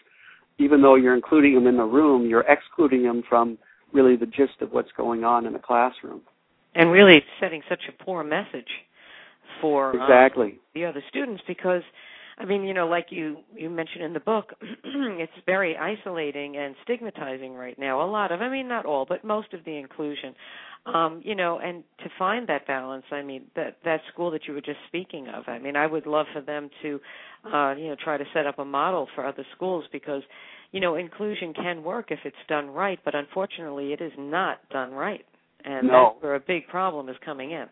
even 0.57 0.81
though 0.81 0.95
you're 0.95 1.15
including 1.15 1.53
them 1.53 1.67
in 1.67 1.77
the 1.77 1.83
room, 1.83 2.27
you're 2.27 2.45
excluding 2.49 3.03
them 3.03 3.21
from 3.29 3.59
really 3.93 4.15
the 4.15 4.25
gist 4.25 4.59
of 4.61 4.71
what's 4.71 4.91
going 4.97 5.23
on 5.23 5.45
in 5.45 5.53
the 5.53 5.59
classroom. 5.59 6.21
And 6.73 6.91
really 6.91 7.23
setting 7.39 7.61
such 7.69 7.83
a 7.87 8.03
poor 8.03 8.23
message 8.23 8.67
for 9.59 9.89
um, 9.89 10.01
exactly 10.01 10.47
um, 10.47 10.59
the 10.73 10.85
other 10.85 11.03
students 11.09 11.41
because 11.47 11.83
I 12.41 12.45
mean, 12.45 12.63
you 12.63 12.73
know, 12.73 12.87
like 12.87 13.07
you 13.09 13.37
you 13.55 13.69
mentioned 13.69 14.03
in 14.03 14.13
the 14.13 14.19
book, 14.19 14.53
it's 14.83 15.31
very 15.45 15.77
isolating 15.77 16.57
and 16.57 16.75
stigmatizing 16.83 17.53
right 17.53 17.77
now. 17.77 18.03
A 18.03 18.09
lot 18.09 18.31
of, 18.31 18.41
I 18.41 18.49
mean, 18.49 18.67
not 18.67 18.85
all, 18.85 19.05
but 19.07 19.23
most 19.23 19.53
of 19.53 19.63
the 19.63 19.77
inclusion. 19.77 20.33
Um, 20.87 21.21
you 21.23 21.35
know, 21.35 21.59
and 21.59 21.83
to 21.99 22.09
find 22.17 22.49
that 22.49 22.65
balance, 22.65 23.03
I 23.11 23.21
mean, 23.21 23.43
that 23.55 23.77
that 23.85 24.01
school 24.11 24.31
that 24.31 24.47
you 24.47 24.55
were 24.55 24.61
just 24.61 24.79
speaking 24.87 25.27
of. 25.27 25.43
I 25.47 25.59
mean, 25.59 25.75
I 25.75 25.85
would 25.85 26.07
love 26.07 26.25
for 26.33 26.41
them 26.41 26.71
to, 26.81 26.99
uh, 27.45 27.75
you 27.75 27.89
know, 27.89 27.95
try 28.03 28.17
to 28.17 28.25
set 28.33 28.47
up 28.47 28.57
a 28.57 28.65
model 28.65 29.07
for 29.13 29.23
other 29.23 29.45
schools 29.55 29.85
because, 29.91 30.23
you 30.71 30.79
know, 30.79 30.95
inclusion 30.95 31.53
can 31.53 31.83
work 31.83 32.07
if 32.09 32.19
it's 32.25 32.35
done 32.47 32.71
right, 32.71 32.97
but 33.05 33.13
unfortunately, 33.13 33.93
it 33.93 34.01
is 34.01 34.13
not 34.17 34.67
done 34.71 34.91
right, 34.91 35.23
and 35.63 35.87
no. 35.87 36.13
that's 36.13 36.23
where 36.23 36.35
a 36.35 36.39
big 36.39 36.67
problem 36.67 37.09
is 37.09 37.15
coming 37.23 37.51
in. 37.51 37.67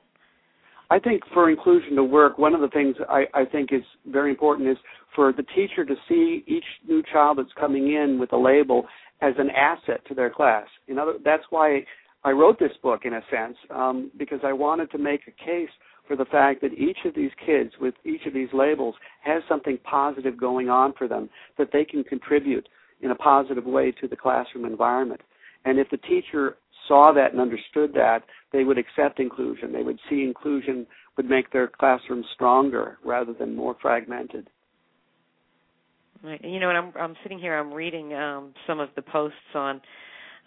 I 0.91 0.99
think 0.99 1.21
for 1.33 1.49
inclusion 1.49 1.95
to 1.95 2.03
work, 2.03 2.37
one 2.37 2.55
of 2.55 2.61
the 2.61 2.67
things 2.69 2.95
I, 3.07 3.25
I 3.33 3.45
think 3.45 3.71
is 3.71 3.83
very 4.07 4.31
important 4.31 4.69
is 4.69 4.77
for 5.15 5.31
the 5.31 5.43
teacher 5.43 5.85
to 5.85 5.95
see 6.07 6.43
each 6.47 6.63
new 6.87 7.03
child 7.11 7.37
that's 7.37 7.53
coming 7.59 7.93
in 7.93 8.17
with 8.19 8.33
a 8.33 8.37
label 8.37 8.85
as 9.21 9.33
an 9.37 9.49
asset 9.51 10.01
to 10.07 10.15
their 10.15 10.29
class. 10.29 10.65
You 10.87 10.95
that's 11.23 11.43
why 11.49 11.85
I 12.23 12.31
wrote 12.31 12.59
this 12.59 12.71
book 12.81 13.01
in 13.05 13.13
a 13.13 13.21
sense, 13.31 13.55
um, 13.69 14.11
because 14.17 14.39
I 14.43 14.53
wanted 14.53 14.91
to 14.91 14.97
make 14.97 15.21
a 15.27 15.45
case 15.45 15.69
for 16.07 16.15
the 16.15 16.25
fact 16.25 16.61
that 16.61 16.73
each 16.73 16.97
of 17.05 17.13
these 17.13 17.31
kids 17.45 17.71
with 17.79 17.93
each 18.03 18.25
of 18.25 18.33
these 18.33 18.49
labels 18.51 18.95
has 19.21 19.43
something 19.47 19.77
positive 19.83 20.37
going 20.37 20.69
on 20.69 20.93
for 20.97 21.07
them 21.07 21.29
that 21.57 21.69
they 21.71 21.85
can 21.85 22.03
contribute 22.03 22.67
in 23.01 23.11
a 23.11 23.15
positive 23.15 23.65
way 23.65 23.91
to 24.01 24.07
the 24.07 24.15
classroom 24.15 24.65
environment. 24.65 25.21
And 25.65 25.77
if 25.77 25.89
the 25.89 25.97
teacher 25.97 26.57
saw 26.89 27.13
that 27.13 27.31
and 27.31 27.39
understood 27.39 27.93
that, 27.93 28.23
they 28.51 28.65
would 28.65 28.77
accept 28.77 29.21
inclusion. 29.21 29.71
They 29.71 29.83
would 29.83 29.99
see 30.09 30.23
inclusion 30.23 30.85
would 31.15 31.29
make 31.29 31.53
their 31.53 31.69
classroom 31.69 32.25
stronger 32.33 32.97
rather 33.05 33.31
than 33.31 33.55
more 33.55 33.77
fragmented. 33.81 34.49
Right. 36.21 36.43
You 36.43 36.59
know, 36.59 36.69
and 36.69 36.77
I'm 36.77 36.93
I'm 36.99 37.15
sitting 37.23 37.39
here. 37.39 37.57
I'm 37.57 37.71
reading 37.71 38.13
um, 38.13 38.53
some 38.67 38.81
of 38.81 38.89
the 38.97 39.01
posts 39.01 39.37
on 39.55 39.79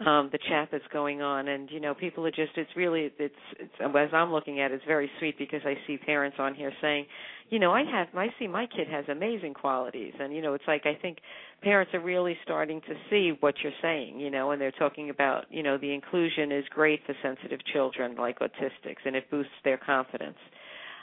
um 0.07 0.29
the 0.33 0.39
chat 0.49 0.69
that's 0.71 0.85
going 0.93 1.23
on. 1.23 1.49
And 1.49 1.71
you 1.71 1.81
know 1.81 1.95
people 1.95 2.27
are 2.27 2.31
just 2.31 2.53
it's 2.57 2.71
really 2.77 3.11
it's 3.19 3.35
it's 3.59 3.73
as 3.81 4.09
i'm 4.13 4.33
looking 4.33 4.61
at 4.61 4.71
it, 4.71 4.75
it's 4.77 4.85
very 4.87 5.11
sweet 5.19 5.39
because 5.39 5.61
i 5.65 5.75
see 5.87 5.97
parents 5.97 6.37
on 6.41 6.55
here 6.55 6.73
saying 6.81 7.07
you 7.51 7.59
know 7.59 7.73
i 7.73 7.83
have 7.85 8.09
i 8.15 8.29
see 8.39 8.47
my 8.47 8.67
kid 8.67 8.89
has 8.89 9.05
amazing 9.09 9.55
qualities. 9.55 10.15
And 10.19 10.35
you 10.35 10.43
know 10.43 10.55
it's 10.55 10.65
like 10.67 10.83
i 10.87 10.95
think 11.01 11.19
parents 11.63 11.93
are 11.95 12.01
really 12.01 12.37
starting 12.45 12.81
to 12.83 12.95
see 13.11 13.37
what 13.41 13.55
you're 13.63 13.73
saying 13.81 14.21
you 14.21 14.31
know 14.31 14.51
and 14.51 14.61
they're 14.61 14.73
talking 14.73 15.11
about 15.11 15.45
you 15.51 15.63
know 15.63 15.79
the 15.79 15.93
inclusion 15.93 16.53
is 16.53 16.65
great 16.71 17.01
for 17.07 17.15
sensitive 17.23 17.61
children 17.73 18.17
like 18.17 18.39
autistics 18.41 19.05
and 19.05 19.17
it 19.17 19.31
boosts 19.31 19.53
their 19.65 19.79
confidence. 19.79 20.39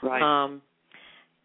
Right. 0.04 0.22
Um 0.22 0.62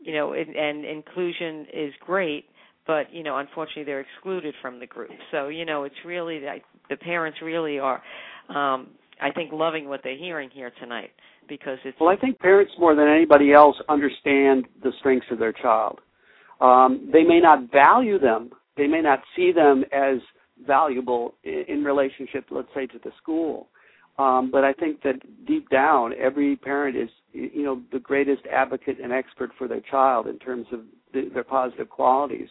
you 0.01 0.13
know 0.13 0.33
and, 0.33 0.55
and 0.55 0.85
inclusion 0.85 1.67
is 1.73 1.93
great 2.01 2.47
but 2.87 3.13
you 3.13 3.23
know 3.23 3.39
unfortunately 3.39 3.85
they're 3.85 4.01
excluded 4.01 4.55
from 4.61 4.79
the 4.81 4.87
group. 4.87 5.11
So 5.31 5.49
you 5.49 5.65
know 5.65 5.85
it's 5.85 5.95
really 6.05 6.39
the, 6.41 6.57
the 6.91 6.97
parents 6.97 7.39
really 7.43 7.79
are 7.79 8.03
um 8.49 8.89
i 9.21 9.31
think 9.31 9.53
loving 9.53 9.89
what 9.89 10.01
they're 10.03 10.19
hearing 10.19 10.51
here 10.53 10.71
tonight 10.81 11.11
because 11.49 11.79
it's 11.85 11.99
well 12.01 12.11
i 12.11 12.17
think 12.17 12.39
parents 12.39 12.73
more 12.79 12.95
than 12.95 13.09
anybody 13.09 13.53
else 13.53 13.77
understand 13.89 14.67
the 14.83 14.93
strengths 14.99 15.27
of 15.31 15.39
their 15.39 15.53
child. 15.53 16.01
Um 16.61 17.09
they 17.13 17.23
may 17.23 17.41
not 17.41 17.71
value 17.71 18.19
them. 18.19 18.51
They 18.77 18.87
may 18.87 19.01
not 19.01 19.21
see 19.37 19.53
them 19.53 19.85
as 19.93 20.19
valuable 20.67 21.35
in, 21.45 21.85
relationship 21.85 22.47
let's 22.51 22.69
say 22.75 22.87
to 22.87 22.99
the 23.03 23.11
school. 23.21 23.69
Um, 24.17 24.51
but 24.53 24.63
I 24.63 24.73
think 24.73 25.03
that 25.03 25.17
deep 25.45 25.69
down, 25.71 26.13
every 26.17 26.55
parent 26.55 26.97
is, 26.97 27.09
you 27.33 27.65
know, 27.65 27.83
the 27.93 27.99
greatest 27.99 28.43
advocate 28.47 28.99
and 29.03 29.13
expert 29.13 29.51
for 29.59 29.67
their 29.67 29.81
child 29.81 30.29
in 30.29 30.39
terms 30.39 30.67
of 30.73 30.83
the, 31.13 31.31
their 31.35 31.43
positive 31.43 31.91
qualities 31.91 32.49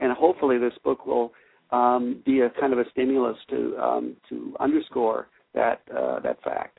and 0.00 0.12
hopefully 0.12 0.58
this 0.58 0.72
book 0.82 1.06
will 1.06 1.32
um, 1.70 2.22
be 2.24 2.40
a 2.40 2.50
kind 2.60 2.72
of 2.72 2.78
a 2.78 2.84
stimulus 2.90 3.36
to 3.50 3.76
um, 3.78 4.16
to 4.28 4.54
underscore 4.60 5.28
that 5.54 5.80
uh, 5.96 6.20
that 6.20 6.42
fact. 6.42 6.78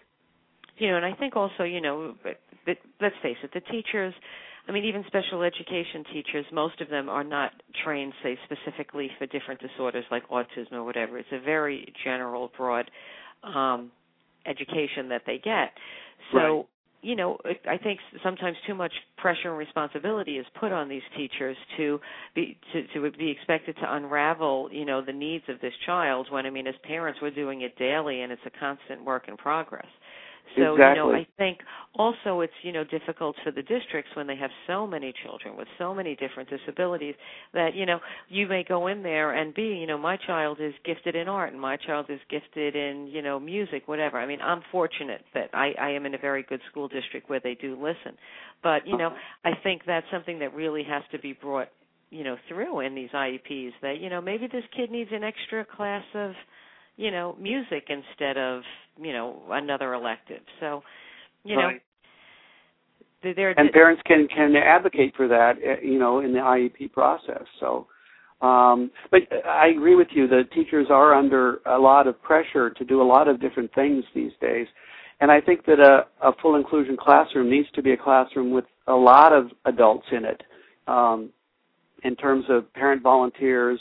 You 0.77 0.89
know, 0.91 0.97
and 0.97 1.05
I 1.05 1.13
think 1.13 1.35
also, 1.35 1.63
you 1.63 1.79
know, 1.79 2.15
that, 2.25 2.77
let's 2.99 3.15
face 3.21 3.37
it, 3.43 3.51
the 3.53 3.59
teachers. 3.59 4.13
I 4.67 4.71
mean, 4.71 4.85
even 4.85 5.03
special 5.07 5.43
education 5.43 6.03
teachers, 6.13 6.45
most 6.51 6.81
of 6.81 6.89
them 6.89 7.09
are 7.09 7.23
not 7.23 7.51
trained, 7.83 8.13
say, 8.23 8.37
specifically 8.45 9.09
for 9.17 9.25
different 9.25 9.59
disorders 9.59 10.05
like 10.11 10.27
autism 10.29 10.73
or 10.73 10.83
whatever. 10.83 11.17
It's 11.17 11.27
a 11.31 11.39
very 11.39 11.91
general, 12.03 12.51
broad 12.55 12.89
um, 13.43 13.91
education 14.45 15.09
that 15.09 15.23
they 15.25 15.39
get. 15.43 15.71
So, 16.31 16.37
right 16.37 16.65
you 17.01 17.15
know, 17.15 17.37
I 17.67 17.77
think 17.77 17.99
sometimes 18.23 18.57
too 18.67 18.75
much 18.75 18.91
pressure 19.17 19.49
and 19.49 19.57
responsibility 19.57 20.37
is 20.37 20.45
put 20.59 20.71
on 20.71 20.87
these 20.87 21.01
teachers 21.17 21.57
to 21.77 21.99
be 22.35 22.57
to, 22.73 22.83
to 22.93 23.17
be 23.17 23.31
expected 23.31 23.75
to 23.77 23.95
unravel, 23.95 24.69
you 24.71 24.85
know, 24.85 25.03
the 25.03 25.13
needs 25.13 25.43
of 25.49 25.59
this 25.61 25.73
child. 25.85 26.27
When 26.29 26.45
I 26.45 26.51
mean, 26.51 26.67
as 26.67 26.75
parents, 26.83 27.19
we're 27.21 27.31
doing 27.31 27.61
it 27.61 27.77
daily, 27.77 28.21
and 28.21 28.31
it's 28.31 28.41
a 28.45 28.59
constant 28.59 29.03
work 29.03 29.27
in 29.27 29.37
progress. 29.37 29.87
So 30.57 30.73
exactly. 30.75 30.89
you 30.89 30.95
know, 30.95 31.13
I 31.13 31.27
think 31.37 31.59
also 31.95 32.41
it's 32.41 32.53
you 32.63 32.71
know 32.71 32.83
difficult 32.83 33.35
for 33.43 33.51
the 33.51 33.61
districts 33.61 34.11
when 34.15 34.27
they 34.27 34.35
have 34.35 34.51
so 34.67 34.87
many 34.87 35.13
children 35.23 35.57
with 35.57 35.67
so 35.77 35.93
many 35.93 36.15
different 36.15 36.49
disabilities 36.49 37.15
that 37.53 37.75
you 37.75 37.85
know 37.85 37.99
you 38.29 38.47
may 38.47 38.63
go 38.63 38.87
in 38.87 39.03
there 39.03 39.33
and 39.33 39.53
be 39.53 39.63
you 39.63 39.87
know 39.87 39.97
my 39.97 40.17
child 40.17 40.57
is 40.59 40.73
gifted 40.85 41.15
in 41.15 41.27
art 41.27 41.51
and 41.51 41.61
my 41.61 41.77
child 41.77 42.05
is 42.09 42.19
gifted 42.29 42.75
in 42.75 43.07
you 43.07 43.21
know 43.21 43.39
music 43.39 43.87
whatever. 43.87 44.17
I 44.19 44.25
mean 44.25 44.41
I'm 44.41 44.61
fortunate 44.71 45.23
that 45.33 45.49
I 45.53 45.73
I 45.79 45.89
am 45.91 46.05
in 46.05 46.15
a 46.15 46.19
very 46.19 46.43
good 46.43 46.61
school 46.69 46.87
district 46.87 47.29
where 47.29 47.41
they 47.41 47.55
do 47.55 47.75
listen, 47.75 48.17
but 48.63 48.87
you 48.87 48.97
know 48.97 49.07
Uh-huh. 49.07 49.51
I 49.51 49.53
think 49.63 49.81
that's 49.85 50.05
something 50.11 50.39
that 50.39 50.53
really 50.53 50.83
has 50.83 51.03
to 51.11 51.19
be 51.19 51.33
brought 51.33 51.69
you 52.09 52.23
know 52.23 52.37
through 52.47 52.81
in 52.81 52.95
these 52.95 53.09
IEPs 53.11 53.73
that 53.81 53.99
you 53.99 54.09
know 54.09 54.21
maybe 54.21 54.47
this 54.47 54.63
kid 54.75 54.91
needs 54.91 55.11
an 55.13 55.23
extra 55.23 55.65
class 55.65 56.03
of 56.13 56.31
you 56.97 57.11
know 57.11 57.35
music 57.39 57.89
instead 57.89 58.37
of 58.37 58.61
you 59.01 59.13
know 59.13 59.41
another 59.49 59.93
elective. 59.93 60.41
So 60.59 60.83
you 61.43 61.55
know 61.55 61.67
Right. 61.67 61.81
th- 63.23 63.35
there 63.35 63.51
and 63.57 63.71
parents 63.71 64.01
can 64.05 64.27
can 64.27 64.55
advocate 64.55 65.15
for 65.15 65.27
that 65.27 65.57
uh, 65.57 65.81
you 65.81 65.99
know 65.99 66.19
in 66.19 66.33
the 66.33 66.39
IEP 66.39 66.91
process. 66.91 67.43
So 67.59 67.87
um 68.41 68.91
but 69.11 69.21
I 69.45 69.67
agree 69.67 69.95
with 69.95 70.09
you 70.11 70.27
the 70.27 70.43
teachers 70.53 70.87
are 70.89 71.13
under 71.13 71.61
a 71.65 71.77
lot 71.77 72.07
of 72.07 72.21
pressure 72.21 72.69
to 72.69 72.85
do 72.85 73.01
a 73.01 73.03
lot 73.03 73.27
of 73.27 73.39
different 73.39 73.73
things 73.73 74.03
these 74.13 74.31
days. 74.41 74.67
And 75.19 75.31
I 75.31 75.39
think 75.39 75.65
that 75.67 75.79
a, 75.79 76.07
a 76.27 76.33
full 76.41 76.55
inclusion 76.55 76.97
classroom 76.99 77.47
needs 77.49 77.69
to 77.75 77.83
be 77.83 77.91
a 77.91 77.97
classroom 77.97 78.49
with 78.49 78.65
a 78.87 78.95
lot 78.95 79.33
of 79.33 79.51
adults 79.65 80.07
in 80.11 80.25
it 80.25 80.43
um 80.87 81.29
in 82.03 82.15
terms 82.15 82.45
of 82.49 82.71
parent 82.73 83.01
volunteers 83.03 83.79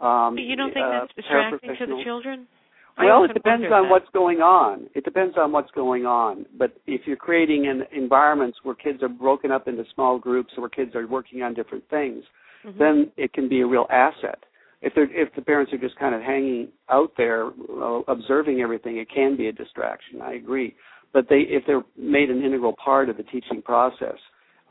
um 0.00 0.38
you 0.38 0.56
don't 0.56 0.72
think 0.72 0.86
uh, 0.86 1.00
that's 1.00 1.14
distracting 1.14 1.76
to 1.78 1.86
the 1.86 2.02
children 2.04 2.46
Well, 2.98 3.24
it 3.24 3.32
depends 3.32 3.64
on 3.72 3.84
that. 3.84 3.90
what's 3.90 4.08
going 4.12 4.40
on. 4.40 4.88
It 4.94 5.04
depends 5.04 5.36
on 5.38 5.52
what's 5.52 5.70
going 5.70 6.04
on. 6.04 6.44
But 6.58 6.76
if 6.86 7.02
you're 7.06 7.16
creating 7.16 7.66
an 7.66 7.84
environments 7.96 8.58
where 8.62 8.74
kids 8.74 9.02
are 9.02 9.08
broken 9.08 9.50
up 9.50 9.68
into 9.68 9.84
small 9.94 10.18
groups, 10.18 10.50
where 10.56 10.68
kids 10.68 10.94
are 10.94 11.06
working 11.06 11.42
on 11.42 11.54
different 11.54 11.84
things, 11.88 12.24
Mhm. 12.66 12.76
then 12.76 13.12
it 13.16 13.32
can 13.32 13.48
be 13.48 13.60
a 13.62 13.66
real 13.66 13.86
asset. 13.88 14.40
If 14.82 14.94
they're 14.94 15.10
if 15.12 15.32
the 15.34 15.42
parents 15.42 15.72
are 15.72 15.78
just 15.78 15.96
kind 15.96 16.14
of 16.14 16.20
hanging 16.20 16.68
out 16.90 17.12
there, 17.16 17.46
uh, 17.46 18.00
observing 18.08 18.60
everything, 18.60 18.98
it 18.98 19.08
can 19.08 19.36
be 19.36 19.46
a 19.48 19.52
distraction. 19.52 20.20
I 20.20 20.32
agree. 20.34 20.74
But 21.12 21.28
they 21.28 21.40
if 21.42 21.64
they're 21.66 21.84
made 21.96 22.28
an 22.30 22.42
integral 22.42 22.74
part 22.74 23.08
of 23.08 23.16
the 23.16 23.22
teaching 23.24 23.62
process, 23.62 24.18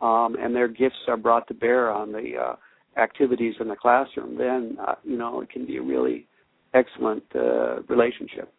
um, 0.02 0.36
and 0.40 0.56
their 0.56 0.68
gifts 0.68 1.02
are 1.08 1.18
brought 1.18 1.48
to 1.48 1.54
bear 1.54 1.90
on 1.92 2.12
the 2.12 2.38
uh, 2.38 2.56
activities 3.00 3.56
in 3.60 3.68
the 3.68 3.76
classroom, 3.76 4.38
then 4.38 4.78
uh, 4.86 4.96
you 5.04 5.18
know 5.18 5.42
it 5.42 5.50
can 5.50 5.66
be 5.66 5.78
a 5.78 5.82
really 5.82 6.28
excellent 6.74 7.24
uh, 7.36 7.82
relationship. 7.84 8.54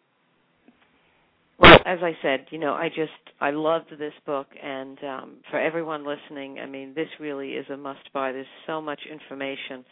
Well, 1.59 1.79
as 1.85 1.99
I 2.03 2.17
said, 2.23 2.47
you 2.51 2.59
know, 2.59 2.73
I 2.73 2.89
just 2.89 3.13
I 3.41 3.51
loved 3.51 3.91
this 3.99 4.15
book, 4.25 4.47
and 4.63 4.99
um, 5.05 5.37
for 5.51 5.61
everyone 5.61 6.07
listening, 6.07 6.59
I 6.59 6.67
mean, 6.67 6.95
this 6.95 7.09
really 7.21 7.51
is 7.51 7.67
a 7.69 7.77
must-buy. 7.77 8.33
There's 8.33 8.47
so 8.67 8.81
much 8.81 9.01
information 9.11 9.85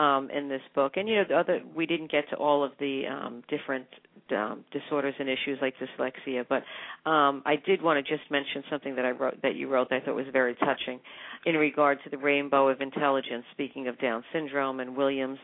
um, 0.00 0.30
in 0.30 0.48
this 0.48 0.62
book, 0.74 0.92
and 0.96 1.06
you 1.08 1.16
know, 1.16 1.24
the 1.28 1.36
other 1.36 1.60
we 1.76 1.84
didn't 1.84 2.10
get 2.10 2.28
to 2.30 2.36
all 2.36 2.64
of 2.64 2.72
the 2.80 3.02
um, 3.06 3.42
different 3.50 3.86
um, 4.34 4.64
disorders 4.72 5.14
and 5.18 5.28
issues 5.28 5.58
like 5.60 5.74
dyslexia, 5.76 6.46
but 6.48 6.62
um, 7.08 7.42
I 7.44 7.56
did 7.56 7.82
want 7.82 8.04
to 8.04 8.16
just 8.16 8.30
mention 8.30 8.64
something 8.70 8.96
that 8.96 9.04
I 9.04 9.10
wrote 9.10 9.42
that 9.42 9.56
you 9.56 9.68
wrote 9.68 9.90
that 9.90 10.02
I 10.02 10.04
thought 10.06 10.16
was 10.16 10.26
very 10.32 10.54
touching 10.54 11.00
in 11.44 11.54
regard 11.56 11.98
to 12.04 12.10
the 12.10 12.16
rainbow 12.16 12.68
of 12.68 12.80
intelligence. 12.80 13.44
Speaking 13.52 13.88
of 13.88 14.00
Down 14.00 14.24
syndrome 14.32 14.80
and 14.80 14.96
Williams 14.96 15.38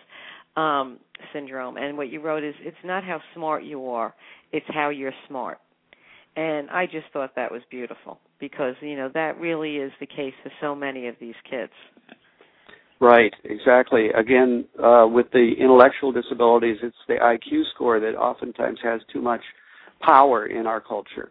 um, 0.57 1.01
syndrome, 1.35 1.77
and 1.77 1.99
what 1.99 2.09
you 2.11 2.23
wrote 2.23 2.43
is 2.43 2.55
it's 2.61 2.77
not 2.83 3.05
how 3.05 3.21
smart 3.35 3.63
you 3.63 3.91
are, 3.91 4.15
it's 4.53 4.67
how 4.71 4.89
you're 4.89 5.13
smart. 5.29 5.59
And 6.35 6.71
I 6.71 6.87
just 6.87 7.07
thought 7.13 7.35
that 7.37 7.53
was 7.53 7.61
beautiful 7.71 8.21
because 8.41 8.75
you 8.81 8.97
know 8.97 9.11
that 9.13 9.39
really 9.39 9.77
is 9.77 9.93
the 10.01 10.07
case 10.07 10.35
for 10.43 10.51
so 10.63 10.75
many 10.75 11.09
of 11.09 11.17
these 11.21 11.35
kids. 11.51 11.73
Right, 13.01 13.33
exactly. 13.45 14.09
Again, 14.11 14.65
uh, 14.83 15.07
with 15.11 15.27
the 15.33 15.53
intellectual 15.59 16.13
disabilities, 16.13 16.79
it's 16.83 16.97
the 17.09 17.17
IQ 17.17 17.63
score 17.75 18.01
that 18.01 18.15
oftentimes 18.17 18.79
has 18.83 19.03
too 19.13 19.21
much 19.21 19.43
power 20.01 20.47
in 20.47 20.67
our 20.67 20.81
culture. 20.81 21.31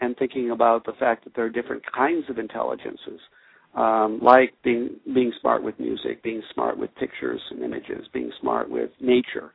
And 0.00 0.16
thinking 0.16 0.50
about 0.50 0.84
the 0.84 0.92
fact 0.98 1.24
that 1.24 1.34
there 1.36 1.44
are 1.44 1.50
different 1.50 1.82
kinds 1.92 2.28
of 2.28 2.38
intelligences, 2.38 3.20
um, 3.76 4.18
like 4.20 4.54
being 4.64 4.96
being 5.14 5.32
smart 5.40 5.62
with 5.62 5.78
music, 5.78 6.22
being 6.22 6.42
smart 6.52 6.76
with 6.76 6.94
pictures 6.96 7.40
and 7.50 7.62
images, 7.62 8.06
being 8.12 8.32
smart 8.40 8.68
with 8.68 8.90
nature. 9.00 9.52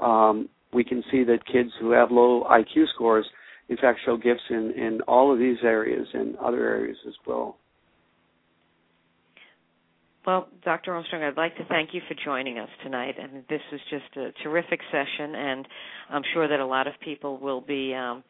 Um, 0.00 0.48
we 0.72 0.84
can 0.84 1.02
see 1.10 1.24
that 1.24 1.44
kids 1.44 1.70
who 1.80 1.90
have 1.90 2.12
low 2.12 2.44
IQ 2.44 2.86
scores, 2.94 3.26
in 3.68 3.76
fact, 3.76 3.98
show 4.06 4.16
gifts 4.16 4.44
in 4.48 4.70
in 4.76 5.00
all 5.08 5.32
of 5.32 5.40
these 5.40 5.58
areas 5.64 6.06
and 6.14 6.36
other 6.36 6.64
areas 6.68 6.96
as 7.06 7.14
well. 7.26 7.58
Well, 10.30 10.46
Dr. 10.64 10.94
Armstrong, 10.94 11.24
I'd 11.24 11.36
like 11.36 11.56
to 11.56 11.64
thank 11.64 11.92
you 11.92 12.00
for 12.06 12.14
joining 12.24 12.60
us 12.60 12.68
tonight. 12.84 13.16
And 13.20 13.42
this 13.48 13.60
was 13.72 13.80
just 13.90 14.16
a 14.16 14.30
terrific 14.44 14.78
session, 14.92 15.34
and 15.34 15.66
I'm 16.08 16.22
sure 16.32 16.46
that 16.46 16.60
a 16.60 16.66
lot 16.66 16.86
of 16.86 16.92
people 17.04 17.36
will 17.38 17.60
be 17.60 17.92
um, 17.96 18.22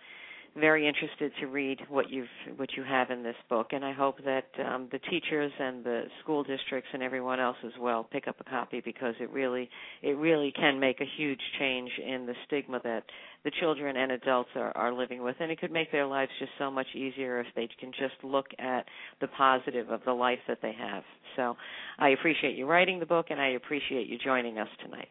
very 0.59 0.89
interested 0.89 1.31
to 1.41 1.47
read 1.47 1.79
what 1.91 2.09
you've 2.09 2.57
what 2.57 2.71
you 2.75 2.85
have 2.85 3.11
in 3.11 3.23
this 3.23 3.37
book. 3.51 3.69
And 3.73 3.85
I 3.85 3.93
hope 3.93 4.17
that 4.25 4.47
um, 4.67 4.89
the 4.91 4.99
teachers 5.11 5.53
and 5.61 5.85
the 5.85 6.05
school 6.23 6.43
districts 6.43 6.89
and 6.95 7.03
everyone 7.03 7.39
else 7.39 7.59
as 7.67 7.73
well 7.79 8.09
pick 8.11 8.29
up 8.29 8.37
a 8.41 8.45
copy 8.45 8.81
because 8.83 9.15
it 9.21 9.31
really 9.31 9.69
it 10.01 10.17
really 10.17 10.55
can 10.57 10.81
make 10.81 11.03
a 11.03 11.07
huge 11.19 11.43
change 11.59 11.91
in 12.03 12.25
the 12.25 12.35
stigma 12.47 12.81
that 12.83 13.05
the 13.45 13.51
children 13.61 13.97
and 13.97 14.13
adults 14.13 14.51
are, 14.55 14.77
are 14.77 14.93
living 14.93 15.23
with, 15.23 15.37
and 15.41 15.51
it 15.51 15.61
could 15.61 15.73
make 15.73 15.91
their 15.91 16.07
lives 16.07 16.31
just 16.39 16.53
so 16.59 16.71
much 16.71 16.87
easier 16.95 17.41
if 17.41 17.47
they 17.57 17.69
can 17.79 17.91
just 17.93 18.23
look 18.23 18.47
at 18.59 18.85
the 19.21 19.29
positive 19.29 19.91
of 19.91 20.01
the 20.05 20.13
life 20.13 20.39
that 20.47 20.59
they 20.63 20.73
have. 20.79 21.03
So 21.37 21.57
I 21.99 22.11
appreciate 22.11 22.57
you 22.57 22.67
writing 22.67 23.01
the 23.01 23.07
book, 23.07 23.27
and 23.31 23.41
I 23.41 23.51
appreciate 23.51 24.09
you 24.09 24.19
joining 24.19 24.59
us 24.59 24.69
tonight. 24.85 25.09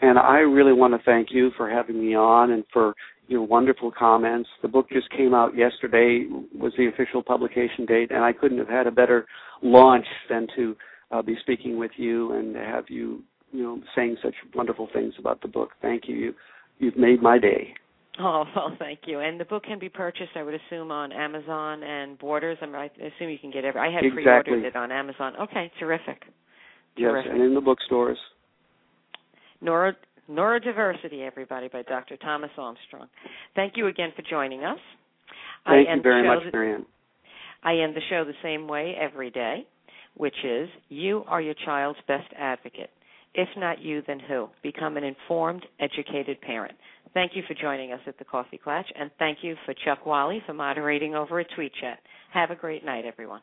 And 0.00 0.18
I 0.18 0.38
really 0.38 0.72
want 0.72 0.94
to 0.94 1.00
thank 1.04 1.28
you 1.32 1.50
for 1.56 1.68
having 1.68 2.00
me 2.00 2.14
on 2.14 2.52
and 2.52 2.64
for 2.72 2.94
your 3.26 3.42
wonderful 3.42 3.90
comments. 3.90 4.48
The 4.62 4.68
book 4.68 4.88
just 4.90 5.10
came 5.10 5.34
out 5.34 5.56
yesterday, 5.56 6.26
was 6.54 6.72
the 6.78 6.86
official 6.86 7.22
publication 7.22 7.84
date, 7.86 8.10
and 8.10 8.24
I 8.24 8.32
couldn't 8.32 8.58
have 8.58 8.68
had 8.68 8.86
a 8.86 8.92
better 8.92 9.26
launch 9.62 10.06
than 10.30 10.46
to 10.56 10.76
uh, 11.10 11.22
be 11.22 11.36
speaking 11.40 11.78
with 11.78 11.90
you 11.96 12.32
and 12.32 12.54
have 12.54 12.84
you, 12.88 13.22
you 13.52 13.62
know, 13.62 13.80
saying 13.96 14.16
such 14.22 14.34
wonderful 14.54 14.88
things 14.92 15.14
about 15.18 15.42
the 15.42 15.48
book. 15.48 15.70
Thank 15.82 16.04
you. 16.06 16.34
You 16.78 16.86
you've 16.86 16.96
made 16.96 17.22
my 17.22 17.38
day. 17.38 17.74
Oh 18.20 18.44
well, 18.56 18.76
thank 18.78 19.00
you. 19.06 19.20
And 19.20 19.38
the 19.38 19.44
book 19.44 19.64
can 19.64 19.78
be 19.78 19.88
purchased, 19.88 20.30
I 20.34 20.42
would 20.42 20.54
assume, 20.54 20.90
on 20.90 21.12
Amazon 21.12 21.82
and 21.82 22.18
Borders. 22.18 22.58
I, 22.60 22.66
mean, 22.66 22.74
I 22.74 22.86
assume 22.86 23.30
you 23.30 23.38
can 23.38 23.50
get 23.50 23.64
every. 23.64 23.80
I 23.80 23.92
had 23.92 24.04
Exactly. 24.04 24.24
pre-ordered 24.24 24.64
it 24.64 24.76
on 24.76 24.90
Amazon. 24.92 25.34
Okay, 25.42 25.70
terrific. 25.78 26.22
Yes, 26.96 27.10
Terrific. 27.10 27.32
and 27.32 27.42
in 27.42 27.54
the 27.54 27.60
bookstores. 27.60 28.18
Neuro, 29.60 29.92
Neurodiversity, 30.28 31.26
everybody, 31.26 31.68
by 31.68 31.82
Dr. 31.82 32.16
Thomas 32.16 32.50
Armstrong. 32.58 33.08
Thank 33.54 33.74
you 33.76 33.86
again 33.86 34.10
for 34.16 34.22
joining 34.28 34.64
us. 34.64 34.78
Thank 35.64 35.88
I 35.88 35.94
you 35.94 36.02
very 36.02 36.26
much, 36.26 36.42
Marianne. 36.52 36.86
I 37.62 37.76
end 37.76 37.94
the 37.94 38.00
show 38.08 38.24
the 38.24 38.32
same 38.42 38.68
way 38.68 38.94
every 39.00 39.30
day, 39.30 39.66
which 40.16 40.34
is 40.44 40.68
you 40.88 41.24
are 41.26 41.40
your 41.40 41.54
child's 41.64 41.98
best 42.06 42.28
advocate. 42.36 42.90
If 43.34 43.48
not 43.56 43.80
you, 43.80 44.02
then 44.06 44.20
who? 44.20 44.48
Become 44.62 44.96
an 44.96 45.04
informed, 45.04 45.64
educated 45.80 46.40
parent. 46.40 46.76
Thank 47.14 47.32
you 47.34 47.42
for 47.46 47.54
joining 47.54 47.92
us 47.92 48.00
at 48.06 48.18
the 48.18 48.24
Coffee 48.24 48.60
Klatch, 48.64 48.84
and 48.98 49.10
thank 49.18 49.38
you 49.42 49.56
for 49.64 49.74
Chuck 49.84 50.04
Wally 50.06 50.42
for 50.46 50.54
moderating 50.54 51.14
over 51.14 51.40
at 51.40 51.46
Tweet 51.54 51.72
Chat. 51.80 51.98
Have 52.32 52.50
a 52.50 52.56
great 52.56 52.84
night, 52.84 53.04
everyone. 53.04 53.40